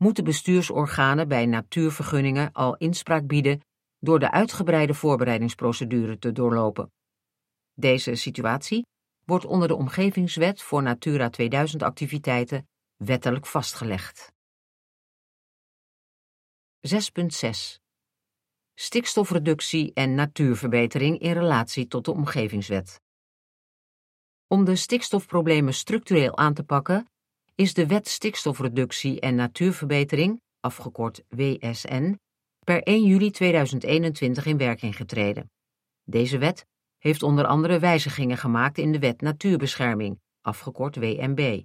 moeten 0.01 0.23
bestuursorganen 0.23 1.27
bij 1.27 1.45
natuurvergunningen 1.45 2.51
al 2.51 2.75
inspraak 2.75 3.27
bieden 3.27 3.61
door 3.99 4.19
de 4.19 4.31
uitgebreide 4.31 4.93
voorbereidingsprocedure 4.93 6.17
te 6.17 6.31
doorlopen. 6.31 6.91
Deze 7.73 8.15
situatie 8.15 8.85
wordt 9.25 9.45
onder 9.45 9.67
de 9.67 9.75
Omgevingswet 9.75 10.61
voor 10.61 10.83
Natura 10.83 11.29
2000 11.29 11.83
activiteiten 11.83 12.67
wettelijk 12.95 13.45
vastgelegd. 13.45 14.31
6.6 16.87 17.79
Stikstofreductie 18.73 19.93
en 19.93 20.15
natuurverbetering 20.15 21.19
in 21.19 21.31
relatie 21.31 21.87
tot 21.87 22.05
de 22.05 22.11
Omgevingswet. 22.11 23.01
Om 24.47 24.65
de 24.65 24.75
stikstofproblemen 24.75 25.73
structureel 25.73 26.37
aan 26.37 26.53
te 26.53 26.63
pakken, 26.63 27.09
is 27.61 27.73
de 27.73 27.87
Wet 27.87 28.07
Stikstofreductie 28.07 29.19
en 29.19 29.35
Natuurverbetering, 29.35 30.41
afgekort 30.59 31.23
WSN, 31.27 32.19
per 32.65 32.83
1 32.83 33.03
juli 33.05 33.31
2021 33.31 34.45
in 34.45 34.57
werking 34.57 34.95
getreden. 34.95 35.51
Deze 36.03 36.37
wet 36.37 36.65
heeft 36.97 37.23
onder 37.23 37.45
andere 37.45 37.79
wijzigingen 37.79 38.37
gemaakt 38.37 38.77
in 38.77 38.91
de 38.91 38.99
Wet 38.99 39.21
Natuurbescherming, 39.21 40.19
afgekort 40.41 40.95
WNB. 40.95 41.63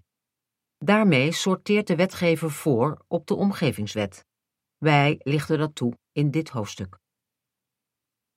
Daarmee 0.78 1.32
sorteert 1.32 1.86
de 1.86 1.96
wetgever 1.96 2.50
voor 2.50 3.04
op 3.08 3.26
de 3.26 3.34
Omgevingswet. 3.34 4.24
Wij 4.76 5.16
lichten 5.18 5.58
dat 5.58 5.74
toe 5.74 5.98
in 6.12 6.30
dit 6.30 6.48
hoofdstuk. 6.48 6.98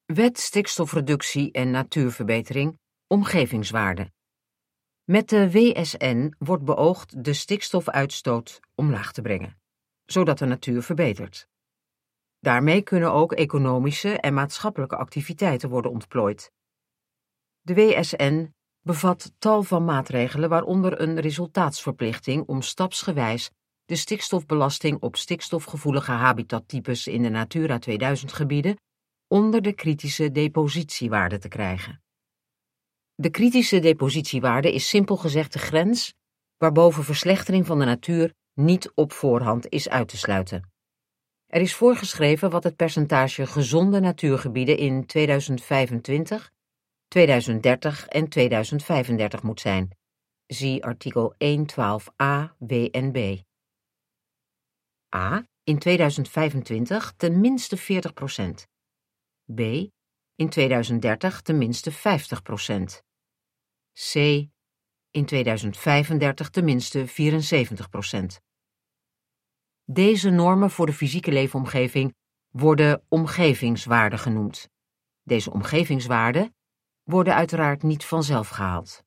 Wet 0.05 0.39
Stikstofreductie 0.39 1.51
en 1.51 1.71
Natuurverbetering, 1.71 2.79
Omgevingswaarde. 3.07 4.11
Met 5.09 5.29
de 5.29 5.51
WSN 5.51 6.33
wordt 6.37 6.63
beoogd 6.63 7.23
de 7.23 7.33
stikstofuitstoot 7.33 8.59
omlaag 8.75 9.11
te 9.11 9.21
brengen, 9.21 9.59
zodat 10.05 10.37
de 10.37 10.45
natuur 10.45 10.83
verbetert. 10.83 11.47
Daarmee 12.39 12.81
kunnen 12.81 13.11
ook 13.13 13.33
economische 13.33 14.19
en 14.19 14.33
maatschappelijke 14.33 14.95
activiteiten 14.95 15.69
worden 15.69 15.91
ontplooid. 15.91 16.51
De 17.61 17.73
WSN 17.73 18.53
bevat 18.81 19.31
tal 19.39 19.63
van 19.63 19.85
maatregelen, 19.85 20.49
waaronder 20.49 21.01
een 21.01 21.19
resultaatsverplichting 21.19 22.47
om 22.47 22.61
stapsgewijs 22.61 23.51
de 23.85 23.95
stikstofbelasting 23.95 25.01
op 25.01 25.15
stikstofgevoelige 25.15 26.11
habitattypes 26.11 27.07
in 27.07 27.21
de 27.21 27.29
Natura 27.29 27.79
2000 27.79 28.33
gebieden 28.33 28.77
onder 29.27 29.61
de 29.61 29.73
kritische 29.73 30.31
depositiewaarde 30.31 31.37
te 31.37 31.47
krijgen. 31.47 32.01
De 33.19 33.29
kritische 33.29 33.79
depositiewaarde 33.79 34.73
is 34.73 34.89
simpel 34.89 35.17
gezegd 35.17 35.53
de 35.53 35.59
grens 35.59 36.13
waarboven 36.57 37.03
verslechtering 37.03 37.65
van 37.65 37.79
de 37.79 37.85
natuur 37.85 38.33
niet 38.53 38.91
op 38.95 39.11
voorhand 39.11 39.69
is 39.69 39.89
uit 39.89 40.07
te 40.07 40.17
sluiten. 40.17 40.71
Er 41.45 41.61
is 41.61 41.75
voorgeschreven 41.75 42.49
wat 42.49 42.63
het 42.63 42.75
percentage 42.75 43.47
gezonde 43.47 43.99
natuurgebieden 43.99 44.77
in 44.77 45.05
2025, 45.05 46.51
2030 47.07 48.07
en 48.07 48.29
2035 48.29 49.43
moet 49.43 49.59
zijn. 49.59 49.97
Zie 50.45 50.83
artikel 50.83 51.33
112a 51.33 52.55
WNB. 52.57 53.37
A. 55.15 55.45
In 55.63 55.79
2025 55.79 57.13
ten 57.17 57.39
minste 57.39 57.77
40% 57.77 57.81
B. 59.55 59.59
In 60.35 60.49
2030 60.49 61.41
ten 61.41 61.57
minste 61.57 61.91
50 61.91 62.41
C. 63.99 64.13
In 65.11 65.25
2035 65.25 66.49
ten 66.49 66.63
minste 66.63 67.07
74% 67.07 67.11
Deze 69.85 70.29
normen 70.29 70.71
voor 70.71 70.85
de 70.85 70.93
fysieke 70.93 71.31
leefomgeving 71.31 72.15
worden 72.49 73.03
omgevingswaarden 73.07 74.19
genoemd. 74.19 74.69
Deze 75.23 75.51
omgevingswaarden 75.51 76.55
worden 77.03 77.35
uiteraard 77.35 77.83
niet 77.83 78.05
vanzelf 78.05 78.49
gehaald. 78.49 79.03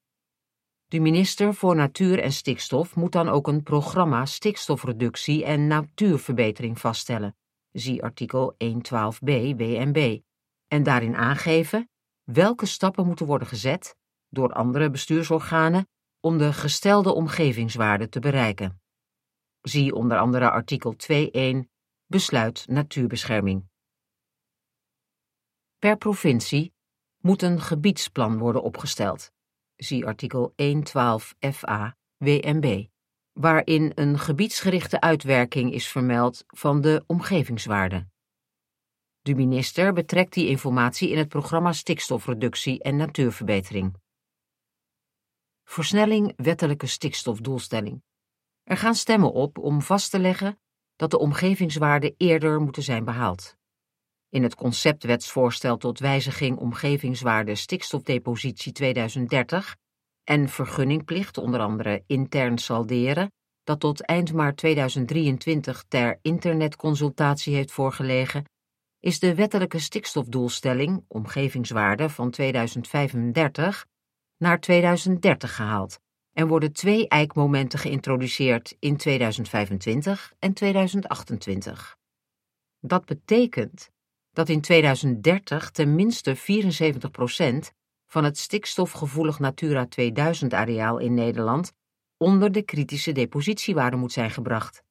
De 0.87 1.01
minister 1.01 1.55
voor 1.55 1.77
Natuur 1.77 2.19
en 2.19 2.33
Stikstof 2.33 2.97
moet 2.97 3.13
dan 3.13 3.29
ook 3.29 3.49
een 3.49 3.63
programma 3.63 4.27
stikstofreductie 4.27 5.45
en 5.45 5.67
natuurverbetering 5.67 6.79
vaststellen, 6.81 7.37
zie 7.71 8.03
artikel 8.03 8.55
112b 8.65 9.57
WNB, 9.57 10.21
en 10.69 10.83
daarin 10.83 11.17
aangeven 11.17 11.91
welke 12.23 12.67
stappen 12.67 13.07
moeten 13.07 13.27
worden 13.27 13.49
gezet 13.49 14.01
door 14.33 14.53
andere 14.53 14.91
bestuursorganen 14.91 15.89
om 16.21 16.39
de 16.39 16.53
gestelde 16.53 17.15
omgevingswaarde 17.15 18.09
te 18.09 18.21
bereiken. 18.21 18.81
Zie 19.61 19.95
onder 19.95 20.19
andere 20.19 20.51
artikel 20.51 20.95
2.1 21.13 21.69
Besluit 22.07 22.69
natuurbescherming. 22.69 23.69
Per 25.79 25.97
provincie 25.97 26.75
moet 27.19 27.43
een 27.43 27.61
gebiedsplan 27.61 28.39
worden 28.39 28.63
opgesteld. 28.63 29.33
Zie 29.77 30.07
artikel 30.07 30.55
1.12 30.63 31.53
FA 31.53 31.97
WNB, 32.17 32.87
waarin 33.33 33.93
een 33.95 34.19
gebiedsgerichte 34.19 35.01
uitwerking 35.01 35.73
is 35.73 35.89
vermeld 35.89 36.45
van 36.47 36.81
de 36.81 37.05
omgevingswaarde. 37.07 38.07
De 39.21 39.35
minister 39.35 39.93
betrekt 39.93 40.33
die 40.33 40.49
informatie 40.49 41.11
in 41.11 41.19
het 41.19 41.29
programma 41.29 41.73
Stikstofreductie 41.73 42.83
en 42.83 42.97
Natuurverbetering. 42.97 44.02
Versnelling 45.65 46.33
wettelijke 46.37 46.87
stikstofdoelstelling. 46.87 48.03
Er 48.65 48.77
gaan 48.77 48.95
stemmen 48.95 49.33
op 49.33 49.59
om 49.59 49.83
vast 49.83 50.11
te 50.11 50.19
leggen 50.19 50.61
dat 50.97 51.11
de 51.11 51.19
omgevingswaarden 51.19 52.15
eerder 52.17 52.61
moeten 52.61 52.83
zijn 52.83 53.05
behaald. 53.05 53.57
In 54.29 54.43
het 54.43 54.55
conceptwetsvoorstel 54.55 55.77
tot 55.77 55.99
wijziging 55.99 56.59
omgevingswaarde 56.59 57.55
stikstofdepositie 57.55 58.73
2030 58.73 59.77
en 60.25 60.49
vergunningplicht 60.49 61.39
onder 61.39 61.61
andere 61.61 62.05
intern 62.07 62.59
salderen, 62.59 63.33
dat 63.65 63.81
tot 63.81 64.01
eind 64.01 64.33
maart 64.33 64.57
2023 64.57 65.85
ter 65.89 66.19
internetconsultatie 66.23 67.55
heeft 67.55 67.73
voorgelegen, 67.73 68.45
is 69.01 69.19
de 69.19 69.35
wettelijke 69.35 69.79
stikstofdoelstelling 69.79 71.05
omgevingswaarde 71.09 72.09
van 72.09 72.31
2035 72.31 73.87
naar 74.43 74.61
2030 74.61 75.55
gehaald 75.55 76.01
en 76.33 76.49
worden 76.49 76.73
twee 76.73 77.09
eikmomenten 77.09 77.79
geïntroduceerd 77.79 78.77
in 78.79 78.97
2025 78.97 80.33
en 80.39 80.53
2028. 80.53 81.97
Dat 82.81 83.05
betekent 83.05 83.91
dat 84.33 84.49
in 84.49 84.61
2030 84.61 85.71
ten 85.71 85.95
minste 85.95 86.37
74% 86.37 86.41
van 88.07 88.25
het 88.25 88.39
stikstofgevoelig 88.39 89.39
Natura 89.39 89.87
2000 89.87 90.55
areaal 90.55 90.99
in 90.99 91.15
Nederland 91.15 91.73
onder 92.17 92.53
de 92.53 92.63
kritische 92.63 93.13
depositiewaarde 93.13 93.97
moet 93.97 94.13
zijn 94.13 94.31
gebracht, 94.31 94.83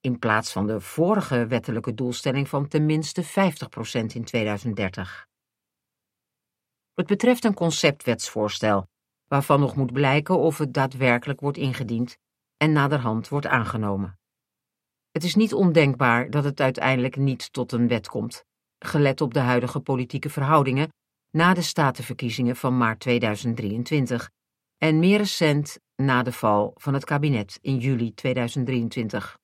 in 0.00 0.18
plaats 0.18 0.52
van 0.52 0.66
de 0.66 0.80
vorige 0.80 1.46
wettelijke 1.46 1.94
doelstelling 1.94 2.48
van 2.48 2.68
ten 2.68 2.86
minste 2.86 3.24
50% 3.24 3.26
in 4.14 4.24
2030. 4.24 5.28
Het 6.96 7.06
betreft 7.06 7.44
een 7.44 7.54
conceptwetsvoorstel, 7.54 8.88
waarvan 9.28 9.60
nog 9.60 9.76
moet 9.76 9.92
blijken 9.92 10.38
of 10.38 10.58
het 10.58 10.74
daadwerkelijk 10.74 11.40
wordt 11.40 11.58
ingediend 11.58 12.18
en 12.56 12.72
naderhand 12.72 13.28
wordt 13.28 13.46
aangenomen. 13.46 14.18
Het 15.10 15.24
is 15.24 15.34
niet 15.34 15.54
ondenkbaar 15.54 16.30
dat 16.30 16.44
het 16.44 16.60
uiteindelijk 16.60 17.16
niet 17.16 17.52
tot 17.52 17.72
een 17.72 17.88
wet 17.88 18.08
komt, 18.08 18.44
gelet 18.78 19.20
op 19.20 19.34
de 19.34 19.40
huidige 19.40 19.80
politieke 19.80 20.30
verhoudingen 20.30 20.92
na 21.30 21.54
de 21.54 21.62
statenverkiezingen 21.62 22.56
van 22.56 22.76
maart 22.76 23.00
2023 23.00 24.30
en 24.78 24.98
meer 24.98 25.18
recent 25.18 25.78
na 25.96 26.22
de 26.22 26.32
val 26.32 26.72
van 26.74 26.94
het 26.94 27.04
kabinet 27.04 27.58
in 27.62 27.78
juli 27.78 28.14
2023. 28.14 29.38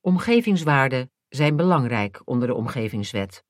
Omgevingswaarden 0.00 1.10
zijn 1.28 1.56
belangrijk 1.56 2.22
onder 2.24 2.48
de 2.48 2.54
Omgevingswet. 2.54 3.44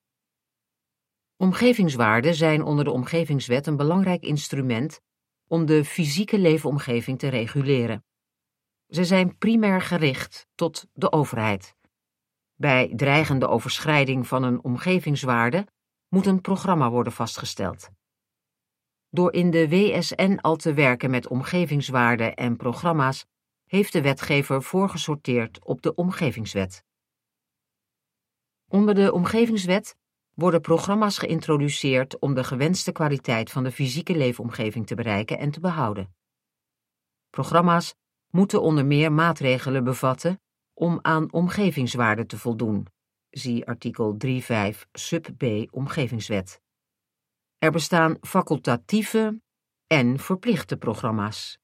Omgevingswaarden 1.41 2.35
zijn 2.35 2.63
onder 2.63 2.85
de 2.85 2.91
Omgevingswet 2.91 3.67
een 3.67 3.77
belangrijk 3.77 4.23
instrument 4.23 5.01
om 5.47 5.67
de 5.67 5.85
fysieke 5.85 6.39
leefomgeving 6.39 7.19
te 7.19 7.29
reguleren. 7.29 8.05
Ze 8.89 9.05
zijn 9.05 9.39
primair 9.39 9.81
gericht 9.81 10.47
tot 10.55 10.87
de 10.93 11.13
overheid. 11.13 11.77
Bij 12.55 12.93
dreigende 12.97 13.49
overschrijding 13.49 14.27
van 14.27 14.43
een 14.43 14.65
omgevingswaarde 14.65 15.67
moet 16.09 16.27
een 16.27 16.41
programma 16.41 16.91
worden 16.91 17.13
vastgesteld. 17.13 17.91
Door 19.09 19.33
in 19.33 19.51
de 19.51 19.69
WSN 19.69 20.39
al 20.41 20.57
te 20.57 20.75
werken 20.75 21.11
met 21.11 21.29
omgevingswaarden 21.29 22.35
en 22.35 22.57
programma's, 22.57 23.27
heeft 23.65 23.93
de 23.93 24.03
wetgever 24.03 24.63
voorgesorteerd 24.63 25.65
op 25.65 25.83
de 25.83 25.95
Omgevingswet. 25.95 26.85
Onder 28.69 28.95
de 28.95 29.13
Omgevingswet 29.13 29.99
worden 30.41 30.61
programma's 30.61 31.19
geïntroduceerd 31.19 32.19
om 32.19 32.35
de 32.35 32.45
gewenste 32.45 32.93
kwaliteit 32.93 33.51
van 33.51 33.65
de 33.65 33.73
fysieke 33.73 34.17
leefomgeving 34.17 34.87
te 34.87 34.95
bereiken 34.95 35.39
en 35.39 35.51
te 35.51 35.61
behouden. 35.61 36.15
Programma's 37.31 37.95
moeten 38.31 38.63
onder 38.63 38.87
meer 38.87 39.13
maatregelen 39.13 39.85
bevatten 39.85 40.41
om 40.75 40.99
aan 41.03 41.33
omgevingswaarden 41.33 42.27
te 42.27 42.39
voldoen. 42.39 42.87
Zie 43.31 43.67
artikel 43.67 44.17
3.5 44.27 44.31
sub 44.93 45.29
B 45.37 45.45
Omgevingswet. 45.71 46.61
Er 47.59 47.71
bestaan 47.71 48.17
facultatieve 48.21 49.41
en 49.87 50.19
verplichte 50.19 50.77
programma's. 50.77 51.59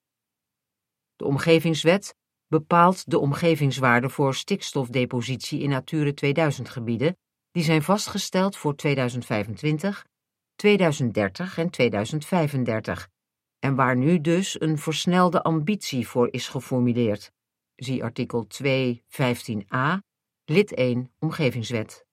De 1.17 1.25
Omgevingswet 1.25 2.17
bepaalt 2.47 3.11
de 3.11 3.19
omgevingswaarden 3.19 4.11
voor 4.11 4.35
stikstofdepositie 4.35 5.61
in 5.61 5.69
Natura 5.69 6.13
2000 6.13 6.69
gebieden 6.69 7.19
die 7.57 7.65
zijn 7.65 7.83
vastgesteld 7.83 8.57
voor 8.57 8.77
2025, 8.77 10.07
2030 10.55 11.59
en 11.59 11.71
2035 11.71 13.09
en 13.59 13.75
waar 13.75 13.97
nu 13.97 14.21
dus 14.21 14.61
een 14.61 14.79
versnelde 14.79 15.43
ambitie 15.43 16.09
voor 16.09 16.33
is 16.33 16.49
geformuleerd. 16.49 17.33
Zie 17.75 18.05
artikel 18.05 18.47
215a, 18.63 19.99
lid 20.45 20.73
1 20.75 21.13
Omgevingswet. 21.19 22.07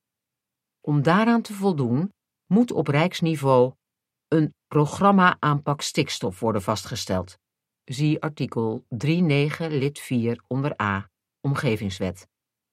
Om 0.81 1.01
daaraan 1.01 1.41
te 1.41 1.53
voldoen, 1.53 2.13
moet 2.45 2.71
op 2.71 2.87
rijksniveau 2.87 3.73
een 4.27 4.53
programma 4.67 5.37
aanpak 5.39 5.81
stikstof 5.81 6.39
worden 6.39 6.61
vastgesteld. 6.61 7.37
Zie 7.83 8.21
artikel 8.21 8.85
39 8.89 9.67
lid 9.67 9.99
4 9.99 10.43
onder 10.47 10.81
A, 10.81 11.09
Omgevingswet. 11.41 12.27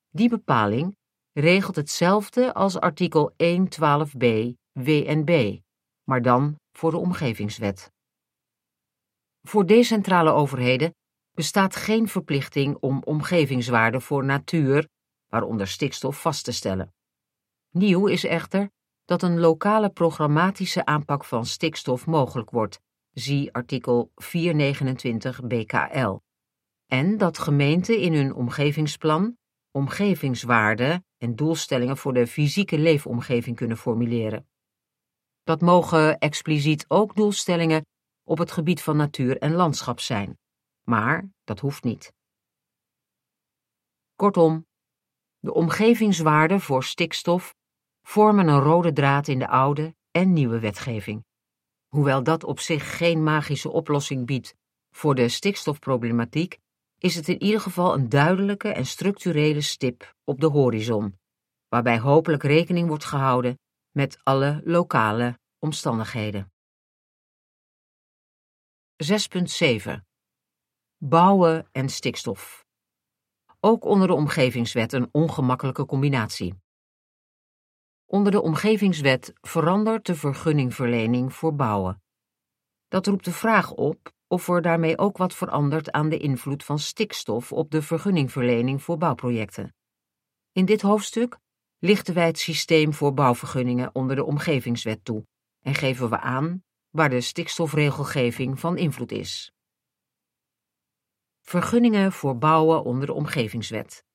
Die 0.09 0.29
bepaling 0.29 0.99
regelt 1.33 1.75
hetzelfde 1.75 2.53
als 2.53 2.79
artikel 2.79 3.33
112b 3.43 4.25
WNB, 4.71 5.59
maar 6.03 6.21
dan 6.21 6.55
voor 6.71 6.91
de 6.91 6.97
Omgevingswet. 6.97 7.91
Voor 9.41 9.65
decentrale 9.65 10.31
overheden 10.31 10.95
bestaat 11.31 11.75
geen 11.75 12.07
verplichting 12.07 12.75
om 12.75 13.01
omgevingswaarden 13.03 14.01
voor 14.01 14.25
natuur, 14.25 14.87
waaronder 15.27 15.67
stikstof, 15.67 16.21
vast 16.21 16.43
te 16.43 16.51
stellen. 16.51 16.93
Nieuw 17.69 18.07
is 18.07 18.23
echter 18.23 18.71
dat 19.05 19.21
een 19.21 19.39
lokale 19.39 19.89
programmatische 19.89 20.85
aanpak 20.85 21.25
van 21.25 21.45
stikstof 21.45 22.05
mogelijk 22.05 22.49
wordt, 22.49 22.79
zie 23.11 23.53
artikel 23.53 24.11
429 24.15 25.41
BKL, 25.47 26.17
en 26.85 27.17
dat 27.17 27.37
gemeenten 27.37 27.97
in 27.97 28.13
hun 28.13 28.33
omgevingsplan 28.33 29.37
omgevingswaarden 29.71 31.05
en 31.21 31.35
doelstellingen 31.35 31.97
voor 31.97 32.13
de 32.13 32.27
fysieke 32.27 32.77
leefomgeving 32.77 33.55
kunnen 33.55 33.77
formuleren. 33.77 34.47
Dat 35.43 35.61
mogen 35.61 36.17
expliciet 36.19 36.85
ook 36.87 37.15
doelstellingen 37.15 37.85
op 38.23 38.37
het 38.37 38.51
gebied 38.51 38.81
van 38.81 38.97
natuur 38.97 39.37
en 39.37 39.53
landschap 39.53 39.99
zijn, 39.99 40.37
maar 40.83 41.29
dat 41.43 41.59
hoeft 41.59 41.83
niet. 41.83 42.13
Kortom, 44.15 44.65
de 45.39 45.53
omgevingswaarden 45.53 46.61
voor 46.61 46.83
stikstof 46.83 47.55
vormen 48.01 48.47
een 48.47 48.59
rode 48.59 48.93
draad 48.93 49.27
in 49.27 49.39
de 49.39 49.47
oude 49.47 49.95
en 50.11 50.33
nieuwe 50.33 50.59
wetgeving. 50.59 51.23
Hoewel 51.87 52.23
dat 52.23 52.43
op 52.43 52.59
zich 52.59 52.97
geen 52.97 53.23
magische 53.23 53.69
oplossing 53.69 54.25
biedt 54.25 54.55
voor 54.89 55.15
de 55.15 55.29
stikstofproblematiek, 55.29 56.59
is 57.01 57.15
het 57.15 57.27
in 57.27 57.41
ieder 57.41 57.61
geval 57.61 57.93
een 57.93 58.09
duidelijke 58.09 58.69
en 58.69 58.85
structurele 58.85 59.61
stip 59.61 60.15
op 60.23 60.39
de 60.39 60.47
horizon, 60.47 61.19
waarbij 61.67 61.99
hopelijk 61.99 62.43
rekening 62.43 62.87
wordt 62.87 63.05
gehouden 63.05 63.59
met 63.91 64.19
alle 64.23 64.61
lokale 64.63 65.39
omstandigheden. 65.59 66.51
6.7 69.03 69.91
Bouwen 70.97 71.67
en 71.71 71.89
stikstof. 71.89 72.65
Ook 73.59 73.85
onder 73.85 74.07
de 74.07 74.13
omgevingswet 74.13 74.93
een 74.93 75.09
ongemakkelijke 75.11 75.85
combinatie. 75.85 76.59
Onder 78.05 78.31
de 78.31 78.41
omgevingswet 78.41 79.33
verandert 79.41 80.05
de 80.05 80.15
vergunningverlening 80.15 81.33
voor 81.33 81.55
bouwen. 81.55 82.03
Dat 82.87 83.07
roept 83.07 83.25
de 83.25 83.31
vraag 83.31 83.71
op 83.71 84.13
of 84.31 84.47
er 84.47 84.61
daarmee 84.61 84.97
ook 84.97 85.17
wat 85.17 85.33
verandert 85.33 85.91
aan 85.91 86.09
de 86.09 86.17
invloed 86.17 86.63
van 86.63 86.79
stikstof 86.79 87.51
op 87.51 87.71
de 87.71 87.81
vergunningverlening 87.81 88.83
voor 88.83 88.97
bouwprojecten. 88.97 89.75
In 90.51 90.65
dit 90.65 90.81
hoofdstuk 90.81 91.39
lichten 91.79 92.13
wij 92.13 92.25
het 92.25 92.39
systeem 92.39 92.93
voor 92.93 93.13
bouwvergunningen 93.13 93.95
onder 93.95 94.15
de 94.15 94.23
omgevingswet 94.23 95.05
toe 95.05 95.25
en 95.61 95.75
geven 95.75 96.09
we 96.09 96.19
aan 96.19 96.63
waar 96.89 97.09
de 97.09 97.21
stikstofregelgeving 97.21 98.59
van 98.59 98.77
invloed 98.77 99.11
is. 99.11 99.53
Vergunningen 101.41 102.11
voor 102.11 102.37
bouwen 102.37 102.83
onder 102.83 103.05
de 103.05 103.13
omgevingswet. 103.13 104.05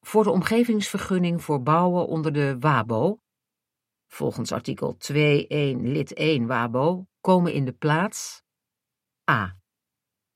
Voor 0.00 0.24
de 0.24 0.30
omgevingsvergunning 0.30 1.42
voor 1.42 1.62
bouwen 1.62 2.06
onder 2.06 2.32
de 2.32 2.58
WABO, 2.58 3.18
volgens 4.06 4.52
artikel 4.52 4.96
2.1 5.12 5.16
lid 5.80 6.12
1 6.12 6.46
WABO, 6.46 7.06
komen 7.20 7.52
in 7.52 7.64
de 7.64 7.72
plaats 7.72 8.43
A. 9.30 9.56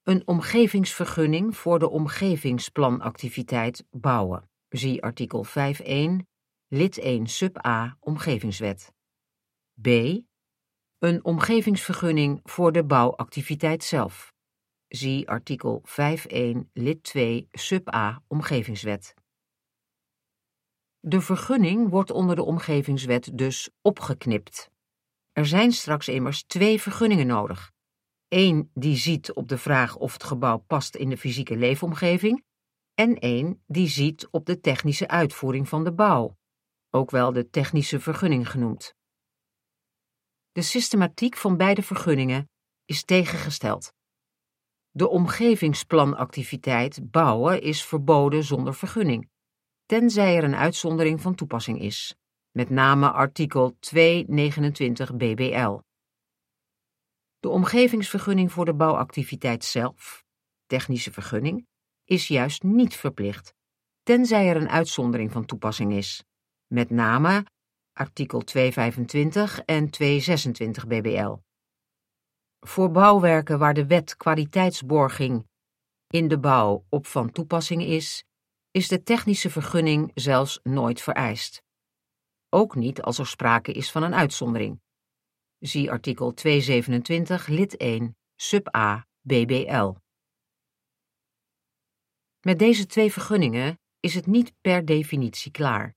Een 0.02 0.26
omgevingsvergunning 0.26 1.56
voor 1.56 1.78
de 1.78 1.88
omgevingsplanactiviteit 1.88 3.84
bouwen. 3.90 4.50
Zie 4.68 5.02
artikel 5.02 5.46
5.1, 5.46 5.52
lid 6.68 6.98
1 6.98 7.26
sub 7.26 7.66
A 7.66 7.96
Omgevingswet. 8.00 8.92
B. 9.80 9.86
Een 10.98 11.24
omgevingsvergunning 11.24 12.40
voor 12.42 12.72
de 12.72 12.84
bouwactiviteit 12.84 13.84
zelf. 13.84 14.32
Zie 14.86 15.28
artikel 15.28 15.82
5.1 15.86 16.56
lid 16.72 17.02
2 17.02 17.48
sub 17.52 17.94
A 17.94 18.22
Omgevingswet. 18.26 19.14
De 21.00 21.20
vergunning 21.20 21.90
wordt 21.90 22.10
onder 22.10 22.36
de 22.36 22.42
Omgevingswet 22.42 23.38
dus 23.38 23.70
opgeknipt. 23.82 24.70
Er 25.32 25.46
zijn 25.46 25.72
straks 25.72 26.08
immers 26.08 26.42
twee 26.42 26.80
vergunningen 26.80 27.26
nodig. 27.26 27.76
Eén 28.28 28.70
die 28.74 28.96
ziet 28.96 29.32
op 29.32 29.48
de 29.48 29.58
vraag 29.58 29.96
of 29.96 30.12
het 30.12 30.24
gebouw 30.24 30.58
past 30.58 30.94
in 30.94 31.08
de 31.08 31.16
fysieke 31.16 31.56
leefomgeving 31.56 32.44
en 32.94 33.18
één 33.18 33.62
die 33.66 33.88
ziet 33.88 34.28
op 34.30 34.46
de 34.46 34.60
technische 34.60 35.08
uitvoering 35.08 35.68
van 35.68 35.84
de 35.84 35.92
bouw, 35.92 36.36
ook 36.90 37.10
wel 37.10 37.32
de 37.32 37.50
technische 37.50 38.00
vergunning 38.00 38.50
genoemd. 38.50 38.94
De 40.52 40.62
systematiek 40.62 41.36
van 41.36 41.56
beide 41.56 41.82
vergunningen 41.82 42.50
is 42.84 43.04
tegengesteld. 43.04 43.92
De 44.90 45.08
omgevingsplanactiviteit 45.08 47.10
bouwen 47.10 47.62
is 47.62 47.84
verboden 47.84 48.44
zonder 48.44 48.74
vergunning, 48.74 49.30
tenzij 49.86 50.36
er 50.36 50.44
een 50.44 50.56
uitzondering 50.56 51.20
van 51.20 51.34
toepassing 51.34 51.80
is, 51.80 52.16
met 52.50 52.70
name 52.70 53.10
artikel 53.10 53.76
229 53.78 55.16
BBL. 55.16 55.78
De 57.40 57.48
omgevingsvergunning 57.48 58.52
voor 58.52 58.64
de 58.64 58.74
bouwactiviteit 58.74 59.64
zelf, 59.64 60.24
technische 60.66 61.12
vergunning, 61.12 61.66
is 62.04 62.28
juist 62.28 62.62
niet 62.62 62.96
verplicht, 62.96 63.54
tenzij 64.02 64.48
er 64.48 64.56
een 64.56 64.68
uitzondering 64.68 65.32
van 65.32 65.44
toepassing 65.44 65.92
is, 65.92 66.24
met 66.66 66.90
name 66.90 67.44
artikel 67.92 68.40
225 68.40 69.60
en 69.60 69.90
226 69.90 70.86
BBL. 70.86 71.36
Voor 72.60 72.90
bouwwerken 72.90 73.58
waar 73.58 73.74
de 73.74 73.86
wet 73.86 74.16
kwaliteitsborging 74.16 75.46
in 76.06 76.28
de 76.28 76.38
bouw 76.38 76.84
op 76.88 77.06
van 77.06 77.30
toepassing 77.30 77.82
is, 77.82 78.24
is 78.70 78.88
de 78.88 79.02
technische 79.02 79.50
vergunning 79.50 80.10
zelfs 80.14 80.60
nooit 80.62 81.00
vereist. 81.00 81.62
Ook 82.48 82.74
niet 82.74 83.02
als 83.02 83.18
er 83.18 83.26
sprake 83.26 83.72
is 83.72 83.90
van 83.90 84.02
een 84.02 84.14
uitzondering. 84.14 84.80
Zie 85.58 85.90
artikel 85.90 86.34
227 86.34 87.46
lid 87.46 87.76
1 87.76 88.16
sub 88.36 88.76
A 88.76 89.06
BBL. 89.20 89.92
Met 92.40 92.58
deze 92.58 92.86
twee 92.86 93.12
vergunningen 93.12 93.78
is 94.00 94.14
het 94.14 94.26
niet 94.26 94.52
per 94.60 94.84
definitie 94.84 95.50
klaar. 95.50 95.94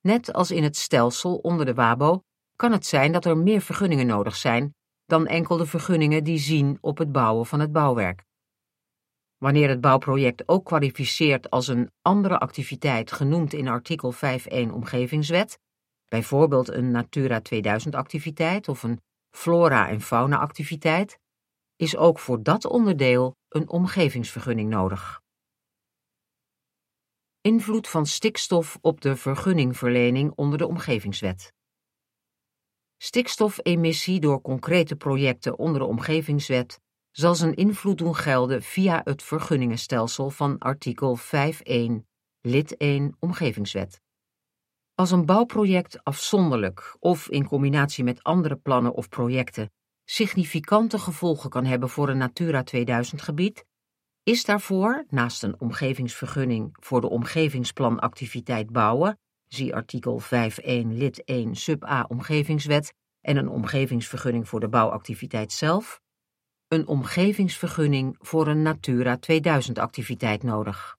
Net 0.00 0.32
als 0.32 0.50
in 0.50 0.62
het 0.62 0.76
stelsel 0.76 1.36
onder 1.36 1.66
de 1.66 1.74
WABO 1.74 2.22
kan 2.56 2.72
het 2.72 2.86
zijn 2.86 3.12
dat 3.12 3.24
er 3.24 3.38
meer 3.38 3.60
vergunningen 3.60 4.06
nodig 4.06 4.36
zijn 4.36 4.74
dan 5.06 5.26
enkel 5.26 5.56
de 5.56 5.66
vergunningen 5.66 6.24
die 6.24 6.38
zien 6.38 6.78
op 6.80 6.98
het 6.98 7.12
bouwen 7.12 7.46
van 7.46 7.60
het 7.60 7.72
bouwwerk. 7.72 8.24
Wanneer 9.36 9.68
het 9.68 9.80
bouwproject 9.80 10.48
ook 10.48 10.64
kwalificeert 10.64 11.50
als 11.50 11.68
een 11.68 11.90
andere 12.02 12.38
activiteit 12.38 13.12
genoemd 13.12 13.52
in 13.52 13.68
artikel 13.68 14.14
5.1 14.14 14.18
Omgevingswet, 14.72 15.58
bijvoorbeeld 16.08 16.68
een 16.68 16.90
Natura 16.90 17.40
2000 17.40 17.94
activiteit 17.94 18.68
of 18.68 18.82
een 18.82 19.00
flora- 19.30 19.88
en 19.88 20.00
fauna-activiteit, 20.00 21.18
is 21.76 21.96
ook 21.96 22.18
voor 22.18 22.42
dat 22.42 22.64
onderdeel 22.64 23.36
een 23.48 23.68
omgevingsvergunning 23.68 24.70
nodig. 24.70 25.20
Invloed 27.40 27.88
van 27.88 28.06
stikstof 28.06 28.78
op 28.80 29.00
de 29.00 29.16
vergunningverlening 29.16 30.32
onder 30.34 30.58
de 30.58 30.66
omgevingswet. 30.66 31.52
Stikstofemissie 32.96 34.20
door 34.20 34.40
concrete 34.40 34.96
projecten 34.96 35.58
onder 35.58 35.80
de 35.80 35.86
omgevingswet 35.86 36.80
zal 37.10 37.34
zijn 37.34 37.54
invloed 37.54 37.98
doen 37.98 38.16
gelden 38.16 38.62
via 38.62 39.00
het 39.04 39.22
vergunningenstelsel 39.22 40.30
van 40.30 40.58
artikel 40.58 41.18
5.1 41.18 41.22
lid 42.40 42.76
1 42.76 43.16
Omgevingswet. 43.18 44.00
Als 44.96 45.10
een 45.10 45.26
bouwproject 45.26 46.04
afzonderlijk 46.04 46.96
of 46.98 47.28
in 47.28 47.46
combinatie 47.46 48.04
met 48.04 48.22
andere 48.22 48.56
plannen 48.56 48.94
of 48.94 49.08
projecten 49.08 49.70
significante 50.04 50.98
gevolgen 50.98 51.50
kan 51.50 51.64
hebben 51.64 51.88
voor 51.88 52.08
een 52.08 52.18
Natura 52.18 52.62
2000 52.62 53.22
gebied, 53.22 53.64
is 54.22 54.44
daarvoor, 54.44 55.04
naast 55.08 55.42
een 55.42 55.60
omgevingsvergunning 55.60 56.76
voor 56.80 57.00
de 57.00 57.08
omgevingsplanactiviteit 57.08 58.72
bouwen, 58.72 59.18
zie 59.46 59.74
artikel 59.74 60.20
5.1 60.20 60.26
lid 60.86 61.24
1 61.24 61.54
sub 61.54 61.84
A 61.84 62.04
Omgevingswet 62.08 62.94
en 63.20 63.36
een 63.36 63.48
omgevingsvergunning 63.48 64.48
voor 64.48 64.60
de 64.60 64.68
bouwactiviteit 64.68 65.52
zelf, 65.52 66.00
een 66.68 66.86
omgevingsvergunning 66.86 68.16
voor 68.18 68.46
een 68.46 68.62
Natura 68.62 69.18
2000-activiteit 69.18 70.42
nodig. 70.42 70.95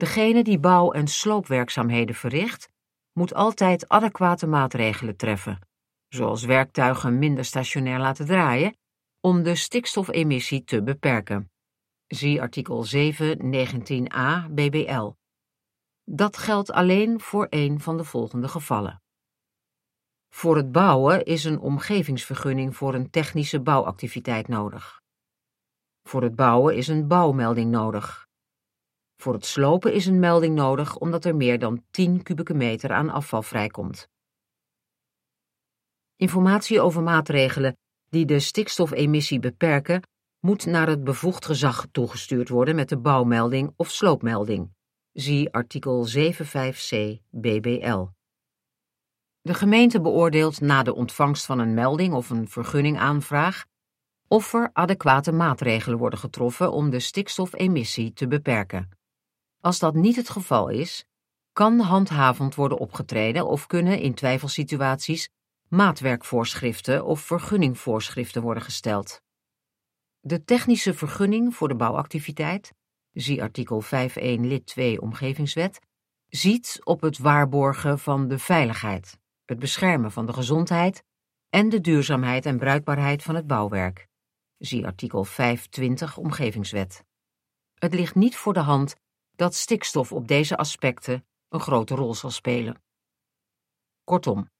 Degene 0.00 0.44
die 0.44 0.58
bouw- 0.58 0.92
en 0.92 1.08
sloopwerkzaamheden 1.08 2.14
verricht, 2.14 2.68
moet 3.12 3.34
altijd 3.34 3.88
adequate 3.88 4.46
maatregelen 4.46 5.16
treffen, 5.16 5.58
zoals 6.08 6.44
werktuigen 6.44 7.18
minder 7.18 7.44
stationair 7.44 7.98
laten 7.98 8.26
draaien, 8.26 8.76
om 9.20 9.42
de 9.42 9.54
stikstofemissie 9.54 10.64
te 10.64 10.82
beperken. 10.82 11.50
Zie 12.06 12.40
artikel 12.40 12.82
7 12.82 13.38
19a 13.38 14.48
BBL. 14.50 15.10
Dat 16.04 16.36
geldt 16.36 16.70
alleen 16.70 17.20
voor 17.20 17.46
één 17.46 17.80
van 17.80 17.96
de 17.96 18.04
volgende 18.04 18.48
gevallen. 18.48 19.02
Voor 20.28 20.56
het 20.56 20.72
bouwen 20.72 21.24
is 21.24 21.44
een 21.44 21.58
omgevingsvergunning 21.58 22.76
voor 22.76 22.94
een 22.94 23.10
technische 23.10 23.60
bouwactiviteit 23.60 24.48
nodig. 24.48 25.00
Voor 26.02 26.22
het 26.22 26.36
bouwen 26.36 26.76
is 26.76 26.88
een 26.88 27.08
bouwmelding 27.08 27.70
nodig. 27.70 28.28
Voor 29.20 29.32
het 29.32 29.46
slopen 29.46 29.92
is 29.92 30.06
een 30.06 30.18
melding 30.18 30.54
nodig 30.54 30.96
omdat 30.96 31.24
er 31.24 31.36
meer 31.36 31.58
dan 31.58 31.84
10 31.90 32.22
kubieke 32.22 32.54
meter 32.54 32.92
aan 32.92 33.10
afval 33.10 33.42
vrijkomt. 33.42 34.08
Informatie 36.16 36.80
over 36.80 37.02
maatregelen 37.02 37.76
die 38.08 38.24
de 38.26 38.40
stikstofemissie 38.40 39.40
beperken, 39.40 40.02
moet 40.40 40.66
naar 40.66 40.88
het 40.88 41.04
bevoegd 41.04 41.46
gezag 41.46 41.86
toegestuurd 41.92 42.48
worden 42.48 42.74
met 42.74 42.88
de 42.88 42.98
bouwmelding 42.98 43.72
of 43.76 43.90
sloopmelding. 43.90 44.70
Zie 45.12 45.52
artikel 45.52 46.08
75c 46.08 47.20
BBL. 47.30 48.06
De 49.40 49.54
gemeente 49.54 50.00
beoordeelt 50.00 50.60
na 50.60 50.82
de 50.82 50.94
ontvangst 50.94 51.46
van 51.46 51.58
een 51.58 51.74
melding 51.74 52.14
of 52.14 52.30
een 52.30 52.48
vergunningaanvraag 52.48 53.64
of 54.28 54.52
er 54.52 54.70
adequate 54.72 55.32
maatregelen 55.32 55.98
worden 55.98 56.18
getroffen 56.18 56.72
om 56.72 56.90
de 56.90 57.00
stikstofemissie 57.00 58.12
te 58.12 58.28
beperken. 58.28 58.99
Als 59.60 59.78
dat 59.78 59.94
niet 59.94 60.16
het 60.16 60.28
geval 60.28 60.68
is, 60.68 61.04
kan 61.52 61.78
handhavend 61.78 62.54
worden 62.54 62.78
opgetreden 62.78 63.46
of 63.46 63.66
kunnen 63.66 63.98
in 63.98 64.14
twijfelsituaties 64.14 65.30
maatwerkvoorschriften 65.68 67.04
of 67.04 67.20
vergunningvoorschriften 67.20 68.42
worden 68.42 68.62
gesteld. 68.62 69.22
De 70.20 70.44
technische 70.44 70.94
vergunning 70.94 71.54
voor 71.54 71.68
de 71.68 71.74
bouwactiviteit, 71.74 72.72
zie 73.12 73.42
artikel 73.42 73.82
5.1 73.82 73.88
lid 74.20 74.66
2 74.66 75.00
Omgevingswet, 75.00 75.80
ziet 76.28 76.80
op 76.84 77.00
het 77.00 77.18
waarborgen 77.18 77.98
van 77.98 78.28
de 78.28 78.38
veiligheid, 78.38 79.18
het 79.44 79.58
beschermen 79.58 80.12
van 80.12 80.26
de 80.26 80.32
gezondheid 80.32 81.04
en 81.48 81.68
de 81.68 81.80
duurzaamheid 81.80 82.46
en 82.46 82.58
bruikbaarheid 82.58 83.22
van 83.22 83.34
het 83.34 83.46
bouwwerk. 83.46 84.08
Zie 84.58 84.86
artikel 84.86 85.24
520 85.24 86.16
Omgevingswet. 86.16 87.04
Het 87.74 87.94
ligt 87.94 88.14
niet 88.14 88.36
voor 88.36 88.52
de 88.52 88.60
hand 88.60 88.96
dat 89.40 89.54
stikstof 89.54 90.12
op 90.12 90.28
deze 90.28 90.56
aspecten 90.56 91.26
een 91.48 91.60
grote 91.60 91.94
rol 91.94 92.14
zal 92.14 92.30
spelen. 92.30 92.82
Kortom, 94.04 94.50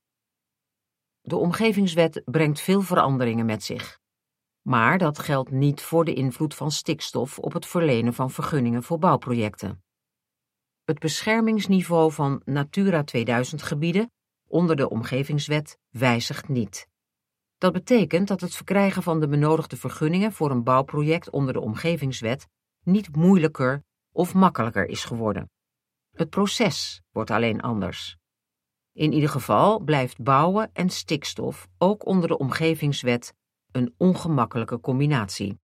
de 1.20 1.36
omgevingswet 1.36 2.22
brengt 2.24 2.60
veel 2.60 2.80
veranderingen 2.80 3.46
met 3.46 3.62
zich. 3.62 4.00
Maar 4.62 4.98
dat 4.98 5.18
geldt 5.18 5.50
niet 5.50 5.82
voor 5.82 6.04
de 6.04 6.14
invloed 6.14 6.54
van 6.54 6.70
stikstof 6.70 7.38
op 7.38 7.52
het 7.52 7.66
verlenen 7.66 8.14
van 8.14 8.30
vergunningen 8.30 8.82
voor 8.82 8.98
bouwprojecten. 8.98 9.84
Het 10.84 10.98
beschermingsniveau 10.98 12.12
van 12.12 12.42
Natura 12.44 13.04
2000 13.04 13.62
gebieden 13.62 14.12
onder 14.48 14.76
de 14.76 14.90
omgevingswet 14.90 15.78
wijzigt 15.88 16.48
niet. 16.48 16.88
Dat 17.58 17.72
betekent 17.72 18.28
dat 18.28 18.40
het 18.40 18.54
verkrijgen 18.54 19.02
van 19.02 19.20
de 19.20 19.28
benodigde 19.28 19.76
vergunningen 19.76 20.32
voor 20.32 20.50
een 20.50 20.64
bouwproject 20.64 21.30
onder 21.30 21.52
de 21.52 21.60
omgevingswet 21.60 22.48
niet 22.84 23.16
moeilijker 23.16 23.88
of 24.12 24.34
makkelijker 24.34 24.86
is 24.86 25.04
geworden. 25.04 25.50
Het 26.10 26.30
proces 26.30 27.02
wordt 27.10 27.30
alleen 27.30 27.60
anders. 27.60 28.16
In 28.92 29.12
ieder 29.12 29.28
geval 29.28 29.80
blijft 29.80 30.22
bouwen 30.22 30.70
en 30.72 30.88
stikstof 30.88 31.68
ook 31.78 32.06
onder 32.06 32.28
de 32.28 32.38
omgevingswet 32.38 33.34
een 33.72 33.94
ongemakkelijke 33.96 34.80
combinatie. 34.80 35.60